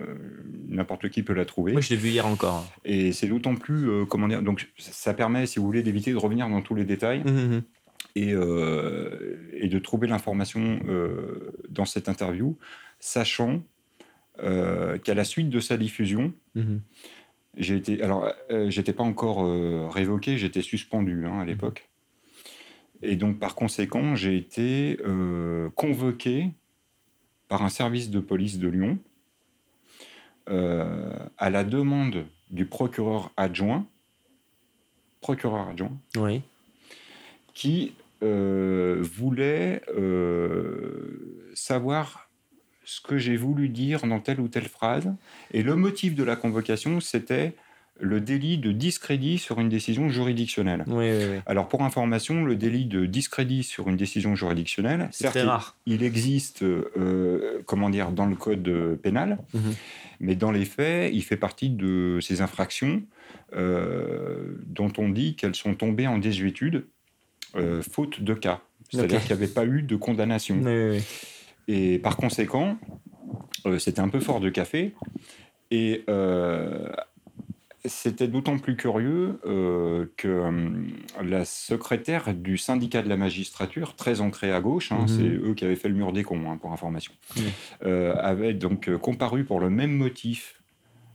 [0.69, 1.73] N'importe qui peut la trouver.
[1.73, 2.67] Moi, je l'ai vue hier encore.
[2.87, 6.49] Et c'est d'autant plus, comment dire, donc ça permet, si vous voulez, d'éviter de revenir
[6.49, 7.23] dans tous les détails.
[7.25, 7.63] Mhm, mhm.
[8.15, 10.81] Et, et, de trouver l'information
[11.69, 12.57] dans cette interview,
[12.99, 13.63] sachant
[14.39, 16.33] qu'à la suite de sa diffusion,
[17.57, 21.47] j'ai été, alors, euh, j'étais pas encore euh, révoqué, j'étais suspendu hein, à mmh.
[21.47, 21.89] l'époque.
[23.03, 26.51] Et donc, par conséquent, j'ai été euh, convoqué
[27.49, 28.99] par un service de police de Lyon
[30.49, 33.85] à la demande du procureur adjoint,
[35.21, 36.41] procureur adjoint, oui.
[37.53, 39.83] qui voulait
[41.53, 42.26] savoir
[42.87, 45.13] ce que j'ai voulu dire dans telle ou telle phrase.
[45.53, 47.55] Et le motif de la convocation, c'était
[47.99, 50.85] le délit de discrédit sur une décision juridictionnelle.
[50.87, 51.39] Oui, oui, oui.
[51.47, 55.77] Alors, pour information, le délit de discrédit sur une décision juridictionnelle, rare.
[55.87, 59.75] Il, existe, euh, comment dire, dans le code pénal, mhm.
[60.21, 63.03] mais dans les faits, il fait partie de ces infractions
[63.55, 66.87] euh, dont on dit qu'elles sont tombées en désuétude,
[67.57, 68.61] euh, faute de cas.
[68.91, 70.57] C'est-à-dire qu'il n'y avait pas eu de condamnation.
[71.69, 72.77] Et par conséquent,
[73.79, 74.95] c'était un peu fort de café.
[75.71, 76.05] Et
[77.89, 80.71] c'était d'autant plus curieux euh, que euh,
[81.23, 85.51] la secrétaire du syndicat de la magistrature, très ancrée à gauche, hein, c'est mhm.
[85.51, 87.13] eux qui avaient fait le mur des cons, hein, pour information,
[87.85, 90.61] euh, avait donc comparu pour le même motif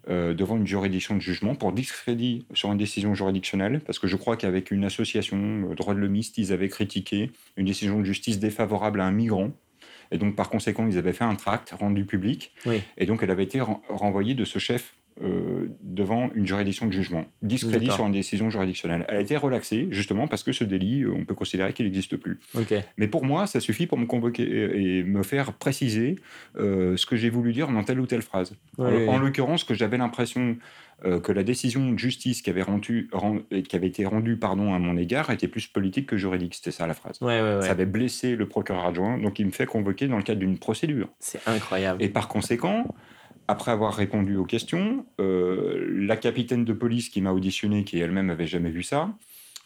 [0.08, 4.36] devant une juridiction de jugement pour discrédit sur une décision juridictionnelle, parce que je crois
[4.36, 9.06] qu'avec une association droit de l'homiste, ils avaient critiqué une décision de justice défavorable à
[9.06, 9.52] un migrant.
[10.12, 12.54] Et donc, par conséquent, ils avaient fait un tract rendu public.
[12.98, 17.26] Et donc, elle avait été renvoyée de ce chef euh, devant une juridiction de jugement.
[17.42, 19.06] Discrédit sur une décision juridictionnelle.
[19.10, 22.16] Elle a été relaxée, justement, parce que ce délit, euh, on peut considérer qu'il n'existe
[22.16, 22.40] plus.
[22.98, 26.16] Mais pour moi, ça suffit pour me convoquer et me faire préciser
[26.58, 28.56] euh, ce que j'ai voulu dire dans telle ou telle phrase.
[28.80, 30.58] en, l'occurrence, que j'avais l'impression
[31.04, 33.10] que la décision de justice qui avait, rendu,
[33.68, 36.56] qui avait été rendue pardon, à mon égard était plus politique que juridique.
[36.56, 37.18] C'était ça la phrase.
[37.20, 40.58] ça avait blessé le procureur adjoint, donc il me fait convoquer dans le cadre d'une
[40.58, 41.10] procédure.
[41.20, 42.04] C'est incroyable.
[42.04, 42.86] Et par conséquent,
[43.48, 48.28] après avoir répondu aux questions, euh, la capitaine de police qui m'a auditionné, qui elle-même
[48.28, 49.10] n'avait jamais vu ça,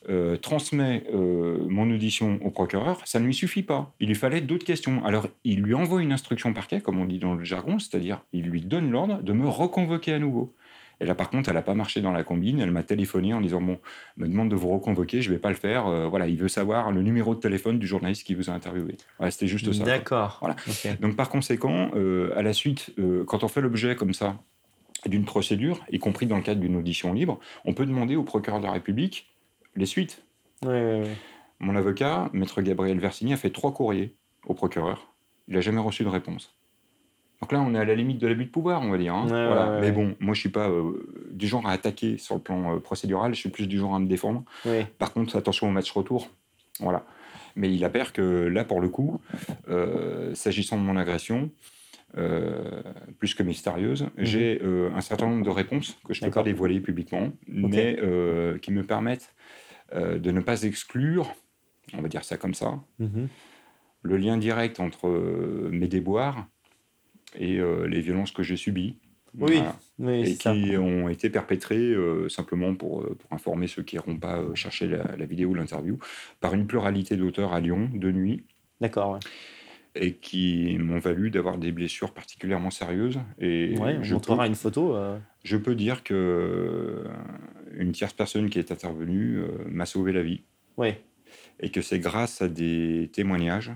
[0.10, 3.94] euh, transmet euh, mon audition au procureur, ça ne lui suffit pas.
[3.99, 5.03] Il lui fallait d'autres questions.
[5.06, 8.45] Alors, il lui envoie une instruction parquet, comme on dit dans le jargon, c'est-à-dire il
[8.45, 10.53] lui donne l'ordre de me reconvoquer à nouveau.
[11.00, 12.60] Et là, par contre, elle n'a pas marché dans la combine.
[12.60, 13.80] Elle m'a téléphoné en disant Bon,
[14.18, 15.88] me demande de vous reconvoquer, je ne vais pas le faire.
[15.88, 18.98] Euh, voilà, il veut savoir le numéro de téléphone du journaliste qui vous a interviewé.
[19.18, 19.84] Voilà, c'était juste ça.
[19.84, 20.38] D'accord.
[20.42, 20.56] Voilà.
[21.02, 24.38] Donc, par conséquent, euh, à la suite, euh, quand on fait l'objet comme ça
[25.06, 28.60] d'une procédure, y compris dans le cadre d'une audition libre, on peut demander au procureur
[28.60, 29.34] de la République
[29.76, 30.24] les suites.
[31.60, 34.16] Mon avocat, maître Gabriel Versini, a fait trois courriers
[34.46, 35.14] au procureur.
[35.48, 36.56] Il n'a jamais reçu de réponse.
[37.41, 39.14] Donc là, on est à la limite de l'abus de pouvoir, on va dire.
[39.14, 39.80] Hein.
[39.82, 42.80] Mais bon, moi, je suis pas euh, du genre à attaquer sur le plan euh,
[42.80, 44.44] procédural, je suis plus du genre à me défendre.
[44.98, 46.30] Par contre, attention au match retour.
[46.80, 47.06] Voilà.
[47.56, 49.22] Mais il apparaît que là, pour le coup,
[49.70, 51.52] euh, s'agissant de mon agression,
[53.20, 54.10] plus que mystérieuse, mhm.
[54.18, 54.62] j'ai
[54.95, 57.98] un certain nombre de réponses que je ne peux pas dévoiler publiquement, mais
[58.62, 59.36] qui me permettent
[59.94, 61.36] de ne pas exclure,
[61.94, 63.28] on va dire ça comme ça, mhm.
[64.02, 65.10] le lien direct entre
[65.70, 66.48] mes déboires
[67.38, 68.95] et euh, les violences que j'ai subies.
[69.38, 69.62] Oui,
[69.99, 74.41] et qui ont été perpétrées euh, simplement pour, euh, pour, informer ceux qui n'iront pas
[74.53, 75.99] chercher la, vidéo ou l'interview,
[76.40, 78.45] par une pluralité d'auteurs à Lyon, de nuit.
[78.80, 79.20] D'accord.
[79.94, 83.20] Et qui m'ont valu d'avoir des blessures particulièrement sérieuses.
[83.38, 84.95] Et ouais, on je montrera une photo.
[85.44, 87.03] Je peux dire que
[87.74, 90.44] une tierce personne qui est intervenue m'a sauvé la vie.
[90.78, 90.94] Oui.
[91.60, 93.74] Et que c'est grâce à des témoignages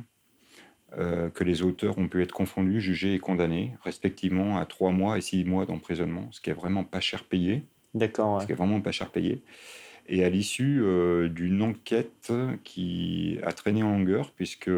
[0.97, 5.17] euh, que les auteurs ont pu être confondus, jugés et condamnés, respectivement à trois mois
[5.17, 7.63] et six mois d'emprisonnement, ce qui est vraiment pas cher payé.
[7.93, 8.41] D'accord.
[8.41, 9.43] Ce qui est vraiment pas cher payé.
[10.07, 12.33] Et à l'issue euh, d'une enquête
[12.63, 14.71] qui a traîné en longueur, puisque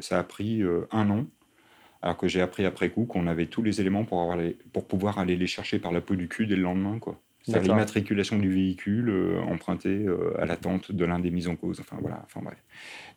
[0.00, 1.26] ça a pris euh, un an,
[2.00, 4.38] alors que j'ai appris après coup qu'on avait tous les éléments pour, avoir
[4.72, 6.98] pour pouvoir aller les chercher par la peau du cul dès le lendemain.
[6.98, 7.20] Quoi.
[7.42, 11.80] C'est l'immatriculation du véhicule euh, emprunté euh, à l'attente de l'un des mises en cause.
[11.80, 12.58] Enfin voilà, enfin bref.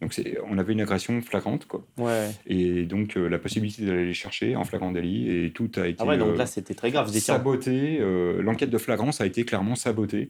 [0.02, 0.14] Donc
[0.50, 1.86] on avait une agression flagrante quoi.
[1.98, 2.30] Ouais.
[2.48, 5.98] Et donc euh, la possibilité d'aller les chercher en flagrant délit et tout a été.
[6.00, 7.12] Ah ouais, donc là c'était très grave.
[7.12, 8.00] Saboté.
[8.40, 10.30] L'enquête de flagrance a été clairement sabotée.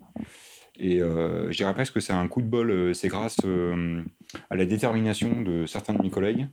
[0.80, 2.72] Et euh, je dirais presque que c'est un coup de bol.
[2.72, 4.02] Euh, c'est grâce euh,
[4.50, 6.48] à la détermination de certains de mes collègues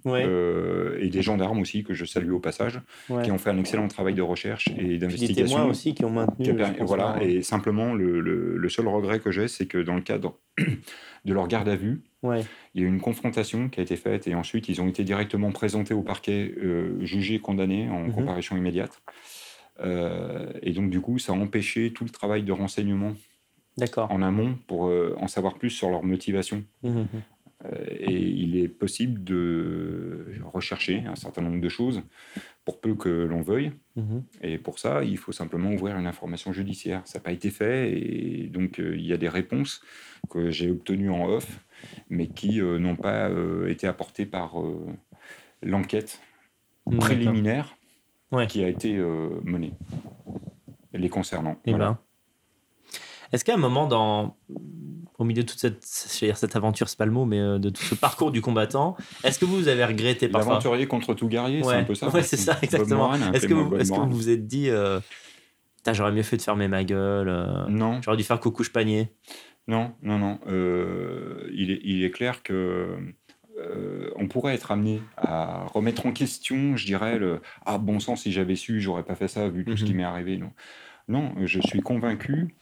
[1.01, 2.80] et des gendarmes aussi, que je salue au passage,
[3.22, 5.44] qui ont fait un excellent travail de recherche et d'investigation.
[5.44, 6.55] Des témoins aussi qui ont maintenu.
[6.80, 10.38] voilà, et simplement, le, le, seul regret que j'ai, c'est que dans le cadre
[11.24, 12.44] de leur garde à vue, il
[12.74, 15.51] y a eu une confrontation qui a été faite et ensuite ils ont été directement
[15.51, 16.55] présentés au parquet,
[17.01, 18.12] jugés, condamnés en mhm.
[18.12, 19.01] comparution immédiate.
[19.82, 23.14] et donc, du coup, ça a empêché tout le travail de renseignement
[23.97, 26.64] en amont pour euh, en savoir plus sur leur motivation.
[26.82, 27.06] Mmh, mmh, mmh.
[27.66, 32.02] Euh, et il est possible de rechercher un certain nombre de choses
[32.64, 33.72] pour peu que l'on veuille.
[34.40, 37.02] Et pour ça, il faut simplement ouvrir une information judiciaire.
[37.05, 39.82] Ça n'a pas été fait et donc euh, il y a des réponses
[40.30, 41.60] que j'ai obtenues en off,
[42.09, 43.30] mais qui n'ont pas
[43.68, 44.55] été apportées par
[45.62, 46.20] l'enquête
[46.98, 47.76] préliminaire
[48.48, 48.97] qui a été
[49.44, 49.74] menée
[50.94, 51.59] les concernant.
[51.66, 51.98] Et eh ben.
[53.32, 54.36] Est-ce qu'à un moment, dans,
[55.20, 57.82] au milieu de toute cette, cette aventure, c'est pas le mot, mais euh, de tout
[57.82, 60.55] ce parcours du combattant, est-ce que vous avez regretté parfois?
[60.55, 62.09] L'aventurier contre tout guerrier, c'est un peu ça.
[62.09, 63.15] Ouais, c'est ça, exactement.
[63.32, 64.98] Est-ce que, vous, est que vous vous êtes dit, euh,
[65.93, 67.28] J'aurais mieux fait de fermer ma gueule.
[67.69, 68.01] non.
[68.02, 69.09] J'aurais dû faire coucou panier.
[69.69, 70.39] Non, non, non.
[70.48, 72.97] il, est, il est clair que
[74.16, 78.32] on pourrait être amené à remettre en question, je dirais, le ah bon sang, si
[78.32, 79.98] j'avais su, j'aurais pas fait ça vu tout ce qui mhm.
[79.98, 80.39] m'est arrivé.
[80.39, 80.51] Non.
[81.09, 82.55] non, je suis convaincu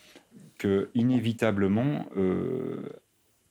[0.59, 2.06] que inévitablement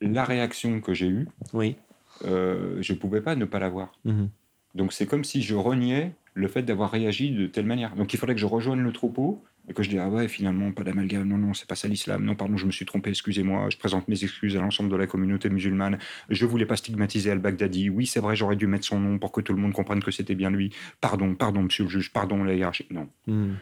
[0.00, 1.76] la réaction que j'ai eue, oui.
[2.24, 3.92] Euh, je ne pouvais pas ne pas l'avoir.
[4.04, 4.30] Mhm.
[4.74, 7.94] Donc c'est comme si je reniais le fait d'avoir réagi de telle manière.
[7.96, 10.72] Donc il faudrait que je rejoigne le troupeau et que je dise ah ouais finalement
[10.72, 13.68] pas d'amalgame, non non c'est pas ça l'islam, non pardon je me suis trompé, excusez-moi,
[13.70, 15.98] je présente mes excuses à l'ensemble de la communauté musulmane,
[16.30, 19.42] je voulais pas stigmatiser al-Baghdadi, oui c'est vrai j'aurais dû mettre son nom pour que
[19.42, 20.72] tout le monde comprenne que c'était bien lui,
[21.02, 23.08] pardon, pardon monsieur le juge, pardon la hiérarchie, non.
[23.26, 23.56] Mhm.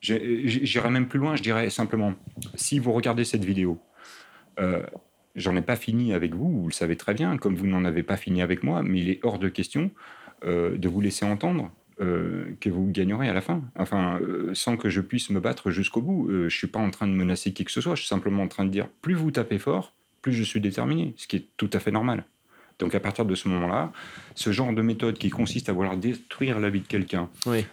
[0.00, 2.14] J'irais même plus loin, je dirais simplement,
[2.54, 3.80] si vous regardez cette vidéo,
[4.60, 4.82] euh,
[5.38, 8.02] J'en ai pas fini avec vous, vous le savez très bien, comme vous n'en avez
[8.02, 9.92] pas fini avec moi, mais il est hors de question
[10.44, 11.70] euh, de vous laisser entendre
[12.00, 13.62] euh, que vous gagnerez à la fin.
[13.76, 16.28] Enfin, euh, sans que je puisse me battre jusqu'au bout.
[16.28, 18.48] je suis pas en train de menacer qui que ce soit, je suis simplement en
[18.48, 21.70] train de dire plus vous tapez fort, plus je suis déterminé, ce qui est tout
[21.72, 22.24] à fait normal.
[22.78, 23.92] Donc à partir de ce moment-là,
[24.34, 27.28] ce genre de méthode qui consiste à vouloir détruire la vie de quelqu'un,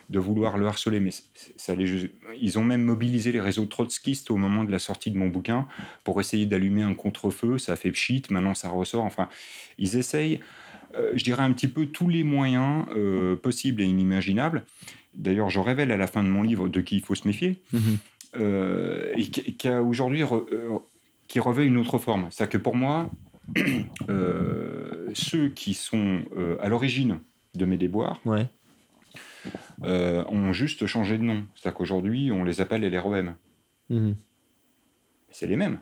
[0.09, 1.11] de vouloir le harceler, mais
[1.57, 2.09] ça les,
[2.39, 5.67] ils ont même mobilisé les réseaux trotskistes au moment de la sortie de mon bouquin
[6.03, 9.29] pour essayer d'allumer un contre-feu, ça fait pchit, maintenant ça ressort, enfin,
[9.77, 10.39] ils essayent,
[10.95, 14.65] euh, je dirais un petit peu tous les moyens euh, possibles et inimaginables.
[15.13, 17.61] D'ailleurs, je révèle à la fin de mon livre de qui il faut se méfier,
[17.73, 17.97] mhm.
[18.37, 20.23] euh, et qui a aujourd'hui
[21.27, 22.27] qui revêt une autre forme.
[22.31, 23.09] C'est-à-dire que pour moi,
[25.15, 27.19] ceux qui sont euh, à l'origine
[27.55, 28.21] de mes déboires
[29.83, 31.45] euh, ont juste changé de nom.
[31.55, 33.35] C'est-à-dire qu'aujourd'hui, on les appelle LROM.
[33.89, 34.15] Mhm.
[35.29, 35.79] C'est les mêmes.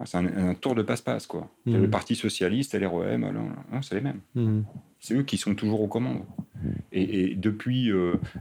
[0.00, 1.50] Ah, c'est un, tour de passe-passe, quoi.
[1.66, 1.82] Mhm.
[1.82, 4.20] Le Parti Socialiste, LROM, c'est les mêmes.
[4.34, 4.64] Mhm.
[5.00, 6.24] C'est eux qui sont toujours aux commandes.
[6.92, 7.90] Et, depuis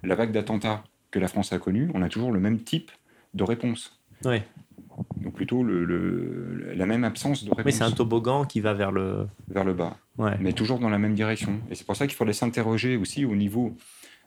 [0.03, 2.91] la vague d'attentats que la France a connue, on a toujours le même type
[3.33, 3.99] de réponse.
[4.25, 4.43] Ouais.
[5.17, 7.65] Donc plutôt le, la même absence de réponse.
[7.65, 9.27] Mais c'est un toboggan qui va vers le...
[9.49, 9.97] Vers le bas.
[10.39, 11.59] Mais toujours dans la même direction.
[11.69, 13.75] Et c'est pour ça qu'il faudrait s'interroger aussi au niveau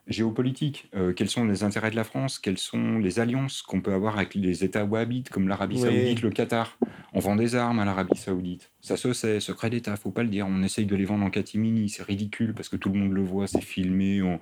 [0.07, 0.91] géopolitique.
[0.95, 4.17] Euh, quels sont les intérêts de la France Quelles sont les alliances qu'on peut avoir
[4.17, 6.79] avec les États wahhabites comme l'Arabie saoudite, le Qatar
[7.13, 8.71] On vend des armes à l'Arabie saoudite.
[8.81, 10.47] Ça se sait, secret d'État, faut pas le dire.
[10.49, 13.23] On essaye de les vendre en catimini, c'est ridicule parce que tout le monde le
[13.23, 14.23] voit, c'est filmé.
[14.23, 14.41] On,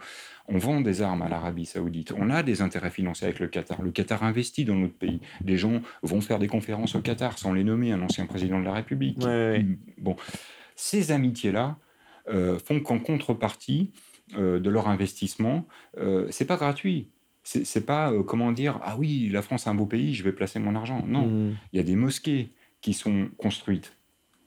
[0.49, 2.13] on vend des armes à l'Arabie saoudite.
[2.17, 3.83] On a des intérêts financiers avec le Qatar.
[3.83, 5.21] Le Qatar investit dans notre pays.
[5.45, 8.65] Les gens vont faire des conférences au Qatar sans les nommer, un ancien président de
[8.65, 9.19] la République.
[9.99, 10.17] Bon,
[10.77, 11.77] ces amitiés-là
[12.31, 13.91] euh, font qu'en contrepartie,
[14.37, 15.67] de leur investissement,
[15.99, 17.09] euh, c'est pas gratuit.
[17.45, 20.33] C'est pas, euh, comment dire, ah oui, la France est un beau pays, je vais
[20.33, 21.03] placer mon argent.
[21.07, 21.57] Non, mmh.
[21.73, 22.51] il y a des mosquées
[22.83, 23.95] qui sont construites,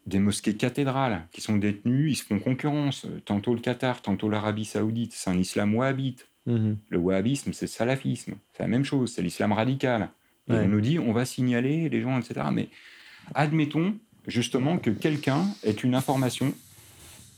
[0.06, 3.08] des mosquées cathédrales qui sont détenues, ils se font concurrence.
[3.26, 6.30] Tantôt le Qatar, tantôt l'Arabie Saoudite, c'est un islam wahhabite.
[6.46, 6.74] Mmh.
[6.90, 8.36] Le wahhabisme, c'est le salafisme.
[8.54, 10.10] C'est la même chose, c'est l'islam radical.
[10.50, 12.48] Et on nous dit, on va signaler les gens, etc.
[12.52, 12.70] Mais
[13.34, 13.96] admettons
[14.28, 16.54] justement que quelqu'un ait une information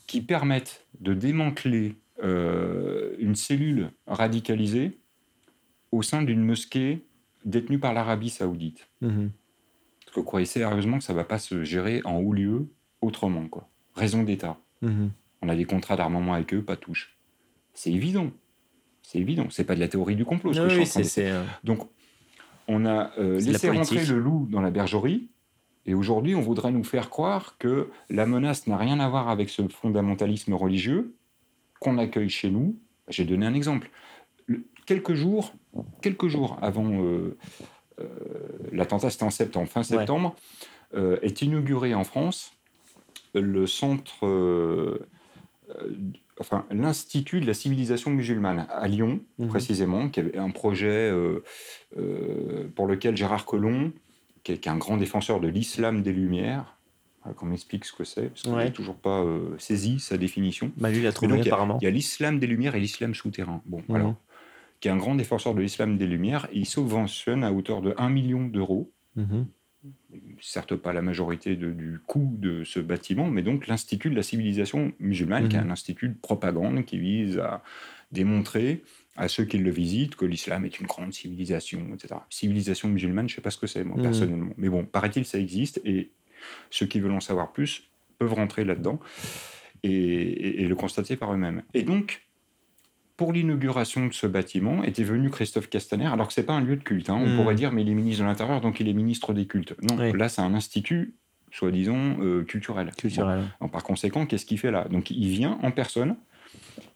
[0.08, 5.00] qui permette de démanteler euh, une cellule radicalisée
[5.92, 7.06] au sein d'une mosquée
[7.46, 8.88] détenue par l'Arabie saoudite.
[9.02, 9.32] Mhm.
[10.02, 12.68] Est-ce que vous croyez sérieusement que ça ne va pas se gérer en haut lieu
[13.02, 14.58] autrement quoi Raison d'État.
[14.82, 15.12] Mhm.
[15.42, 17.18] On a des contrats d'armement avec eux, pas touche.
[17.74, 18.32] C'est évident.
[19.02, 19.48] C'est évident.
[19.50, 20.56] C'est pas de la théorie du complot.
[20.58, 21.90] Euh, Donc,
[22.68, 25.28] on a euh, laissé rentrer le loup dans la bergerie.
[25.86, 29.50] Et aujourd'hui, on voudrait nous faire croire que la menace n'a rien à voir avec
[29.50, 31.14] ce fondamentalisme religieux,
[31.84, 32.76] qu'on accueille chez nous.
[33.10, 33.90] J'ai donné un exemple.
[34.86, 35.54] quelques jours,
[36.02, 37.38] quelques jours avant euh,
[38.00, 38.06] euh,
[38.72, 40.36] l'attentat, c'était en septembre, fin septembre,
[40.96, 42.54] euh, est inauguré en France
[43.36, 45.00] le centre,
[46.40, 49.48] enfin l'institut de la civilisation musulmane à Lyon, mhm.
[49.48, 51.12] précisément, qui avait un projet
[52.76, 53.92] pour lequel Gérard Collomb,
[54.44, 56.78] qui est un grand défenseur de l'islam des Lumières,
[57.36, 60.72] qu'on m'explique ce que c'est, parce qu'on n'a toujours pas euh, saisi sa définition.
[60.78, 61.78] Bah, lui, il a trouvé apparemment.
[61.82, 63.62] Il y a l'islam des Lumières et l'islam souterrain.
[63.66, 64.16] Bon, alors,
[64.80, 68.10] qui est un grand défenseur de l'islam des Lumières, il subventionne à hauteur de 1
[68.10, 68.92] million d'euros.
[69.16, 69.48] Mhm.
[70.42, 74.92] Certes pas la majorité du coût de ce bâtiment, mais donc l'Institut de la civilisation
[75.00, 75.70] musulmane, qui est mhm.
[75.70, 77.64] un institut de propagande qui vise à
[78.12, 78.84] démontrer
[79.16, 82.16] à ceux qui le visitent que l'islam est une grande civilisation, etc.
[82.30, 84.04] Civilisation musulmane, je ne sais pas ce que c'est, moi, mhm.
[84.04, 84.54] personnellement.
[84.58, 85.80] Mais bon, paraît-il, ça existe.
[85.86, 86.12] Et
[86.70, 87.84] ceux qui veulent en savoir plus
[88.18, 89.00] peuvent rentrer là-dedans
[89.84, 91.64] et, le constater par eux-mêmes.
[91.74, 92.24] Et donc,
[93.18, 96.62] pour l'inauguration de ce bâtiment, était venu Christophe Castaner, alors que ce n'est pas un
[96.62, 97.10] lieu de culte.
[97.10, 97.20] Hein.
[97.20, 97.38] On hmm.
[97.38, 99.76] pourrait dire, mais il est ministre de l'Intérieur, donc il est ministre des cultes.
[99.82, 101.16] Non, là, c'est un institut,
[101.52, 102.92] soi-disant, euh, culturel.
[102.98, 103.44] culturel.
[103.72, 104.88] par conséquent, qu'est-ce qu'il fait là?
[104.90, 106.16] Donc, il vient en personne,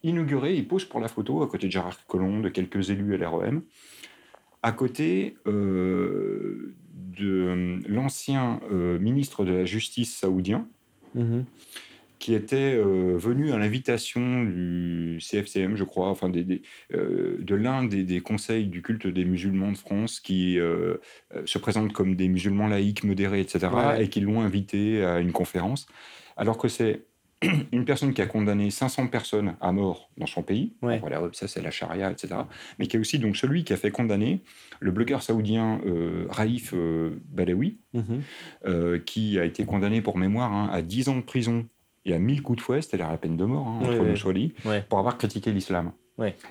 [0.04, 3.62] inaugurer, il pose pour la photo, à côté de Gérard Collomb, de quelques élus LREM,
[4.68, 6.74] à côté de
[7.88, 8.60] l'ancien
[9.00, 10.68] ministre de la Justice saoudien,
[11.16, 11.46] mhm
[12.20, 16.62] qui était euh, venu à l'invitation du CFCM, je crois, enfin des,
[16.94, 20.98] euh, de l'un des, conseils du culte des musulmans de France, qui euh,
[21.46, 23.68] se présentent comme des musulmans laïcs, modérés, etc.,
[24.00, 25.88] et qui l'ont invité à une conférence,
[26.36, 27.06] alors que c'est
[27.72, 31.62] une personne qui a condamné 500 personnes à mort dans son pays, voilà, ça c'est
[31.62, 32.36] la charia, etc.,
[32.80, 34.42] mais qui est aussi donc celui qui a fait condamner
[34.80, 35.80] le blogueur saoudien
[36.30, 36.74] Raif
[37.30, 39.00] Badawi, mhm.
[39.06, 41.68] qui a été condamné pour mémoire hein, à 10 ans de prison
[42.12, 44.16] y a 1000 coups de fouet, c'est-à-dire la peine de mort, hein, entre nous
[44.90, 45.92] pour avoir critiqué l'islam.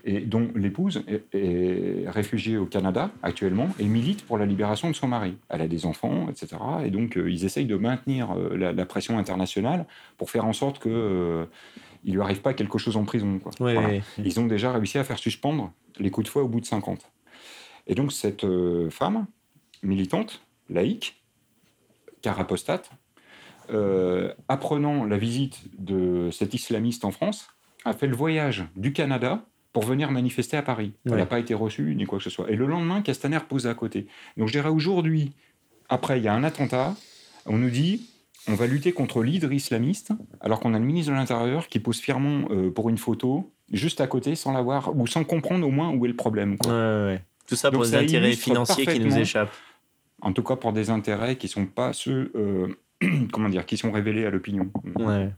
[0.04, 1.02] Et dont l'épouse
[1.32, 5.36] est, réfugiée au Canada actuellement et milite pour la libération de son mari.
[5.48, 6.56] Elle a des enfants, etc.
[6.84, 9.86] Et donc euh, ils essayent de maintenir euh, la, pression internationale
[10.18, 11.44] pour faire en sorte que euh,
[12.04, 13.40] il lui arrive pas quelque chose en prison.
[14.18, 17.10] Ils ont déjà réussi à faire suspendre les coups de fouet au bout de 50.
[17.88, 18.46] Et donc cette
[18.90, 19.26] femme
[19.82, 21.20] militante, laïque,
[22.22, 22.90] car apostate,
[23.70, 27.48] euh, apprenant la visite de cet islamiste en France,
[27.84, 29.44] a fait le voyage du Canada
[29.76, 30.94] pour venir manifester à Paris.
[31.04, 32.50] Elle n'a pas été reçue ni quoi que ce soit.
[32.50, 34.06] Et le lendemain, Castaner pose à côté.
[34.38, 35.32] Donc je dirais aujourd'hui,
[35.90, 36.94] après, il y a un attentat,
[37.44, 38.08] on nous dit
[38.48, 42.00] on va lutter contre l'hydre islamiste, alors qu'on a le ministre de l'Intérieur qui pose
[42.00, 45.90] fièrement euh, pour une photo, juste à côté, sans l'avoir, ou sans comprendre au moins
[45.90, 46.56] où est le problème.
[47.46, 49.52] Tout ça pour des intérêts financiers qui nous échappent.
[50.22, 52.68] En tout cas, pour des intérêts qui ne sont pas ceux euh,
[53.30, 54.70] comment dire, qui sont révélés à l'opinion.
[54.94, 55.30] Ouais.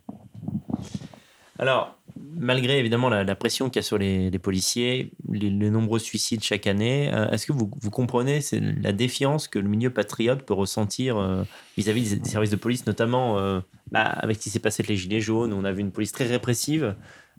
[1.58, 1.98] Alors,
[2.36, 7.10] malgré évidemment la, pression qu'il y a sur les, policiers, les, nombreux suicides chaque année,
[7.12, 8.40] euh, est-ce que vous, comprenez
[8.80, 11.42] la défiance que le milieu patriote peut ressentir euh,
[11.76, 13.60] vis-à-vis des, services de police, notamment euh,
[13.90, 15.90] bah, avec ce qui s'est passé avec les Gilets jaunes, où on a vu une
[15.90, 16.94] police très répressive,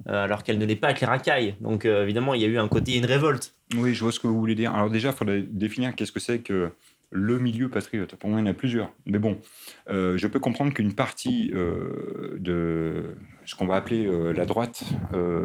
[0.06, 1.56] alors qu'elle ne l'est pas avec les racailles.
[1.62, 3.54] Donc évidemment, il y a eu un côté, une révolte.
[3.76, 4.74] Oui, je vois ce que vous voulez dire.
[4.74, 6.72] Alors déjà, il faudrait définir qu'est-ce que c'est que
[7.12, 8.16] le milieu patriote.
[8.16, 8.92] Pour moi, il y en a plusieurs.
[9.06, 9.40] Mais bon,
[9.88, 13.16] je peux comprendre qu'une partie de
[13.50, 14.84] ce qu'on va appeler euh, la droite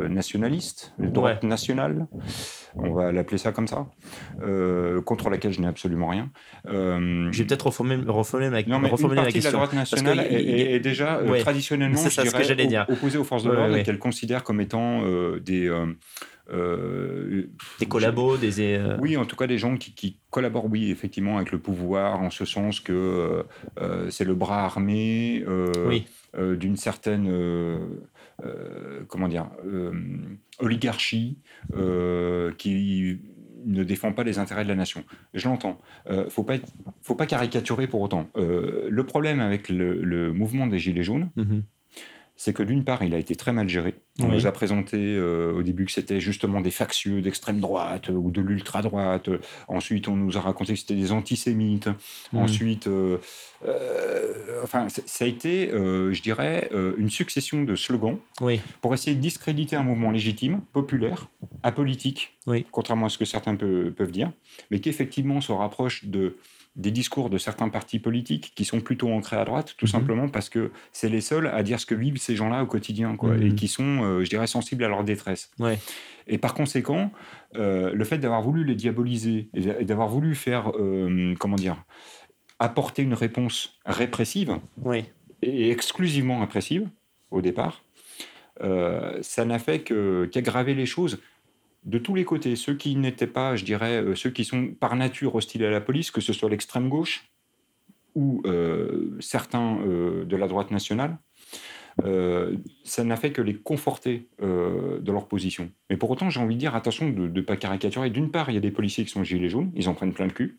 [0.08, 2.06] nationaliste, la droite nationale,
[2.76, 3.86] on va l'appeler ça comme ça,
[5.04, 6.30] contre laquelle je n'ai absolument rien.
[7.32, 12.00] J'ai peut-être reformulé, ma, non, mais une partie de la droite nationale est, déjà traditionnellement
[12.88, 15.02] opposée aux forces de l'ordre et qu'elle considère comme étant
[15.38, 15.70] des
[16.50, 17.48] euh,
[17.78, 18.76] des collabos, des...
[18.76, 22.30] Euh, oui, en tout cas des gens qui, collaborent, oui, effectivement, avec le pouvoir, en
[22.30, 23.44] ce sens que
[23.80, 25.44] euh, c'est le bras armé
[26.34, 27.78] d'une certaine,
[29.08, 29.48] comment dire,
[30.58, 31.38] oligarchie
[32.58, 33.20] qui
[33.66, 35.04] ne défend pas les intérêts de la nation.
[35.32, 35.80] Je l'entends.
[36.10, 36.56] Il faut pas
[37.00, 38.28] faut pas caricaturer pour autant.
[38.36, 41.62] le problème avec le, mouvement des Gilets jaunes, mhm
[42.36, 43.94] c'est que d'une part, il a été très mal géré.
[44.20, 48.30] On nous a présenté euh, au début que c'était justement des factieux d'extrême droite ou
[48.30, 49.28] de l'ultra-droite.
[49.68, 51.88] Ensuite, on nous a raconté que c'était des antisémites.
[52.32, 52.38] Mmh.
[52.38, 53.18] Ensuite, euh,
[53.66, 58.18] euh, enfin, ça a été, je dirais, une succession de slogans
[58.80, 61.28] pour essayer de discréditer un mouvement légitime, populaire,
[61.62, 62.36] apolitique,
[62.70, 64.32] contrairement à ce que certains peuvent dire,
[64.70, 66.36] mais qui effectivement se rapproche de
[66.76, 69.92] des discours de certains partis politiques qui sont plutôt ancrés à droite, tout mhm.
[69.92, 73.16] simplement parce que c'est les seuls à dire ce que vivent ces gens-là au quotidien,
[73.16, 73.54] quoi, et mhm.
[73.54, 75.50] qui sont, euh, je dirais, sensibles à leur détresse.
[76.26, 77.12] Et par conséquent,
[77.54, 81.84] euh, le fait d'avoir voulu les diaboliser et d'avoir voulu faire, euh, comment dire,
[82.58, 84.58] apporter une réponse répressive,
[85.42, 86.88] et exclusivement répressive,
[87.30, 87.84] au départ,
[88.60, 91.18] ça n'a fait qu'aggraver les choses
[91.84, 94.96] de tous les côtés, ceux qui n'étaient pas, je dirais, euh, ceux qui sont par
[94.96, 97.30] nature hostiles à la police, que ce soit l'extrême gauche
[98.14, 101.18] ou euh, certains euh, de la droite nationale,
[102.82, 105.70] ça n'a fait que les conforter de leur position.
[105.88, 108.10] Mais pour autant, j'ai envie de dire, attention de ne pas caricaturer.
[108.10, 110.26] D'une part, il y a des policiers qui sont gilets jaunes, ils en prennent plein
[110.26, 110.58] le cul.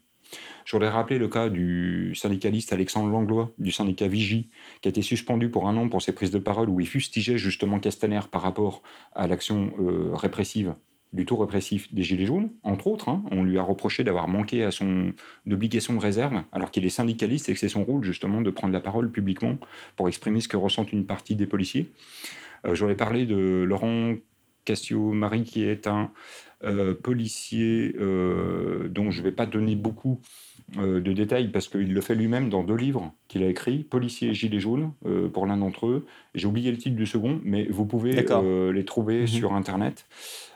[0.64, 4.50] Je voudrais rappeler le cas du syndicaliste Alexandre Langlois, du syndicat Vigie,
[4.80, 7.38] qui a été suspendu pour un an pour ses prises de parole où il fustigeait
[7.38, 8.82] justement Castaner par rapport
[9.14, 9.74] à l'action
[10.14, 10.74] répressive
[11.16, 13.10] du tout répressif des Gilets jaunes, entre autres.
[13.10, 13.24] Hein.
[13.32, 15.14] on lui a reproché d'avoir manqué à son
[15.50, 18.74] obligation de réserve, alors qu'il est syndicaliste et que c'est son rôle justement de prendre
[18.74, 19.58] la parole publiquement
[19.96, 21.90] pour exprimer ce que ressentent une partie des policiers.
[22.66, 24.16] Euh, J'aurais parlé de Laurent
[24.66, 26.12] Cassio-Marie, qui est un
[26.64, 30.20] euh, policier euh, dont je ne vais pas donner beaucoup
[30.80, 34.30] euh, de détails parce qu'il le fait lui-même dans deux livres qu'il a écrits, Policiers
[34.30, 36.08] et Gilets jaunes, euh, pour l'un d'entre eux.
[36.34, 39.28] J'ai oublié le titre du second, mais vous pouvez euh, les trouver mhm.
[39.28, 40.08] sur Internet.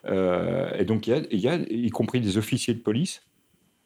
[0.06, 3.22] et donc, il y, a, y compris des officiers de police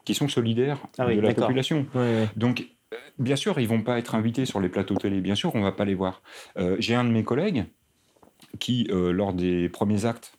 [0.06, 1.86] qui sont solidaires ah de la population.
[2.36, 2.68] Donc,
[3.18, 5.72] bien sûr, ils vont pas être invités sur les plateaux télé, bien sûr, on va
[5.72, 6.22] pas les voir.
[6.78, 7.66] J'ai un de mes collègues
[8.60, 10.38] qui, lors des premiers actes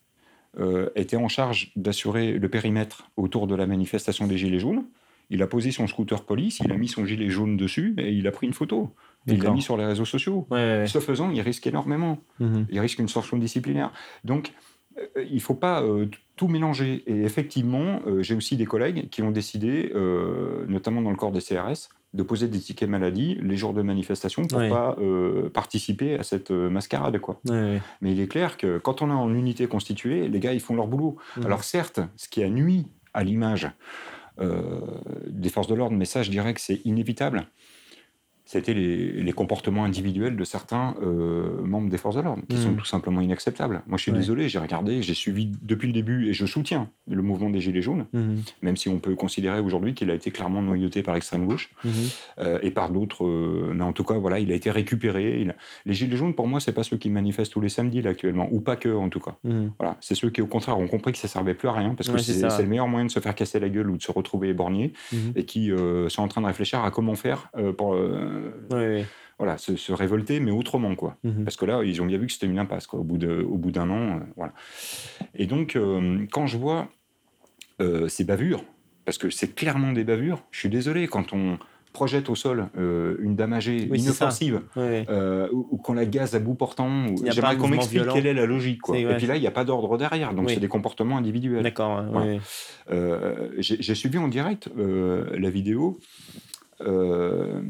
[0.95, 4.85] était en charge d'assurer le périmètre autour de la manifestation des Gilets jaunes.
[5.29, 8.27] Il a posé son scooter police, il a mis son gilet jaune dessus et il
[8.27, 8.93] a pris une photo.
[9.27, 10.47] Et il l'a mis sur les réseaux sociaux.
[10.51, 12.19] Ce faisant, il risque énormément.
[12.39, 12.67] Mhm.
[12.69, 13.91] Il risque une sanction disciplinaire.
[14.23, 14.53] Donc,
[14.97, 17.03] euh, il ne faut pas euh, tout mélanger.
[17.07, 19.91] Et effectivement, euh, j'ai aussi des collègues qui ont décidé,
[20.67, 24.45] notamment dans le corps des CRS, de poser des tickets maladie les jours de manifestation
[24.45, 24.95] pour ne pas
[25.53, 27.19] participer à cette mascarade.
[27.19, 27.41] Quoi.
[27.45, 30.75] Mais il est clair que quand on est en unité constituée, les gars, ils font
[30.75, 31.17] leur boulot.
[31.37, 31.45] Mhm.
[31.45, 33.69] Alors certes, ce qui a nuit à l'image
[34.39, 37.47] des forces de l'ordre, mais ça, je dirais que c'est inévitable
[38.45, 42.77] c'était les, comportements individuels de certains euh, membres des forces de l'ordre, qui sont mmh.
[42.77, 43.81] tout simplement inacceptables.
[43.87, 47.21] Moi, je suis désolé, j'ai regardé, j'ai suivi depuis le début, et je soutiens le
[47.21, 48.35] mouvement des Gilets jaunes, mmh.
[48.61, 51.89] même si on peut considérer aujourd'hui qu'il a été clairement noyauté par l'extrême gauche mmh.
[52.39, 53.25] euh, et par d'autres.
[53.25, 55.45] Euh, mais en tout cas, voilà, il a été récupéré.
[55.85, 58.47] Les Gilets jaunes, pour moi, c'est pas ceux qui manifestent tous les samedis là, actuellement,
[58.51, 59.35] ou pas que, en tout cas.
[59.79, 62.09] Voilà, c'est ceux qui, au contraire, ont compris que ça servait plus à rien, parce
[62.09, 64.49] que c'est le meilleur moyen de se faire casser la gueule ou de se retrouver
[64.49, 64.93] éborgné,
[65.35, 65.71] et qui
[66.07, 67.95] sont en train de réfléchir à comment faire pour
[69.37, 71.17] voilà, se, révolter, mais autrement, quoi.
[71.23, 71.43] Mhm.
[71.43, 73.89] Parce que là, ils ont bien vu que c'était une impasse, quoi, au bout d'un
[73.89, 74.53] an, euh, voilà.
[75.35, 76.87] Et donc, euh, quand je vois
[77.81, 78.63] euh, ces bavures,
[79.03, 81.57] parce que c'est clairement des bavures, je suis désolé, quand on
[81.91, 87.55] projette au sol une dame âgée inoffensive, ou, quand la gaz à bout portant, j'aimerais
[87.55, 88.81] qu'on m'explique quelle est la logique.
[88.81, 88.97] Quoi.
[88.97, 91.63] Et puis là, il n'y a pas d'ordre derrière, donc c'est des comportements individuels.
[91.63, 92.03] D'accord.
[93.59, 95.99] J'ai suivi en direct la vidéo
[96.81, 97.61] euh,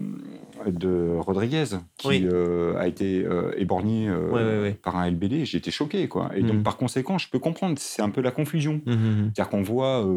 [0.66, 1.66] de Rodriguez
[1.98, 4.10] qui euh, a été euh, éborgné
[4.82, 5.46] par un LBD.
[5.46, 6.32] J'ai été choqué, quoi.
[6.36, 6.64] Et donc, mhm.
[6.64, 8.82] par conséquent, je peux comprendre, c'est un peu la confusion.
[8.86, 9.32] Mhm.
[9.36, 10.08] C'est-à-dire qu'on voit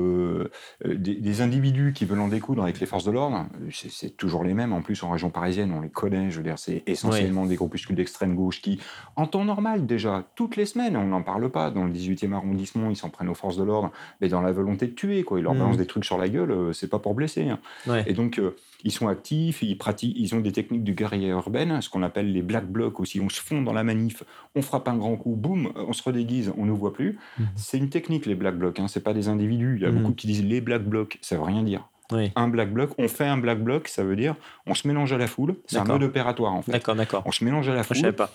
[0.84, 3.46] des, individus qui veulent en découdre avec les forces de l'ordre.
[3.70, 4.72] C'est toujours les mêmes.
[4.72, 6.30] En plus, en région parisienne, on les connaît.
[6.30, 8.80] Je veux dire, c'est essentiellement des groupuscules d'extrême gauche qui,
[9.16, 11.70] en temps normal, déjà, toutes les semaines, on n'en parle pas.
[11.70, 13.90] Dans le 18e arrondissement, ils s'en prennent aux forces de l'ordre,
[14.20, 15.38] mais dans la volonté de tuer, quoi.
[15.38, 17.48] Ils leur balancent des trucs sur la gueule, c'est pas pour blesser.
[17.48, 17.58] Hein.
[18.06, 18.40] Et donc,
[18.84, 22.32] ils sont actifs, ils pratiquent, ils ont des techniques de guerrière urbaine, ce qu'on appelle
[22.32, 23.20] les black blocs aussi.
[23.20, 24.22] On se fond dans la manif,
[24.54, 27.18] on frappe un grand coup, boum, on se redéguise, on ne voit plus.
[27.38, 27.46] Mhm.
[27.56, 29.76] C'est une technique les black blocs, hein, c'est pas des individus.
[29.76, 29.98] Il y a mhm.
[29.98, 31.88] beaucoup qui disent les black blocs, ça veut rien dire.
[32.36, 34.34] Un black bloc, on fait un black bloc, ça veut dire
[34.66, 35.56] on se mélange à la foule.
[35.66, 36.72] C'est un mode opératoire en fait.
[36.72, 37.22] D'accord, d'accord.
[37.26, 37.98] On se mélange à la foule.
[37.98, 38.30] Je sais pas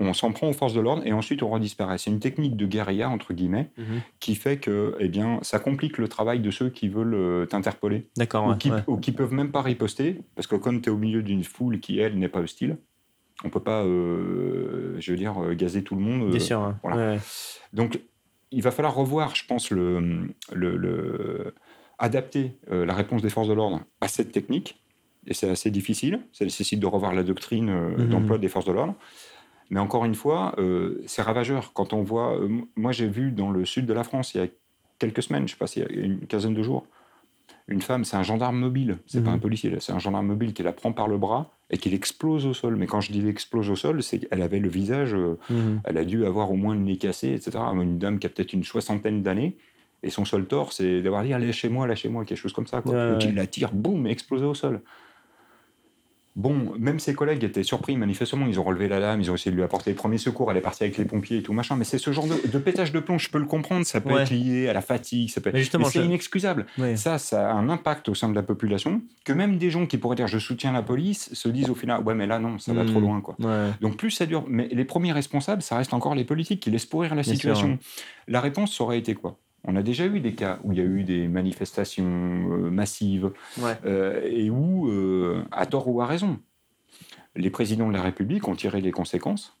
[0.00, 1.98] on s'en prend aux forces de l'ordre et ensuite on redisparaît.
[1.98, 4.00] C'est une technique de guérilla, entre guillemets, mhm.
[4.20, 8.08] qui fait que eh bien, ça complique le travail de ceux qui veulent euh, t'interpeller.
[8.16, 8.48] D'accord.
[8.48, 11.44] Ou, qui, qui peuvent même pas riposter, parce que comme tu es au milieu d'une
[11.44, 12.78] foule qui, elle, n'est pas hostile,
[13.44, 16.30] on peut pas, euh, je veux dire, euh, gazer tout le monde.
[16.30, 16.74] Bien sûr.
[16.82, 17.18] Voilà.
[17.72, 18.00] Donc,
[18.50, 21.54] il va falloir revoir, je pense, le, le,
[21.98, 24.80] adapter la réponse des forces de l'ordre à cette technique.
[25.26, 26.20] Et c'est assez difficile.
[26.32, 28.08] Ça nécessite de revoir la doctrine mhm.
[28.10, 28.94] d'emploi des forces de l'ordre.
[29.74, 31.72] Mais encore une fois, euh, c'est ravageur.
[31.72, 32.38] Quand on voit.
[32.38, 34.46] Euh, moi, j'ai vu dans le sud de la France, il y a
[35.00, 36.86] quelques semaines, je sais pas, il y a une quinzaine de jours,
[37.66, 39.36] une femme, c'est un gendarme mobile, c'est pas mhm.
[39.36, 42.46] un policier, c'est un gendarme mobile qui la prend par le bras et qui l'explose
[42.46, 42.76] au sol.
[42.76, 45.80] Mais quand je dis l'explose au sol, c'est qu'elle avait le visage, euh, mhm.
[45.82, 47.58] elle a dû avoir au moins le nez cassé, etc.
[47.74, 49.56] Une dame qui a peut-être une soixantaine d'années.
[50.04, 52.80] Et son seul tort, c'est d'avoir dit allez chez moi, lâchez-moi, quelque chose comme ça.
[52.80, 53.10] Quoi.
[53.10, 54.82] Donc il la tire, boum, explosé au sol.
[56.36, 59.52] Bon, même ses collègues étaient surpris, manifestement, ils ont relevé la lame, ils ont essayé
[59.52, 61.76] de lui apporter les premiers secours, elle est partie avec les pompiers et tout machin,
[61.76, 64.30] mais c'est ce genre de, pétage de plomb, je peux le comprendre, ça peut être
[64.30, 66.66] lié à la fatigue, ça peut mais, c'est inexcusable.
[66.96, 69.96] Ça, ça a un impact au sein de la population, que même des gens qui
[69.96, 72.72] pourraient dire je soutiens la police, se disent au final, ouais mais là non, ça
[72.72, 73.02] va trop hmm.
[73.02, 73.20] loin.
[73.20, 73.36] quoi.
[73.80, 76.86] Donc plus ça dure, mais les premiers responsables, ça reste encore les politiques qui laissent
[76.86, 77.78] pourrir la situation.
[78.26, 79.38] La réponse aurait été quoi?
[79.64, 83.30] On a déjà eu des cas où il y a eu des manifestations euh, massives
[83.84, 86.38] euh, et où, euh, à tort ou à raison,
[87.34, 89.56] les présidents de la République ont tiré les conséquences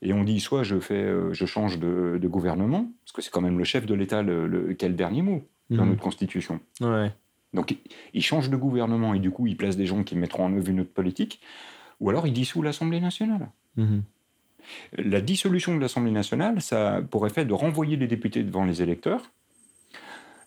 [0.00, 3.58] et ont dit soit je, fais, je change de, gouvernement, parce que c'est quand même
[3.58, 5.90] le chef de l'État le, qui a le dernier mot dans mhm.
[5.90, 6.60] notre Constitution.
[7.52, 7.76] Donc
[8.14, 10.68] il change de gouvernement et du coup il place des gens qui mettront en œuvre
[10.70, 11.40] une autre politique,
[12.00, 13.50] ou alors il dissout l'Assemblée nationale.
[13.76, 14.02] Mhm.
[14.96, 19.30] La dissolution de l'Assemblée nationale, ça pourrait faire de renvoyer les députés devant les électeurs.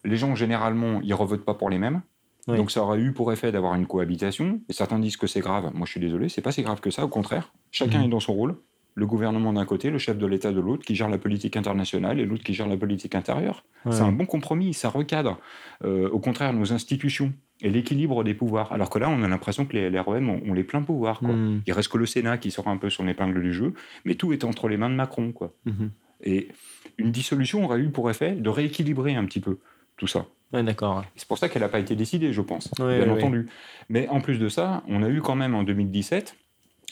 [0.04, 2.02] Les gens, généralement, ils ne revotent pas pour les mêmes.
[2.48, 4.62] Donc ça aurait eu pour effet d'avoir une cohabitation.
[4.70, 5.72] Et certains disent que c'est grave.
[5.74, 7.04] Moi, je suis désolé, c'est pas si grave que ça.
[7.04, 8.06] Au contraire, chacun mhm.
[8.06, 8.56] est dans son rôle.
[8.94, 12.18] Le gouvernement d'un côté, le chef de l'État de l'autre, qui gère la politique internationale
[12.20, 13.66] et l'autre qui gère la politique intérieure.
[13.92, 15.38] C'est un bon compromis, ça recadre.
[15.84, 18.72] Euh, au contraire, nos institutions et l'équilibre des pouvoirs.
[18.72, 21.20] Alors que là, on a l'impression que les REM ont, les pleins pouvoirs.
[21.20, 21.34] Quoi.
[21.34, 21.62] Hmm.
[21.66, 23.74] Il reste que le Sénat qui sort un peu son épingle du jeu,
[24.04, 25.32] mais tout est entre les mains de Macron.
[25.32, 25.54] Quoi.
[25.66, 25.92] Mhm.
[26.24, 26.50] Et
[26.98, 29.60] une dissolution aurait eu pour effet de rééquilibrer un petit peu
[29.98, 30.26] tout ça.
[30.52, 31.06] d'accord.
[31.16, 33.48] C'est pour ça qu'elle n'a pas été décidée, je pense, bien entendu.
[33.90, 36.36] Mais en plus de ça, on a eu quand même en 2017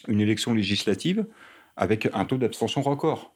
[0.08, 1.26] une élection législative
[1.76, 3.34] avec un taux d'abstention record.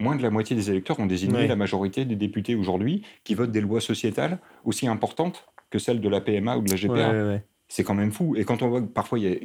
[0.00, 3.52] moins de la moitié des électeurs ont désigné la majorité des députés aujourd'hui qui votent
[3.52, 7.42] des lois sociétales aussi importantes que celles de la PMA ou de la GPA.
[7.68, 8.36] c'est quand même fou.
[8.36, 9.36] Et quand on voit que parfois il y a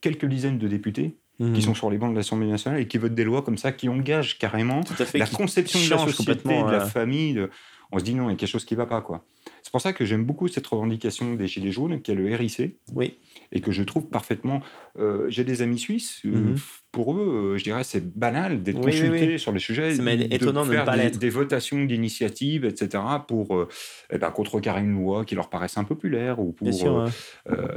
[0.00, 1.60] quelques dizaines de députés qui mhm.
[1.60, 3.88] sont sur les bancs de l'Assemblée nationale et qui votent des lois comme ça, qui
[3.88, 4.82] engagent carrément
[5.14, 7.46] la conception de la société, de la famille,
[7.92, 9.00] on se dit non, il y a quelque chose qui ne va pas.
[9.00, 9.24] quoi.
[9.62, 12.76] C'est pour ça que j'aime beaucoup cette revendication des Gilets jaunes, qui est le RIC,
[12.94, 13.16] oui.
[13.52, 14.62] Et que je trouve parfaitement.
[14.98, 16.56] Euh, j'ai des amis suisses, euh, mhm.
[16.92, 20.70] pour eux, euh, je dirais, c'est banal d'être consulté sur les sujets, de, étonnant de,
[20.70, 23.66] faire des, des, votations d'initiatives, etc., pour
[24.10, 26.68] eh ben, contrecarrer une loi qui leur paraisse impopulaire ou pour.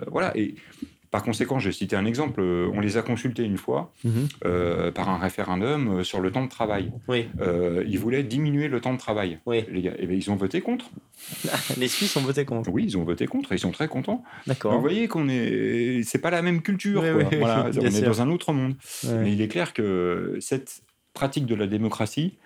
[0.07, 0.35] voilà.
[0.37, 0.55] Et
[1.13, 2.41] par conséquent, je vais citer un exemple.
[2.41, 4.27] Euh, on les a consultés une fois mhm.
[4.45, 6.91] euh, par un référendum euh, sur le temps de travail.
[7.07, 7.27] Oui.
[7.85, 9.37] ils voulaient diminuer le temps de travail.
[9.45, 9.63] Oui.
[9.71, 10.89] Les gars, et eh bien, ils ont voté contre.
[11.77, 12.71] les Suisses ont voté contre.
[12.71, 14.23] Oui, ils ont voté contre et ils sont très contents.
[14.47, 14.73] D'accord.
[14.73, 17.03] Vous voyez qu'on est, c'est pas la même culture.
[17.37, 18.73] voilà, on est dans un autre monde.
[19.03, 20.81] Mais il est clair que cette
[21.13, 22.39] pratique de la démocratie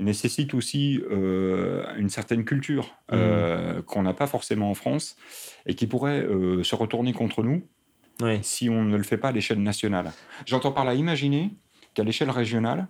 [0.00, 3.82] nécessite aussi une certaine culture mhm.
[3.82, 5.16] qu'on n'a pas forcément en France
[5.66, 6.26] et qui pourrait
[6.62, 7.62] se retourner contre nous
[8.42, 10.12] si on ne le fait pas à l'échelle nationale.
[10.46, 11.50] J'entends par là imaginer
[11.94, 12.88] qu'à l'échelle régionale,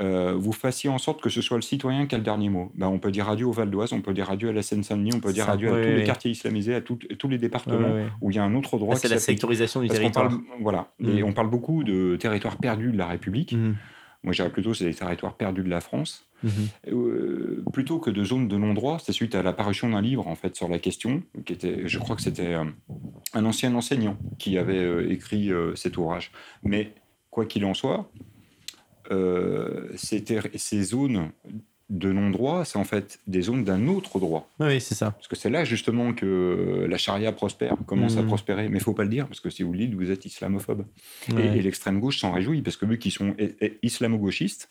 [0.00, 2.72] euh, vous fassiez en sorte que ce soit le citoyen qui a le dernier mot.
[2.74, 5.12] Ben, on peut dire adieu au Val d'Oise, on peut dire adieu à la Seine-Saint-Denis,
[5.14, 8.36] on peut dire adieu à tous les quartiers islamisés, à tous les départements où il
[8.36, 8.96] y a un autre droit.
[8.96, 10.32] C'est la sectorisation du territoire.
[10.60, 10.88] voilà.
[11.00, 11.24] Et mm.
[11.24, 13.52] on parle beaucoup de territoires perdus de la République.
[13.52, 13.74] Mm.
[14.24, 16.26] Moi, je dirais plutôt c'est des territoires perdus de la France.
[16.42, 16.50] Mhm.
[16.88, 20.56] Euh, plutôt que de zones de non-droit, c'est suite à l'apparition d'un livre en fait
[20.56, 22.64] sur la question, qui était, je crois que c'était euh,
[23.34, 26.32] un ancien enseignant qui avait euh, écrit cet ouvrage.
[26.62, 26.94] Mais
[27.30, 28.10] quoi qu'il en soit,
[29.96, 31.30] ces zones
[31.90, 34.48] de non-droit, c'est en fait des zones d'un autre droit.
[34.58, 35.10] Oui, c'est ça.
[35.10, 38.26] Parce que c'est là justement que la charia prospère, commence à mmh.
[38.26, 38.68] prospérer.
[38.68, 40.84] Mais il faut pas le dire, parce que si vous le dites, vous êtes islamophobe.
[41.36, 43.36] Et, l'extrême gauche s'en réjouit, parce que vu qu'ils sont
[43.82, 44.70] islamo-gauchistes,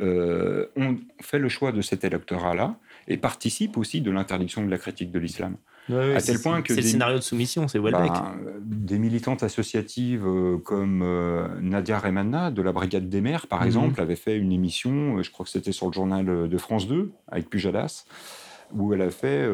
[0.00, 2.76] euh, ont fait le choix de cet électorat-là
[3.08, 5.56] et participent aussi de l'interdiction de la critique de l'islam
[5.90, 8.10] à tel point que c'est le scénario de soumission, c'est Welbeck.
[8.10, 13.60] Bah, des militantes associatives euh, comme euh, Nadia Remanna de la Brigade des Mers, par
[13.60, 13.66] mhm.
[13.66, 16.86] exemple, avait fait une émission, euh, je crois que c'était sur le journal de France
[16.86, 18.04] 2 avec Pujadas,
[18.74, 19.46] où elle a fait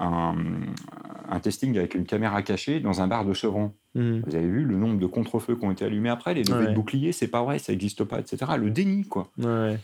[0.00, 3.74] un, testing avec une caméra cachée dans un bar de Sevran.
[3.94, 4.22] Mhm.
[4.26, 6.74] Vous avez vu le nombre de contre-feux qui ont été allumés après, les levées de
[6.74, 8.52] boucliers, c'est pas vrai, ça n'existe pas, etc.
[8.56, 9.28] Le déni, quoi.
[9.38, 9.78] Ouais.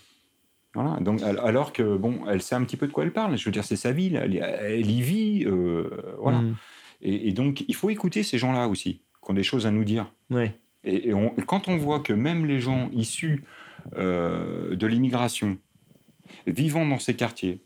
[0.74, 3.36] Voilà, donc, alors que, bon, elle sait un petit peu de quoi elle parle.
[3.38, 5.44] Je veux dire, c'est sa vie, elle, y vit.
[5.46, 5.88] Euh,
[6.18, 6.38] voilà.
[6.38, 6.56] Mm.
[7.00, 10.12] Et, donc, il faut écouter ces gens-là aussi, qui ont des choses à nous dire.
[10.84, 11.12] Et,
[11.46, 13.44] quand on voit que même les gens issus
[13.96, 15.58] euh, de l'immigration,
[16.46, 17.62] vivant dans ces quartiers,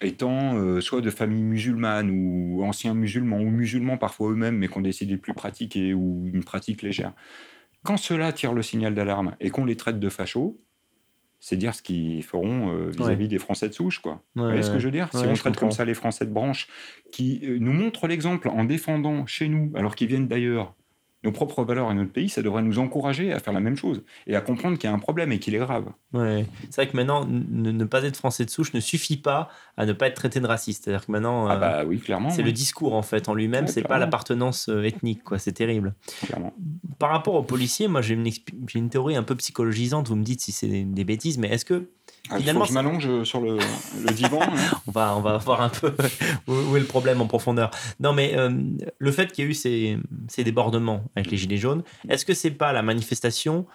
[0.00, 4.78] étant euh, soit de familles musulmanes ou anciens musulmans, ou musulmans parfois eux-mêmes, mais qui
[4.78, 7.12] ont décidé de plus pratiquer ou une pratique légère,
[7.82, 10.60] quand cela tire le signal d'alarme et qu'on les traite de fachos,
[11.40, 13.98] c'est dire ce qu'ils feront euh, vis-à-vis des Français de souche.
[13.98, 14.22] Quoi.
[14.34, 16.30] Vous voyez ce que je veux dire Si on traite comme ça les Français de
[16.30, 16.68] branche,
[17.12, 20.74] qui euh, nous montrent l'exemple en défendant chez nous, alors qu'ils viennent d'ailleurs,
[21.22, 24.02] nos propres valeurs et notre pays, ça devrait nous encourager à faire la même chose
[24.26, 25.86] et à comprendre qu'il y a un problème et qu'il est grave.
[26.14, 26.46] Ouais.
[26.70, 29.92] C'est vrai que maintenant, ne, pas être français de souche ne suffit pas à ne
[29.92, 30.84] pas être traité de raciste.
[30.84, 33.82] C'est-à-dire que maintenant, ah bah oui, clairement, c'est le discours en fait en lui-même, c'est
[33.82, 35.38] pas l'appartenance euh, ethnique, quoi.
[35.38, 35.94] C'est terrible.
[36.26, 36.54] Clairement.
[36.98, 38.28] Par rapport aux policiers, moi j'ai une,
[38.74, 40.08] une, théorie un peu psychologisante.
[40.08, 41.90] Vous me dites si c'est des bêtises, mais est-ce que
[42.28, 43.58] ah, Finalement, je m'allonge sur le,
[44.12, 44.40] divan.
[44.42, 44.54] Hein.
[44.86, 45.92] on, va, on va voir un peu
[46.48, 47.70] où, est le problème en profondeur.
[47.98, 48.50] Non, mais euh,
[48.98, 49.98] le fait qu'il y ait eu ces,
[50.28, 53.66] ces, débordements avec les Gilets jaunes, est-ce que c'est pas la manifestation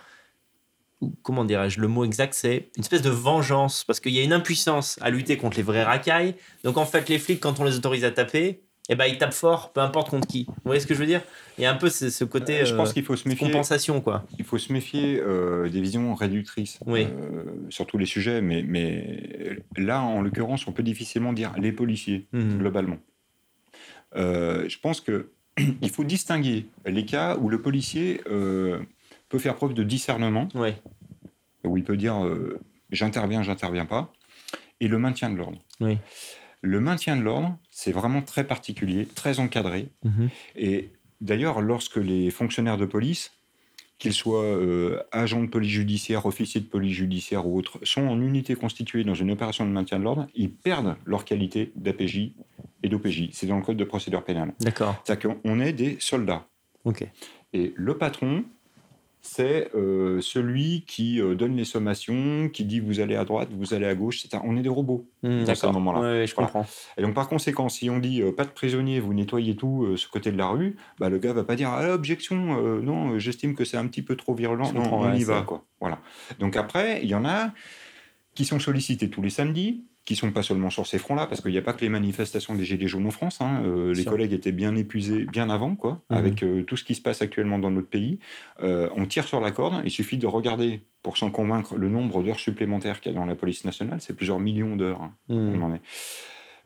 [1.24, 4.34] comment dirais-je, le mot exact, c'est une espèce de vengeance, parce qu'il y a une
[4.34, 6.36] impuissance à lutter contre les vrais racailles.
[6.64, 9.34] Donc en fait, les flics, quand on les autorise à taper, eh ben, ils tapent
[9.34, 10.46] fort, peu importe contre qui.
[10.46, 11.22] Vous voyez ce que je veux dire?
[11.58, 14.00] Il y a un peu ce, côté euh, je pense qu'il faut se méfier, compensation.
[14.00, 14.24] Quoi.
[14.38, 17.08] Il faut se méfier euh, des visions réductrices oui.
[17.08, 21.72] Euh, sur tous les sujets, mais, mais là, en l'occurrence, on peut difficilement dire les
[21.72, 22.60] policiers, mhm.
[22.60, 22.98] globalement.
[24.16, 25.32] je pense que
[25.82, 30.72] il faut distinguer les cas où le policier peut faire preuve de discernement, oui.
[31.64, 32.16] où il peut dire
[32.92, 34.12] j'interviens, j'interviens pas,
[34.80, 35.60] et le maintien de l'ordre.
[35.80, 35.98] Oui.
[36.62, 39.90] Le maintien de l'ordre, c'est vraiment très particulier, très encadré.
[40.04, 40.30] Mhm.
[40.56, 40.90] Et
[41.22, 43.32] d'ailleurs, lorsque les fonctionnaires de police,
[43.98, 48.20] qu'ils soient euh, agents de police judiciaire, officiers de police judiciaire ou autres, sont en
[48.20, 52.32] unité constituée dans une opération de maintien de l'ordre, ils perdent leur qualité d'APJ
[52.86, 53.30] et d'OPJ.
[53.34, 54.54] C'est dans le code de procédure pénale.
[54.60, 54.96] D'accord.
[55.04, 56.48] C'est-à-dire qu'on est des soldats.
[56.86, 57.06] Ok.
[57.54, 58.46] Et le patron,
[59.22, 63.74] c'est euh, celui qui euh, donne les sommations, qui dit vous allez à droite, vous
[63.74, 64.28] allez à gauche.
[64.44, 66.00] On est des robots mmh, à ce moment-là.
[66.00, 66.66] Oui, je comprends.
[66.98, 70.08] Et donc par conséquent, si on dit euh, pas de prisonniers, vous nettoyez tout ce
[70.08, 72.38] côté de la rue, bah, le gars va pas dire ah, objection,
[72.82, 75.66] non, j'estime que c'est un petit peu trop virulent, non, on y va quoi.
[75.80, 76.00] Voilà.
[76.40, 77.52] Donc après, il y en a
[78.36, 81.52] qui sont sollicités tous les samedis, qui sont pas seulement sur ces fronts-là, parce qu'il
[81.52, 83.42] n'y a pas que les manifestations des Gilets jaunes en France.
[83.42, 86.18] Hein, euh, les collègues étaient bien épuisés bien avant, quoi, mhm.
[86.18, 88.20] avec euh, tout ce qui se passe actuellement dans notre pays.
[88.62, 89.82] Euh, on tire sur la corde.
[89.84, 93.26] Il suffit de regarder pour s'en convaincre le nombre d'heures supplémentaires qu'il y a dans
[93.26, 94.00] la police nationale.
[94.00, 95.02] C'est plusieurs millions d'heures.
[95.02, 95.62] Hein, mhm.
[95.62, 95.82] on en est.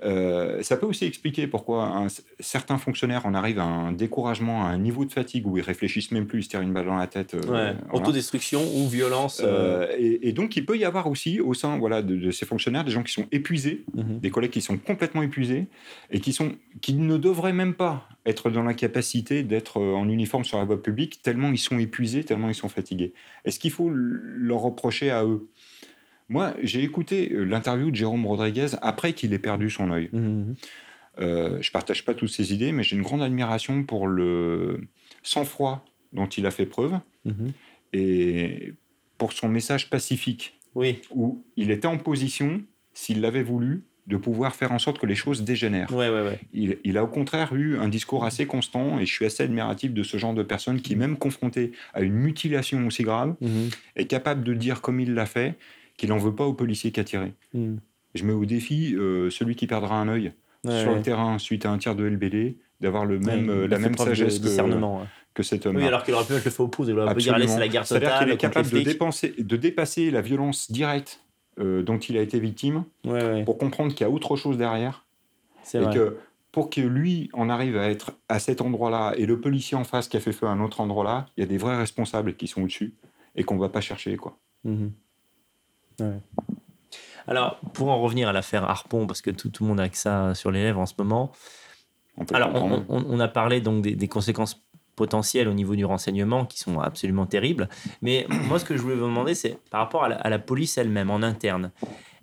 [0.04, 2.08] Euh, ça peut aussi expliquer pourquoi
[2.40, 6.12] certains fonctionnaires en arrivent à un découragement, à un niveau de fatigue où ils réfléchissent
[6.12, 7.34] même plus, ils se tirent une balle dans la tête.
[7.34, 9.42] Euh, Autodestruction ou violence.
[9.44, 9.88] Euh.
[9.98, 13.04] Et, donc, il peut y avoir aussi au sein voilà, de, ces fonctionnaires des gens
[13.04, 14.20] qui sont épuisés, mhm.
[14.20, 15.68] des collègues qui sont complètement épuisés
[16.12, 20.44] et qui, sont, qui ne devraient même pas être dans la capacité d'être en uniforme
[20.44, 23.14] sur la voie publique, tellement ils sont épuisés, tellement ils sont fatigués.
[23.44, 25.48] Est-ce qu'il faut leur reprocher à eux?
[26.30, 30.10] Moi, j'ai écouté euh, l'interview de Jérôme Rodriguez après qu'il ait perdu son œil.
[30.14, 30.56] Mmh, mmh, mmh.
[31.22, 34.80] Euh, je partage pas toutes ses idées, mais j'ai une grande admiration pour le
[35.24, 35.84] sang-froid
[36.14, 37.00] dont il a fait preuve
[37.92, 38.74] et
[39.18, 40.58] pour son message pacifique.
[40.76, 41.02] Oui.
[41.12, 42.62] Où il était en position,
[42.94, 45.92] s'il l'avait voulu, de pouvoir faire en sorte que les choses dégénèrent.
[45.94, 46.40] Ouais, ouais, ouais.
[46.54, 49.94] Il, il, a au contraire eu un discours assez constant et je suis assez admiratif
[49.94, 53.36] de ce genre de personne qui, même confrontée à une mutilation aussi grave,
[53.96, 55.58] est capable de dire comme il l'a fait
[56.00, 57.34] qu'il n'en veut pas aux policiers qui a tiré.
[57.54, 57.76] Hmm.
[58.16, 60.32] Je mets au défi euh, celui qui perdra un œil
[60.64, 63.96] sur le terrain suite à un tir de LBD d'avoir le même, euh, la même
[63.98, 64.48] sagesse que,
[65.34, 65.76] que, cet homme.
[65.76, 66.94] Oui, alors qu'il aurait pu le faire opposer.
[66.94, 68.02] Il aurait pu dire allez, c'est la guerre totale.
[68.02, 71.22] C'est-à-dire qu'il est capable de, dépenser, de dépasser la violence directe
[71.60, 72.86] euh, dont il a été victime
[73.46, 75.06] pour comprendre qu'il y a autre chose derrière.
[75.74, 75.94] Et vrai.
[75.94, 76.18] que
[76.52, 80.08] pour que lui en arrive à être à cet endroit-là et le policier en face
[80.08, 82.48] qui a fait feu à un autre endroit-là, il y a des vrais responsables qui
[82.48, 82.96] sont au-dessus
[83.36, 84.16] et qu'on ne va pas chercher.
[84.18, 84.38] quoi.
[87.28, 90.34] Alors, pour en revenir à l'affaire Harpon, parce que tout, le monde a que ça
[90.34, 91.32] sur les lèvres en ce moment.
[92.18, 92.52] On Alors,
[92.90, 94.64] on, a parlé donc des, conséquences
[94.96, 97.70] potentielles au niveau du renseignement qui sont absolument terribles.
[98.02, 101.12] Mais moi, ce que je voulais vous demander, c'est par rapport à la, police elle-même,
[101.12, 101.72] en interne.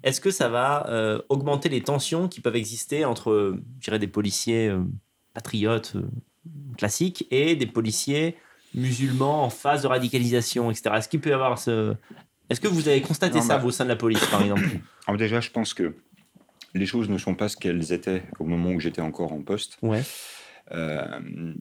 [0.02, 4.08] Est-ce que ça va euh, augmenter les tensions qui peuvent exister entre, je dirais, des
[4.08, 4.80] policiers euh,
[5.34, 6.02] patriotes euh,
[6.76, 8.36] classiques et des policiers
[8.74, 10.96] musulmans en phase de radicalisation, etc.
[10.96, 11.94] Est-ce qu'il peut y avoir ce,
[12.48, 14.68] est-ce que vous avez constaté ça au sein de la police, par exemple
[15.06, 15.94] Alors Déjà, je pense que
[16.74, 19.78] les choses ne sont pas ce qu'elles étaient au moment où j'étais encore en poste.
[19.82, 20.02] Ouais.
[20.72, 21.54] Euh,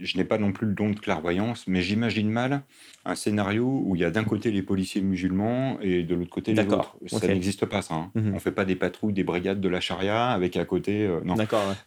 [0.00, 2.62] je n'ai pas non plus le don de clairvoyance, mais j'imagine mal
[3.04, 6.54] un scénario où il y a d'un côté les policiers musulmans et de l'autre côté
[6.54, 6.96] les autres.
[7.06, 7.94] Ça n'existe pas, ça.
[7.94, 8.10] Hein.
[8.14, 8.30] Mhm.
[8.32, 11.06] On ne fait pas des patrouilles, des brigades de la charia avec à côté.
[11.06, 11.36] Euh, non.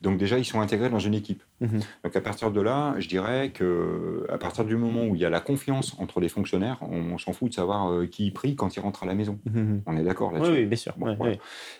[0.02, 1.44] Donc déjà, ils sont intégrés dans une équipe.
[1.60, 1.80] Mhm.
[2.04, 5.26] Donc à partir de là, je dirais que à partir du moment où il y
[5.26, 8.76] a la confiance entre les fonctionnaires, on, s'en fout de savoir euh, qui prie quand
[8.76, 9.40] il rentre à la maison.
[9.46, 9.82] Mhm.
[9.86, 10.52] On est d'accord là-dessus.
[10.52, 10.96] Oui, bien sûr.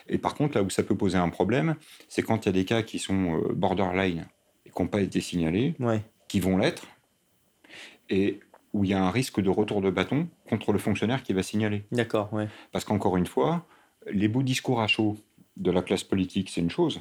[0.08, 1.76] Et par contre, là où ça peut poser un problème,
[2.08, 4.26] c'est quand il y a des cas qui sont borderline
[4.74, 5.74] qui n'ont pas été signalés.
[5.78, 6.86] Ouais qui vont l'être,
[8.08, 8.38] et
[8.72, 11.42] où il y a un risque de retour de bâton contre le fonctionnaire qui va
[11.42, 11.82] signaler.
[11.90, 12.48] D'accord, ouais.
[12.70, 13.66] Parce qu'encore une fois,
[14.08, 15.16] les beaux discours à chaud
[15.56, 17.00] de la classe politique, c'est une chose,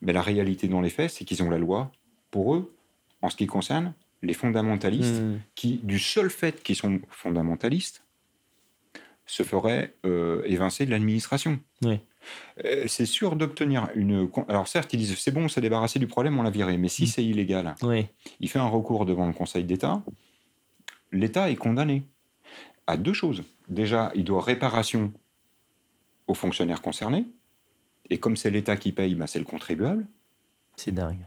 [0.00, 1.92] mais la réalité dans les faits, c'est qu'ils ont la loi
[2.32, 2.74] pour eux,
[3.22, 5.38] en ce qui concerne les fondamentalistes, hmm.
[5.54, 8.02] qui, du seul fait qu'ils sont fondamentalistes,
[9.26, 11.60] se feraient euh, évincer de l'administration.
[11.82, 12.00] Oui.
[12.64, 14.28] Euh, c'est sûr d'obtenir une.
[14.48, 16.76] Alors certes, ils disent c'est bon, on s'est débarrassé du problème, on l'a viré.
[16.76, 17.06] Mais si mm.
[17.06, 17.74] c'est illégal,
[18.40, 20.02] il fait un recours devant le Conseil d'État.
[21.12, 22.04] L'État est condamné
[22.86, 23.42] à deux choses.
[23.68, 25.12] Déjà, il doit réparation
[26.26, 27.26] aux fonctionnaires concernés.
[28.10, 30.06] Et comme c'est l'État qui paye, bah, c'est le contribuable.
[30.76, 31.26] C'est dingue.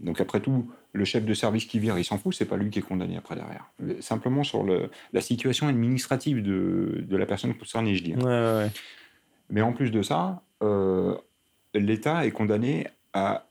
[0.00, 2.70] Donc après tout, le chef de service qui vire, il s'en fout, c'est pas lui
[2.70, 3.70] qui est condamné après derrière.
[4.00, 8.14] Simplement sur le, la situation administrative de, de, la personne concernée, je dis.
[8.14, 8.20] Hein.
[8.20, 8.70] Ouais, ouais,
[9.52, 11.14] mais en plus de ça, euh,
[11.74, 13.46] l'État est condamné à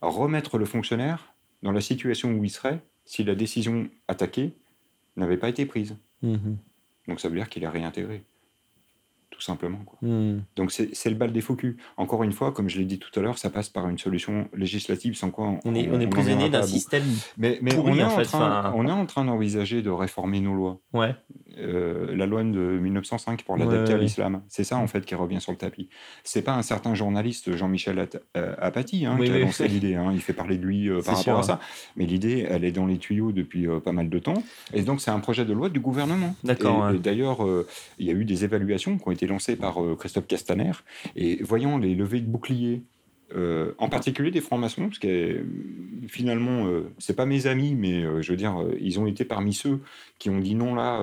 [0.00, 4.56] remettre le fonctionnaire dans la situation où il serait si la décision attaquée
[5.16, 5.96] n'avait pas été prise.
[6.22, 6.56] Mhm.
[7.06, 8.24] Donc ça veut dire qu'il est réintégré
[9.40, 9.78] tout simplement.
[9.86, 9.98] Quoi.
[10.02, 10.42] Hmm.
[10.56, 11.78] Donc c'est le bal des faux culs.
[11.96, 14.48] Encore une fois, comme je l'ai dit tout à l'heure, ça passe par une solution
[14.52, 17.04] législative sans quoi on, est, on, est prisonnier d'un système.
[17.38, 20.80] Mais, mais on, est en, train, on est en train d'envisager de réformer nos lois.
[20.92, 21.14] Ouais.
[21.58, 24.42] Euh, la loi de 1905 pour l'adapter à l'islam.
[24.48, 25.88] C'est ça en fait qui revient sur le tapis.
[26.24, 29.94] C'est pas un certain journaliste Jean-Michel euh, Apathy hein, qui a lancé l'idée.
[29.94, 30.10] Hein.
[30.12, 31.60] Il fait parler de lui euh, par rapport à ça.
[31.96, 34.42] Mais l'idée, elle est dans les tuyaux depuis pas mal de temps.
[34.72, 36.34] Et donc c'est un projet de loi du gouvernement.
[36.44, 36.90] D'accord.
[36.90, 37.46] Et, d'ailleurs,
[37.98, 40.72] il y a eu des évaluations qui ont été lancé par Christophe Castaner.
[41.16, 42.82] Et voyant les levées de boucliers,
[43.34, 45.44] euh, en particulier des francs-maçons, parce que
[46.08, 49.80] finalement, euh, c'est pas mes amis, mais je veux dire, ils ont été parmi ceux
[50.18, 51.02] qui ont dit non là,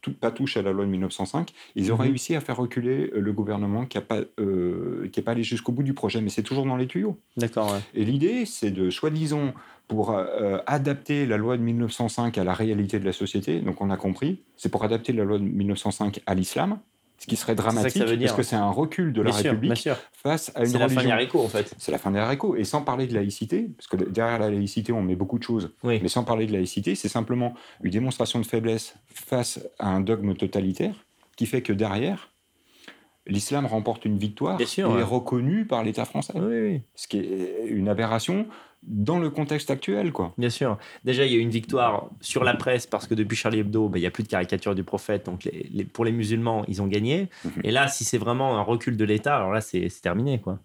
[0.00, 1.50] tout, pas touche à la loi de 1905.
[1.74, 2.02] Ils ont mhm.
[2.02, 4.20] réussi à faire reculer le gouvernement qui n'a pas,
[5.12, 7.18] qui pas allé jusqu'au bout du projet, mais c'est toujours dans les tuyaux.
[7.36, 7.76] D'accord.
[7.94, 9.54] Et l'idée, c'est de soi-disant
[9.88, 10.16] pour
[10.66, 13.60] adapter la loi de 1905 à la réalité de la société.
[13.60, 16.78] Donc on a compris, c'est pour adapter la loi de 1905 à l'islam
[17.22, 20.76] ce qui serait dramatique, parce que c'est un recul de la République face à une
[20.76, 20.88] religion.
[20.88, 21.74] C'est la fin des haricots, en fait.
[21.78, 22.56] C'est la fin des haricots.
[22.56, 25.72] Et sans parler de laïcité, parce que derrière la laïcité, on met beaucoup de choses,
[25.84, 27.54] mais sans parler de laïcité, c'est simplement
[27.84, 30.96] une démonstration de faiblesse face à un dogme totalitaire
[31.36, 32.30] qui fait que derrière,
[33.28, 36.34] l'islam remporte une victoire et est reconnu par l'État français.
[36.96, 38.48] Ce qui est une aberration
[38.82, 40.12] dans le contexte actuel.
[40.12, 40.32] Quoi.
[40.38, 40.78] Bien sûr.
[41.04, 43.88] Déjà, il y a eu une victoire sur la presse parce que depuis Charlie Hebdo,
[43.88, 45.26] bah, il n'y a plus de caricature du prophète.
[45.26, 47.28] Donc, les, pour les musulmans, ils ont gagné.
[47.44, 47.52] Mhm.
[47.64, 50.40] Et là, si c'est vraiment un recul de l'État, alors là, c'est terminé.
[50.40, 50.58] Quoi.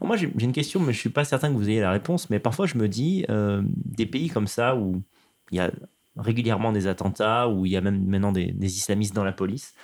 [0.00, 2.30] moi, j'ai une question, mais je ne suis pas certain que vous ayez la réponse.
[2.30, 5.02] Mais parfois, je me dis, euh, des pays comme ça où
[5.50, 5.70] il y a
[6.16, 9.74] régulièrement des attentats, où il y a même maintenant des, des islamistes dans la police,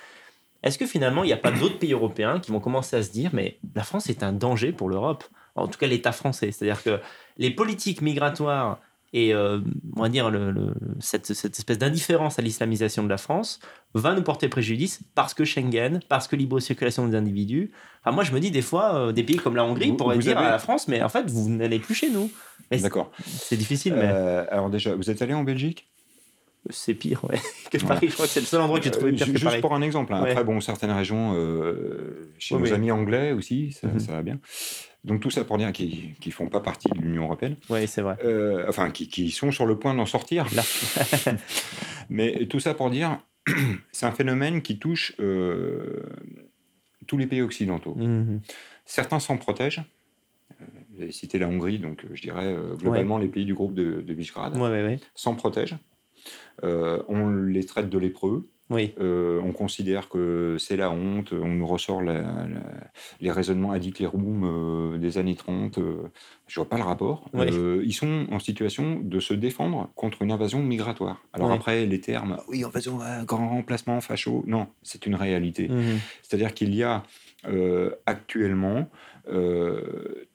[0.63, 3.11] est-ce que finalement, il n'y a pas d'autres pays européens qui vont commencer à se
[3.11, 5.25] dire, mais la France est un danger pour l'Europe?
[5.55, 6.51] En tout cas, l'État français.
[6.51, 6.99] C'est-à-dire que
[7.37, 8.79] les politiques migratoires
[9.15, 9.59] et, euh,
[9.95, 13.59] on va dire, le, cette, espèce d'indifférence à l'islamisation de la France
[13.93, 17.71] va nous porter préjudice parce que Schengen, parce que libre circulation des individus.
[18.01, 20.39] Enfin, moi, je me dis des fois, euh, des pays comme la Hongrie pourraient dire
[20.39, 22.31] à la France, mais en fait, vous n'allez plus chez nous.
[22.71, 23.11] D'accord.
[23.23, 24.09] C'est difficile, mais...
[24.11, 25.87] Euh, alors déjà, vous êtes allé en Belgique?
[26.69, 27.39] C'est pire ouais,
[27.71, 28.07] que Paris.
[28.07, 29.61] Je crois que c'est le seul endroit que j'ai trouvé pire Juste que Paris.
[29.61, 30.13] pour un exemple.
[30.13, 30.23] Hein.
[30.23, 33.99] Après, bon, certaines régions, euh, chez nos amis anglais aussi, mhm.
[33.99, 34.39] ça, va bien.
[35.03, 37.57] Donc tout ça pour dire qu'ils ne font pas partie de l'Union européenne.
[37.69, 38.17] Oui, c'est vrai.
[38.23, 40.47] Euh, enfin, qui, sont sur le point d'en sortir.
[40.55, 40.63] Là.
[42.09, 43.19] Mais tout ça pour dire,
[43.91, 46.03] c'est un phénomène qui touche euh,
[47.07, 47.95] tous les pays occidentaux.
[47.95, 48.41] Mhm.
[48.85, 49.83] Certains s'en protègent.
[50.93, 54.13] Vous avez cité la Hongrie, donc je dirais globalement les pays du groupe de, de
[54.13, 54.55] Visegrad
[55.15, 55.77] s'en protègent.
[56.63, 58.49] Euh, on les traite de lépreux.
[58.73, 58.93] Oui.
[58.99, 64.97] Euh, on considère que c'est la honte, on nous ressort les raisonnements Addict les euh,
[64.97, 65.77] des années 30.
[65.77, 66.11] Euh,
[66.47, 67.29] je vois pas le rapport.
[67.33, 71.21] ils sont en situation de se défendre contre une invasion migratoire.
[71.33, 75.67] Alors après, les termes, oui, invasion, grand remplacement, facho, non, c'est une réalité.
[75.67, 75.99] Mhm.
[76.21, 77.03] C'est-à-dire qu'il y a
[78.05, 78.89] actuellement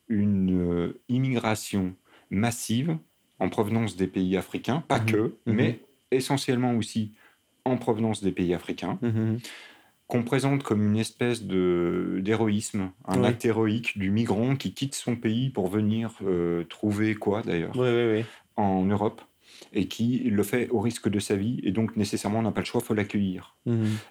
[0.08, 1.94] une immigration
[2.30, 2.96] massive
[3.40, 5.06] en provenance des pays africains, pas mhm.
[5.06, 5.54] que, mhm.
[5.54, 7.12] mais essentiellement aussi
[7.68, 9.38] en provenance des pays africains, mhm.
[10.06, 15.50] qu'on présente comme une espèce d'héroïsme, un acte héroïque du migrant qui quitte son pays
[15.50, 17.72] pour venir euh, trouver quoi d'ailleurs
[18.56, 19.22] en Europe
[19.72, 22.66] et qui le fait au risque de sa vie et donc nécessairement n'a pas le
[22.66, 23.56] choix, il faut l'accueillir.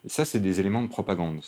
[0.06, 1.42] Ça, c'est des éléments de propagande.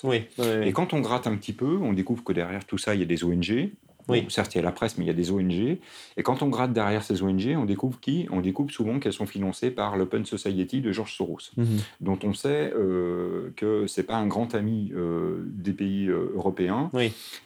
[0.63, 3.03] et quand on gratte un petit peu, on découvre que derrière tout ça, il y
[3.03, 3.71] a des ONG,
[4.07, 4.25] oui.
[4.29, 5.77] certes, il y a la presse, mais il y a des ONG.
[6.17, 8.27] Et quand on gratte derrière ces ONG, on découvre qui?
[8.31, 11.77] On découvre souvent qu'elles sont financées par l'Open Society de George Soros, mhm.
[12.01, 16.89] dont on sait euh, que c'est pas un grand ami euh, des pays euh, européens,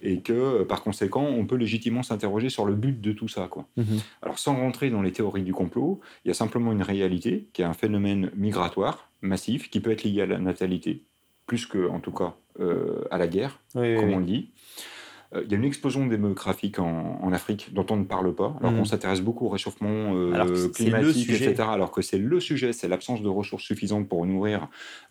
[0.02, 3.48] et que par conséquent, on peut légitimement s'interroger sur le but de tout ça.
[3.50, 3.66] Quoi.
[3.78, 4.00] Mhm.
[4.22, 7.62] Alors, sans rentrer dans les théories du complot, il y a simplement une réalité qui
[7.62, 11.04] est un phénomène migratoire massif qui peut être lié à la natalité,
[11.48, 12.36] plus que, en tout cas,
[13.10, 14.50] à la guerre, comme on le dit.
[15.36, 18.56] Euh, il y a une explosion démographique en, en, Afrique dont on ne parle pas,
[18.60, 18.86] alors qu'on mm.
[18.86, 21.56] s'intéresse beaucoup au réchauffement euh, climatique, etc.
[21.70, 24.68] Alors que c'est le sujet, c'est l'absence de ressources suffisantes pour nourrir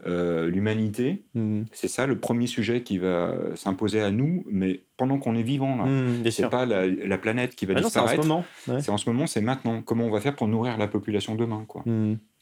[0.06, 1.24] euh, l'humanité.
[1.34, 1.62] Mm.
[1.72, 5.76] C'est ça le premier sujet qui va s'imposer à nous, mais pendant qu'on est vivant,
[5.76, 5.84] là.
[5.84, 8.12] Mm, c'est pas la, planète qui va disparaître.
[8.12, 8.80] C'est en ce moment.
[8.80, 9.82] C'est en ce moment, c'est maintenant.
[9.82, 11.84] Comment on va faire pour nourrir la population demain, quoi?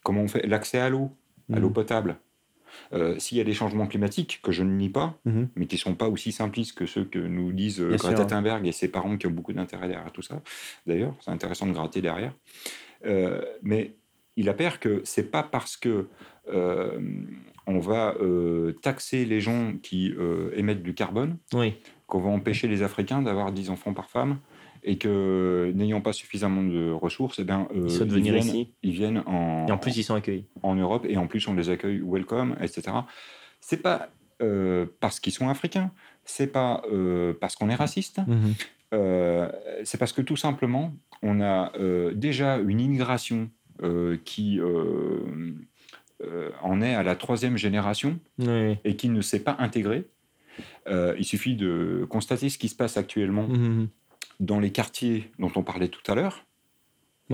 [0.02, 0.46] Comment on fait?
[0.46, 1.10] L'accès à l'eau,
[1.52, 2.16] à l'eau potable
[2.92, 5.48] euh, s'il y a des changements climatiques, que je ne nie pas, mhm.
[5.56, 8.66] mais qui ne sont pas aussi simplistes que ceux que nous disent euh, Greta Thunberg
[8.66, 10.42] et ses parents qui ont beaucoup d'intérêt derrière tout ça,
[10.86, 12.34] d'ailleurs, c'est intéressant de gratter derrière.
[13.06, 13.94] Euh, mais
[14.36, 16.08] il appert que c'est pas parce que
[17.66, 18.16] on va
[18.82, 20.12] taxer les gens qui
[20.54, 21.36] émettent du carbone
[22.06, 24.38] qu'on va empêcher les Africains d'avoir 10 enfants par femme
[24.82, 28.72] et que n'ayant pas suffisamment de ressources, eh bien, euh, ils, viennent, ici.
[28.82, 31.54] ils viennent en et en plus ils sont accueillis en Europe et en plus on
[31.54, 32.96] les accueille welcome, etc.
[33.60, 34.08] C'est pas
[34.42, 35.90] euh, parce qu'ils sont africains,
[36.24, 38.54] c'est pas euh, parce qu'on est raciste, mhm.
[39.84, 41.72] c'est parce que tout simplement on a
[42.14, 43.50] déjà une immigration
[44.24, 44.60] qui
[46.62, 48.18] en est à la troisième génération
[48.84, 50.08] et qui ne s'est pas intégrée.
[50.88, 53.88] il suffit de constater ce qui se passe actuellement mhm
[54.40, 56.44] dans les quartiers dont on parlait tout à l'heure.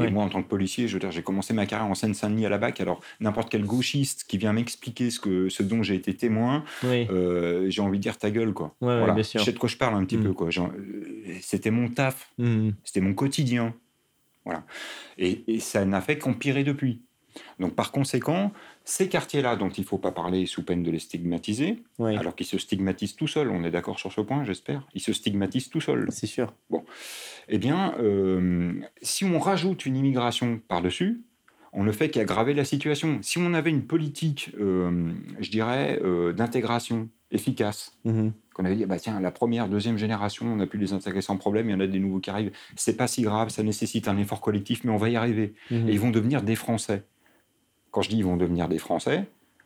[0.04, 2.58] Et moi, en tant que policier, je j'ai commencé ma carrière en Seine-Saint-Denis à la
[2.58, 2.82] BAC.
[2.82, 7.70] Alors, n'importe quel gauchiste qui vient m'expliquer ce, que, ce dont j'ai été témoin, euh,
[7.70, 8.74] j'ai envie de dire ta gueule, quoi.
[8.80, 9.16] voilà.
[9.16, 10.22] Je sais de quoi je parle un petit mm.
[10.22, 10.50] peu, quoi.
[11.40, 12.70] C'était mon taf, mm.
[12.84, 13.74] c'était mon quotidien.
[14.44, 14.64] Voilà.
[15.16, 17.00] Et, et ça n'a fait qu'empirer depuis.
[17.58, 18.52] Donc, par conséquent,
[18.88, 22.46] ces quartiers-là, dont il ne faut pas parler sous peine de les stigmatiser, alors qu'ils
[22.46, 25.80] se stigmatisent tout seuls, on est d'accord sur ce point, j'espère, ils se stigmatisent tout
[25.80, 26.06] seuls.
[26.10, 26.54] C'est sûr.
[26.70, 26.84] Bon.
[27.48, 28.72] Eh bien, euh,
[29.02, 31.20] si on rajoute une immigration par-dessus,
[31.72, 33.18] on ne fait qu'aggraver la situation.
[33.22, 37.98] Si on avait une politique, euh, je dirais, euh, d'intégration efficaces.
[38.04, 38.32] Mhm.
[38.54, 41.36] Qu'on avait dit, bah, tiens, la première, deuxième génération, on a pu les intégrer sans
[41.36, 42.52] problème, il y en a des nouveaux qui arrivent.
[42.76, 45.54] C'est pas si grave, ça nécessite un effort collectif, mais on va y arriver.
[45.72, 45.88] Mhm.
[45.88, 47.02] Et ils vont devenir des Français.
[47.96, 49.24] Quand je dis ils vont devenir des Français,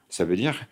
[0.09, 0.69] ça veut dire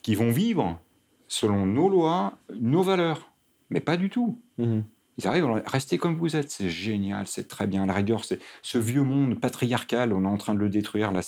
[0.00, 0.80] qu'ils vont vivre
[1.28, 3.30] selon nos lois, nos valeurs.
[3.68, 4.40] Mais pas du tout.
[4.56, 4.82] Mhm.
[5.18, 7.84] Ils arrivent à rester comme vous êtes, c'est génial, c'est très bien.
[7.84, 11.12] La rigueur, c'est ce vieux monde patriarcal, on est en train de le détruire.
[11.12, 11.20] Là,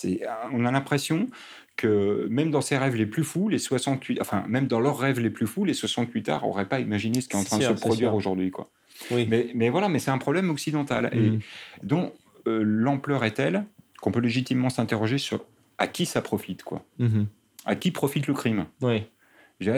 [0.51, 1.29] on a l'impression
[1.77, 5.21] que même dans ses rêves les plus fous, les 68, enfin même dans leurs rêves
[5.21, 7.65] les plus fous, les 68 arts n'auraient pas imaginé ce qui est en train de
[7.65, 8.71] se produire aujourd'hui, quoi.
[9.11, 9.27] Oui.
[9.29, 11.41] Mais, mais, voilà, mais c'est un problème occidental et mhm.
[11.83, 12.15] dont
[12.47, 13.67] euh, l'ampleur est telle
[14.05, 15.47] qu'on peut légitimement s'interroger sur
[15.79, 16.85] à qui ça profite, quoi.
[16.99, 17.27] Mhm.
[17.65, 18.67] À qui profite le crime?
[18.83, 19.05] Oui.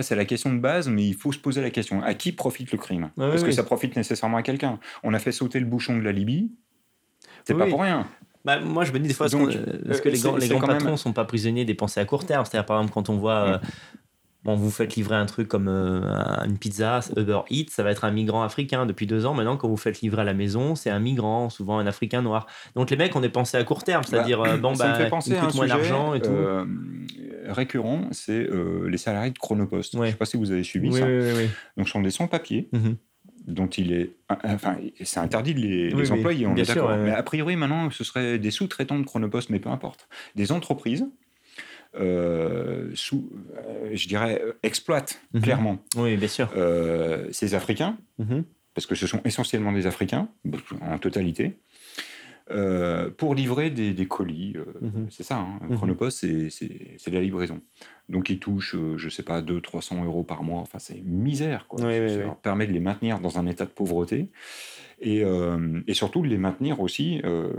[0.03, 2.03] C'est la question de base, mais il faut se poser la question.
[2.03, 3.11] À qui profite le crime?
[3.17, 4.81] Parce que ça profite nécessairement à quelqu'un?
[5.05, 6.51] On a fait sauter le bouchon de la Libye,
[7.45, 8.09] c'est pas pour rien.
[8.45, 9.37] Bah, moi, je me dis des fois, est-ce
[10.03, 12.45] que, les, grands, les grands patrons ne sont pas prisonniers des pensées à court terme?
[12.45, 13.59] C'est-à-dire, par exemple, quand on voit euh,
[14.47, 16.03] Bon, vous faites livrer un truc comme euh,
[16.45, 19.35] une pizza, Uber Eats, ça va être un migrant africain depuis deux ans.
[19.35, 22.47] Maintenant, quand vous faites livrer à la maison, c'est un migrant, souvent un africain noir.
[22.77, 25.09] Donc les mecs, on est pensé à court terme, c'est-à-dire, bah, bon, ça bah, fait
[25.09, 26.31] penser à un moins d'argent et tout.
[26.31, 26.65] Euh,
[27.49, 28.49] récurrent, c'est
[28.87, 29.95] les salariés de Chronopost.
[29.97, 31.09] Je ne sais pas si vous avez suivi ça.
[31.77, 32.69] Donc, ce sont des sans-papiers.
[32.73, 32.97] Mhm.
[33.49, 34.13] dont il est.
[34.45, 36.97] Enfin, c'est interdit de les, employer, on est d'accord.
[36.97, 40.09] Mais a priori, maintenant, ce serait des sous-traitants de Chronopost, mais peu importe.
[40.37, 41.05] Des entreprises
[41.99, 45.41] euh, sous, euh, je dirais, euh, exploite mhm.
[45.41, 46.51] clairement oui, bien sûr.
[47.31, 48.45] ces Africains, mhm.
[48.75, 50.29] parce que ce sont essentiellement des Africains,
[50.83, 51.59] en totalité,
[53.17, 54.55] pour livrer des, colis.
[54.81, 55.09] Mhm.
[55.11, 57.61] C'est ça, hein, Chronopost, c'est de la livraison.
[58.09, 60.61] Donc ils touchent, je ne sais pas, 200-300 euros par mois.
[60.61, 61.67] Enfin, c'est misère.
[61.67, 61.81] Quoi.
[61.81, 64.29] ça leur permet de les maintenir dans un état de pauvreté
[65.01, 67.53] et, euh, et, surtout de les maintenir aussi euh,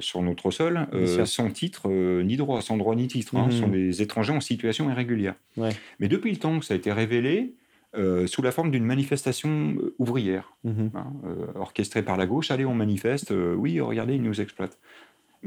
[0.00, 3.36] sur notre sol euh, sans titre ni droit, sans droit ni titre.
[3.36, 3.48] Hein.
[3.50, 3.72] Ce sont mmh.
[3.72, 5.34] des étrangers en situation irrégulière.
[5.56, 7.54] Mais depuis le temps que ça a été révélé,
[8.26, 10.86] sous la forme d'une manifestation ouvrière, mmh.
[10.94, 11.12] hein,
[11.54, 14.78] orchestrée par la gauche, allez, on manifeste, oui, regardez, ils nous exploitent.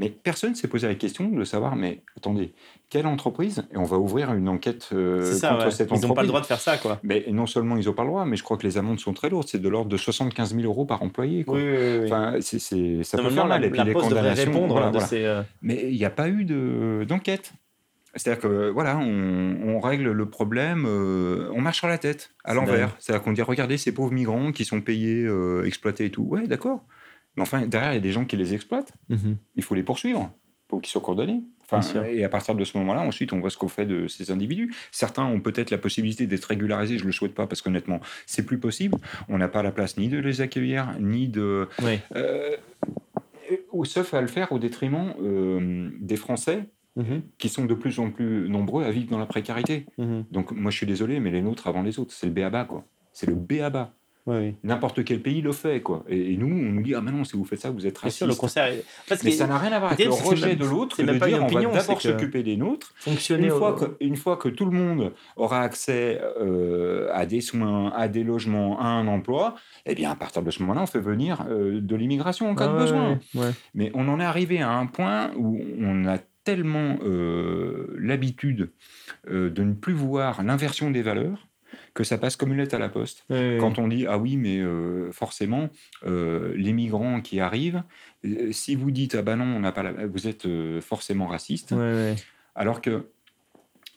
[0.00, 2.54] Mais personne ne s'est posé la question de savoir, mais attendez,
[2.88, 6.02] quelle entreprise Et on va ouvrir une enquête euh, contre cette entreprise.
[6.02, 6.98] Ils n'ont pas le droit de faire ça, quoi.
[7.02, 9.12] Mais non seulement ils n'ont pas le droit, mais je crois que les amendes sont
[9.12, 9.46] très lourdes.
[9.46, 11.44] C'est de l'ordre de 75 000 euros par employé.
[11.44, 11.58] Quoi.
[11.58, 12.04] Oui, oui, oui.
[12.06, 12.58] Enfin, c'est,
[13.04, 13.62] ça peut faire mal.
[13.62, 14.50] et puis les condamnations.
[14.50, 17.52] Répondre de Ces, euh, Mais il n'y a pas eu de, d'enquête.
[18.16, 22.96] C'est-à-dire que voilà, on, règle le problème, euh, on marche sur la tête, à l'envers.
[22.98, 25.28] C'est-à-dire qu'on dit regardez ces pauvres migrants qui sont payés,
[25.66, 26.22] exploités et tout.
[26.22, 26.80] Ouais, d'accord.
[27.40, 28.92] Mais enfin, derrière, il y a des gens qui les exploitent.
[29.08, 29.38] Mhm.
[29.56, 30.30] Il faut les poursuivre
[30.68, 31.02] pour qu'ils soient.
[31.72, 34.30] Enfin, et à partir de ce moment-là, ensuite, on voit ce qu'on fait de ces
[34.30, 34.74] individus.
[34.92, 38.44] Certains ont peut-être la possibilité d'être régularisés, je ne le souhaite pas parce qu'honnêtement, c'est
[38.44, 38.98] plus possible.
[39.28, 41.68] On n'a pas la place ni de les accueillir, ni de.
[42.14, 42.56] Euh,
[43.72, 46.64] ou sauf à le faire au détriment euh, des Français
[46.96, 47.22] mhm.
[47.38, 49.86] qui sont de plus en plus nombreux à vivre dans la précarité.
[49.96, 50.26] Mhm.
[50.30, 52.84] Donc, moi, je suis désolé, mais les nôtres avant les autres, c'est le béaba, quoi.
[53.12, 53.92] C'est le béaba.
[54.62, 56.04] N'importe quel pays le fait, quoi.
[56.08, 58.26] Et, nous, on nous dit ah mais non, si vous faites ça, vous êtes raciste.
[58.26, 58.72] le concert.
[59.24, 60.96] mais ça n'a rien à voir avec le rejet de l'autre.
[60.96, 62.92] C'est même pas dire, opinion, on va d'abord s'occuper des nôtres.
[62.96, 67.40] Fonctionner une fois, que, une fois que tout le monde aura accès euh, à des
[67.40, 69.54] soins, à des logements, à un emploi,
[69.86, 72.68] eh bien à partir de ce moment-là, on fait venir euh, de l'immigration en cas
[72.68, 73.18] de besoin.
[73.74, 78.70] Mais on en est arrivé à un point où on a tellement euh, l'habitude
[79.28, 81.49] de ne plus voir l'inversion des valeurs
[81.94, 83.24] que ça passe comme une lettre à la poste.
[83.28, 85.68] Quand on dit ah oui, mais euh, forcément,
[86.06, 87.82] euh, les migrants qui arrivent,
[88.24, 90.46] euh, si vous dites ah ben non, on n'a pas, vous êtes
[90.80, 91.74] forcément raciste,
[92.54, 93.08] alors que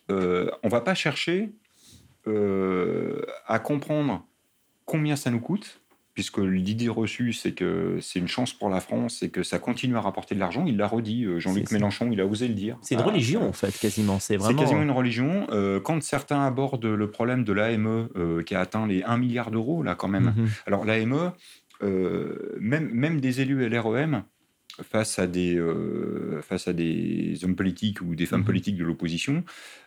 [0.09, 1.51] on va pas chercher
[2.25, 4.25] à comprendre
[4.85, 5.81] combien ça nous coûte
[6.13, 9.97] puisque l'idée reçue, c'est que c'est une chance pour la France et que ça continue
[9.97, 10.65] à rapporter de l'argent.
[10.67, 12.77] Il l'a redit, euh, Jean-Luc Mélenchon, il a osé le dire.
[12.81, 14.19] C'est une religion, en fait, quasiment.
[14.19, 14.59] C'est vraiment...
[14.59, 15.47] quasiment une religion.
[15.49, 19.49] Euh, quand certains abordent le problème de l'AME, euh, qui a atteint les 1 milliard
[19.49, 20.33] d'euros, là, quand même.
[20.35, 20.49] Mhm.
[20.67, 21.31] Alors, l'AME,
[21.81, 24.23] même, même des élus LREM
[24.81, 28.83] face à des, euh, face à des hommes politiques ou des femmes mmh politiques de
[28.83, 29.43] l'opposition,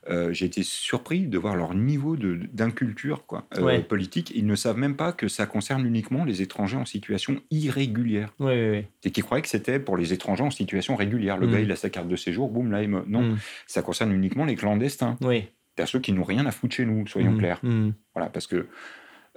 [0.08, 4.32] euh, j'ai été surpris de voir leur niveau d'inculture quoi, euh, politique.
[4.34, 8.32] Ils ne savent même pas que ça concerne uniquement les étrangers en situation irrégulière.
[8.38, 11.36] Ouais, Et qu'ils croyaient que c'était pour les étrangers en situation régulière.
[11.36, 11.64] Le gars, mmh.
[11.64, 13.04] il a sa carte de séjour, boum, là, il me...
[13.06, 13.38] non, mmh.
[13.66, 15.16] ça concerne uniquement les clandestins.
[15.20, 15.44] Oui.
[15.76, 17.60] C'est ceux qui n'ont rien à foutre chez nous, soyons clairs.
[18.14, 18.66] Voilà, parce que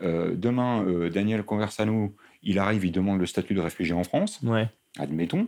[0.02, 4.40] demain, Daniel Conversano, il arrive, il demande le statut de réfugié en France.
[4.42, 5.48] Ouais admettons,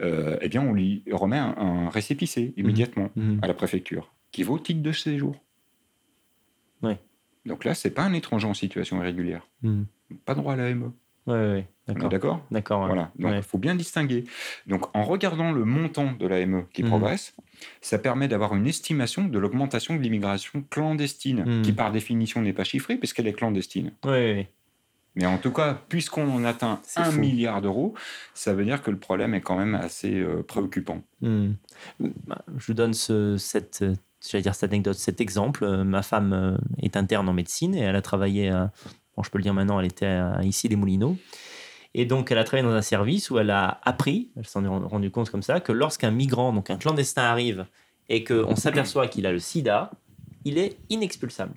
[0.00, 3.34] euh, eh bien, on lui remet un, récépissé immédiatement mhm.
[3.34, 3.40] Mhm.
[3.42, 5.36] à la préfecture, qui vaut titre de séjour.
[7.46, 9.46] Donc là, c'est pas un étranger en situation irrégulière.
[9.62, 9.86] Mhm.
[10.24, 10.92] Pas droit à l'AME.
[11.26, 12.42] Ouais, d'accord.
[12.50, 12.86] D'accord?
[12.86, 13.10] Voilà.
[13.18, 14.24] Donc, il faut bien distinguer.
[14.66, 17.34] Donc, en regardant le montant de l'AME qui progresse,
[17.80, 22.64] ça permet d'avoir une estimation de l'augmentation de l'immigration clandestine, qui par définition n'est pas
[22.64, 23.92] chiffrée puisqu'elle est clandestine.
[24.04, 24.46] Oui, oui, oui.
[25.16, 27.20] Mais en tout cas, puisqu'on en atteint un fou.
[27.20, 27.94] milliard d'euros,
[28.34, 31.02] ça veut dire que le problème est quand même assez euh, préoccupant.
[31.20, 31.52] Hmm.
[32.00, 33.94] Bah, Je vous donne ce, cette, euh,
[34.28, 35.62] j'allais dire cette anecdote, cet exemple.
[35.64, 38.72] Euh, Ma femme est interne en médecine et elle a travaillé, à-
[39.16, 41.16] bon, je peux le dire maintenant, elle était à, ici les Moulineaux.
[41.96, 44.68] Et donc, elle a travaillé dans un service où elle a appris, elle s'en est
[44.68, 47.66] rendu compte comme ça, que lorsqu'un migrant, donc un clandestin arrive
[48.08, 49.92] et qu'on s'aperçoit qu'il a le sida,
[50.44, 51.54] il est inexpulsable.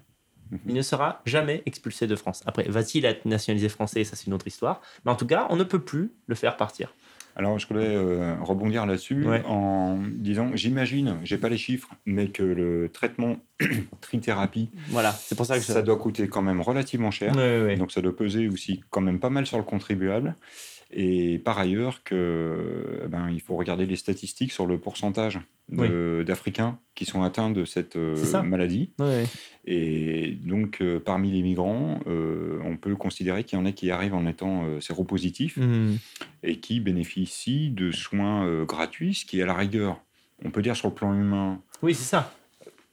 [0.67, 2.43] Il ne sera jamais expulsé de France.
[2.45, 4.03] Après, va-t-il être nationalisé français?
[4.03, 4.81] Ça, c'est une autre histoire.
[5.05, 6.93] Mais en tout cas, on ne peut plus le faire partir.
[7.35, 9.43] Alors, je voulais euh, rebondir là-dessus Ouais.
[9.45, 13.37] en disant, j'imagine, j'ai pas les chiffres, mais que le traitement
[14.01, 17.35] trithérapie, Voilà, c'est pour ça que ça doit coûter quand même relativement cher.
[17.35, 17.75] Ouais, ouais, ouais.
[17.75, 20.35] Donc ça doit peser aussi quand même pas mal sur le contribuable.
[20.89, 27.05] Et par ailleurs, que, ben, il faut regarder les statistiques sur le pourcentage d'Africains qui
[27.05, 28.91] sont atteints de cette euh, maladie.
[28.99, 29.25] Ouais.
[29.65, 33.91] Et donc, euh, parmi les migrants, euh, on peut considérer qu'il y en a qui
[33.91, 35.97] arrivent en étant séropositifs Mhm.
[36.43, 39.99] et qui bénéficient de soins gratuits, ce qui, à la rigueur,
[40.45, 42.33] on peut dire sur le plan humain, Oui, c'est ça.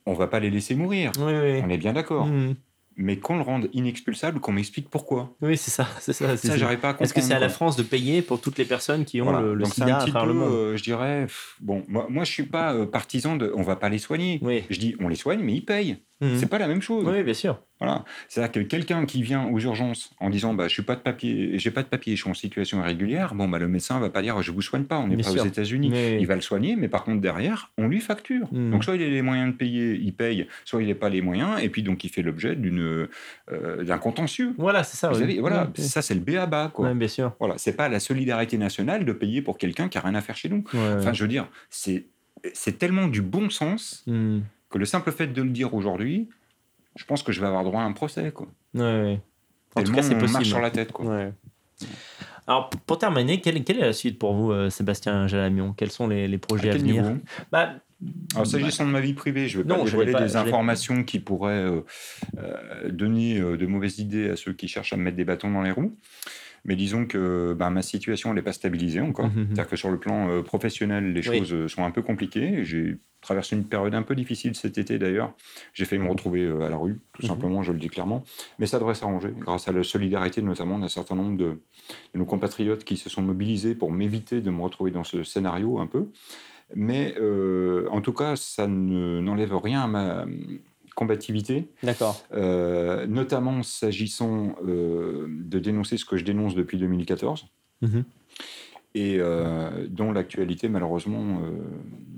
[0.06, 1.12] on va pas les laisser mourir.
[1.18, 1.60] Oui, oui.
[1.64, 2.26] On est bien d'accord.
[2.26, 2.54] Mhm.
[2.96, 5.34] Mais qu'on le rende inexpulsable, qu'on m'explique pourquoi.
[5.42, 5.88] Oui, c'est ça.
[6.00, 6.36] C'est ça.
[6.36, 7.02] Ça, j'arrive pas à comprendre.
[7.04, 7.48] Est-ce que c'est à la.
[7.48, 9.40] France de payer pour toutes les personnes qui ont Voilà.
[9.40, 10.52] le, le Donc c'est sida un à petit travers peu, le monde?
[10.52, 11.26] euh, je dirais,
[11.60, 14.38] bon, moi, moi je suis pas euh, partisan de, on va pas les soigner.
[14.42, 14.62] Oui.
[14.70, 15.96] Je dis, on les soigne, mais ils payent.
[16.20, 16.36] Mhm.
[16.38, 17.04] C'est pas la même chose.
[17.06, 17.60] Oui, bien sûr.
[17.80, 18.04] Voilà.
[18.28, 21.58] C'est-à-dire que quelqu'un qui vient aux urgences en disant, bah, je suis pas de papier,
[21.58, 24.22] j'ai pas de papier, je suis en situation irrégulière, bon, bah, le médecin va pas
[24.22, 25.42] dire, je vous soigne pas, on n'est pas sûr.
[25.42, 25.90] aux États-Unis.
[25.90, 28.46] Mais- Il va le soigner, mais par contre derrière, on lui facture.
[28.52, 28.70] Mhm.
[28.70, 31.20] Donc soit il a les moyens de payer, il paye, soit il n'a pas les
[31.20, 33.08] moyens, et puis donc il fait l'objet d'une
[33.52, 34.54] euh, d'un contentieux.
[34.56, 35.08] Voilà, c'est ça.
[35.08, 35.20] Vous oui.
[35.22, 36.88] savez, voilà, ça c'est le béaba, quoi.
[36.88, 37.34] ouais, bien sûr.
[37.40, 40.36] Voilà, c'est pas la solidarité nationale de payer pour quelqu'un qui a rien à faire
[40.36, 40.64] chez nous.
[40.72, 40.94] Ouais.
[40.98, 42.06] Enfin, je veux dire, c'est
[42.52, 44.42] c'est tellement du bon sens Mhm.
[44.74, 46.28] Que le simple fait de le dire aujourd'hui,
[46.96, 48.48] je pense que je vais avoir droit à un procès, quoi.
[48.74, 49.20] Ouais, ouais.
[49.76, 50.46] En tout cas, c'est on marche possible.
[50.46, 51.06] sur la tête, quoi.
[51.06, 51.32] Ouais.
[52.48, 55.74] Alors, pour terminer, quelle, quelle est la suite pour vous, euh, Sébastien Jalamion?
[55.74, 57.04] Quels sont les, projets à, venir?
[57.52, 57.74] bah,
[58.34, 61.04] Alors, s'agissant de ma vie privée, je ne vais Non, pas dévoiler pas- des informations
[61.04, 61.80] qui pourraient euh,
[62.38, 65.62] euh, donner de mauvaises idées à ceux qui cherchent à me mettre des bâtons dans
[65.62, 65.96] les roues.
[66.64, 69.26] Mais disons que ben, ma situation n'est pas stabilisée encore.
[69.26, 69.46] Mhm.
[69.50, 71.38] C'est-à-dire que sur le plan professionnel, les Oui.
[71.46, 72.64] choses sont un peu compliquées.
[72.64, 75.34] J'ai traversé une période un peu difficile cet été d'ailleurs.
[75.72, 77.28] J'ai failli me retrouver euh, à la rue, tout Mhm.
[77.28, 78.22] simplement, je le dis clairement.
[78.58, 81.44] Mais ça devrait s'arranger grâce à la solidarité notamment d'un certain nombre de,
[82.14, 85.78] de nos compatriotes qui se sont mobilisés pour m'éviter de me retrouver dans ce scénario
[85.80, 86.06] un peu.
[86.74, 90.26] Mais euh, en tout cas, ça ne- n'enlève rien à ma
[90.96, 92.22] combativité, D'accord.
[92.32, 97.46] euh, notamment s'agissant euh, de dénoncer ce que je dénonce depuis 2014
[97.82, 98.04] Mhm.
[98.94, 101.50] Et euh, dont l'actualité malheureusement euh,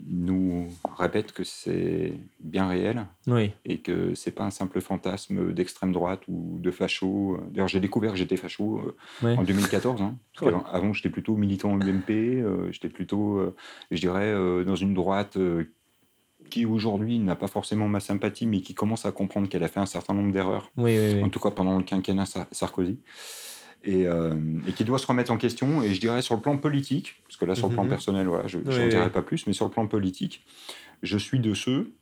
[0.08, 3.52] nous répète que c'est bien réel Oui.
[3.64, 7.38] et que c'est pas un simple fantasme d'extrême droite ou de facho.
[7.50, 8.94] D'ailleurs, j'ai découvert que j'étais facho euh,
[9.24, 9.36] Ouais.
[9.36, 10.02] en 2014.
[10.02, 10.52] hein, Ouais.
[10.70, 12.44] avant, j'étais plutôt militant UMP.
[12.70, 13.40] j'étais plutôt,
[13.90, 14.32] je dirais,
[14.64, 15.38] dans une droite
[16.50, 19.80] qui aujourd'hui n'a pas forcément ma sympathie, mais qui commence à comprendre qu'elle a fait
[19.80, 21.22] un certain nombre d'erreurs, Oui, oui, oui.
[21.24, 22.98] en tout cas pendant le quinquennat Sar- Sarkozy.
[23.86, 24.34] Et, euh,
[24.66, 25.80] et qui doit se remettre en question.
[25.82, 27.90] Et je dirais sur le plan politique, parce que là, sur le plan Mhm.
[27.90, 28.88] personnel, voilà, je n'en oui.
[28.90, 30.44] dirai pas plus, mais sur le plan politique,
[31.02, 31.92] je suis de ceux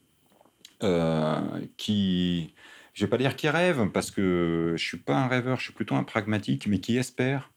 [0.82, 1.40] euh,
[1.76, 2.54] qui,
[2.94, 5.72] je vais pas dire qui rêvent, parce que je suis pas un rêveur, je suis
[5.74, 7.50] plutôt un pragmatique, mais qui espèrent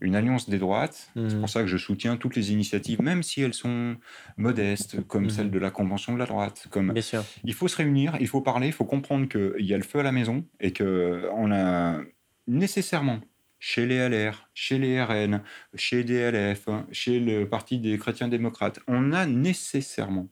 [0.00, 1.10] une alliance des droites.
[1.14, 1.40] C'est Mhm.
[1.40, 3.96] pour ça que je soutiens toutes les initiatives, même si elles sont
[4.36, 5.30] modestes, comme Mhm.
[5.30, 6.68] celle de la Convention de la droite.
[6.70, 6.92] Comme...
[6.92, 7.24] Bien sûr.
[7.44, 9.98] Il faut se réunir, il faut parler, il faut comprendre qu'il y a le feu
[9.98, 12.00] à la maison et qu'on a
[12.46, 13.20] nécessairement
[13.58, 15.42] chez les LR, chez les RN,
[15.74, 20.28] chez DLF, chez le Parti des chrétiens démocrates, on a nécessairement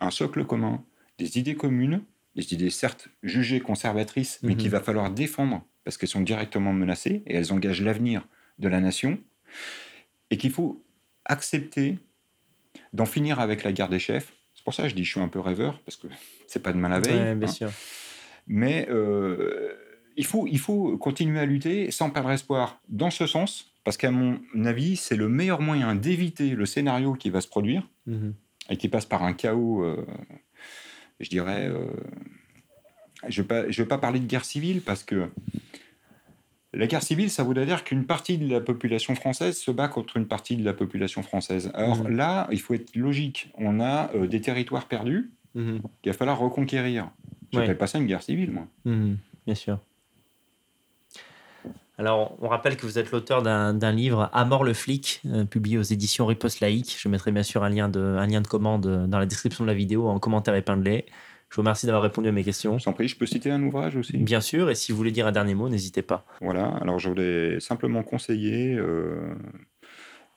[0.00, 0.84] un socle commun,
[1.18, 2.02] des idées communes,
[2.36, 4.58] des idées certes jugées conservatrices, mais Mhm.
[4.58, 8.26] qu'il va falloir défendre parce qu'elles sont directement menacées et elles engagent l'avenir
[8.58, 9.18] de la nation,
[10.30, 10.82] et qu'il faut
[11.24, 11.98] accepter
[12.92, 14.32] d'en finir avec la guerre des chefs.
[14.54, 16.06] C'est pour ça que je dis que je suis un peu rêveur, parce que
[16.46, 17.18] c'est pas demain la veille.
[17.20, 17.52] Ouais, bien hein.
[17.52, 17.70] sûr.
[18.46, 19.74] Mais euh,
[20.16, 24.10] il, faut, il faut continuer à lutter sans perdre espoir dans ce sens, parce qu'à
[24.10, 28.34] mon avis, c'est le meilleur moyen d'éviter le scénario qui va se produire Mhm.
[28.70, 30.06] et qui passe par un chaos, euh,
[31.20, 31.68] je dirais.
[31.68, 31.86] euh,
[33.28, 35.30] je ne vais, vais pas parler de guerre civile parce que
[36.74, 40.16] la guerre civile, ça voudrait dire qu'une partie de la population française se bat contre
[40.16, 41.70] une partie de la population française.
[41.74, 42.16] Alors Mhm.
[42.16, 43.50] là, il faut être logique.
[43.56, 45.80] On a euh, des territoires perdus Mhm.
[46.02, 47.10] qu'il va falloir reconquérir.
[47.52, 47.62] Je Ouais.
[47.64, 48.66] n'appelle pas ça une guerre civile, moi.
[48.84, 49.16] Mhm.
[49.46, 49.78] Bien sûr.
[51.96, 55.78] Alors, on rappelle que vous êtes l'auteur d'un livre À mort le flic, euh, publié
[55.78, 56.96] aux éditions Riposte Laïque.
[56.98, 59.68] Je mettrai bien sûr un lien, de, un lien de commande dans la description de
[59.68, 61.06] la vidéo en commentaire épinglé.
[61.50, 62.78] Je vous remercie d'avoir répondu à mes questions.
[62.78, 64.16] J'en prie, je peux citer un ouvrage aussi?
[64.16, 66.26] Bien sûr, et si vous voulez dire un dernier mot, n'hésitez pas.
[66.40, 69.32] Voilà, alors je voulais simplement conseiller euh,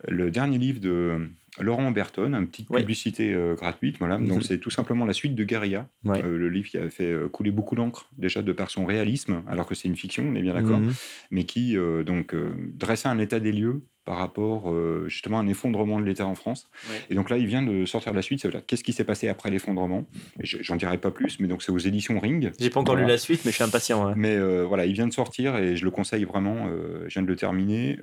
[0.07, 1.27] le dernier livre de
[1.59, 3.97] Laurent Berton, une petite publicité euh, gratuite.
[3.99, 4.17] Voilà.
[4.17, 4.41] Donc, mhm.
[4.41, 7.51] c'est tout simplement la suite de Guerilla, euh, le livre qui a fait euh, couler
[7.51, 10.53] beaucoup d'encre, déjà de par son réalisme, alors que c'est une fiction, on est bien
[10.53, 10.93] d'accord, mhm.
[11.31, 11.75] mais qui
[12.05, 12.35] donc
[12.73, 14.73] dressait un état des lieux par rapport
[15.07, 16.69] justement à un effondrement de l'État en France.
[17.09, 18.47] Et donc là, il vient de sortir la suite.
[18.65, 20.07] Qu'est-ce qui s'est passé après l'effondrement?
[20.39, 22.51] J'en dirai pas plus, mais donc c'est aux éditions Ring.
[22.59, 24.13] J'ai pas encore lu la suite, mais je suis impatient.
[24.15, 26.69] Mais voilà, il vient de sortir et je le conseille vraiment.
[27.07, 27.99] je viens de le terminer.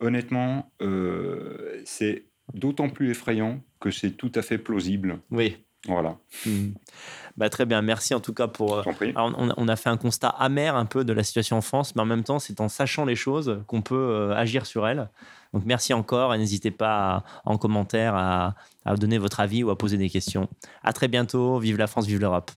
[0.00, 0.72] honnêtement,
[1.84, 2.24] c'est
[2.54, 5.18] d'autant plus effrayant que c'est tout à fait plausible.
[5.30, 5.56] Oui.
[5.88, 6.16] Voilà.
[6.46, 6.70] Hmm.
[7.36, 8.78] Bah, très bien, merci en tout cas pour.
[8.78, 8.82] Euh,
[9.16, 12.06] on, a fait un constat amer un peu de la situation en France, mais en
[12.06, 15.08] même temps, c'est en sachant les choses qu'on peut euh, agir sur elles.
[15.52, 18.54] Donc merci encore et n'hésitez pas en commentaire à,
[18.84, 20.48] à donner votre avis ou à poser des questions.
[20.84, 21.58] À très bientôt.
[21.58, 22.52] Vive la France, vive l'Europe.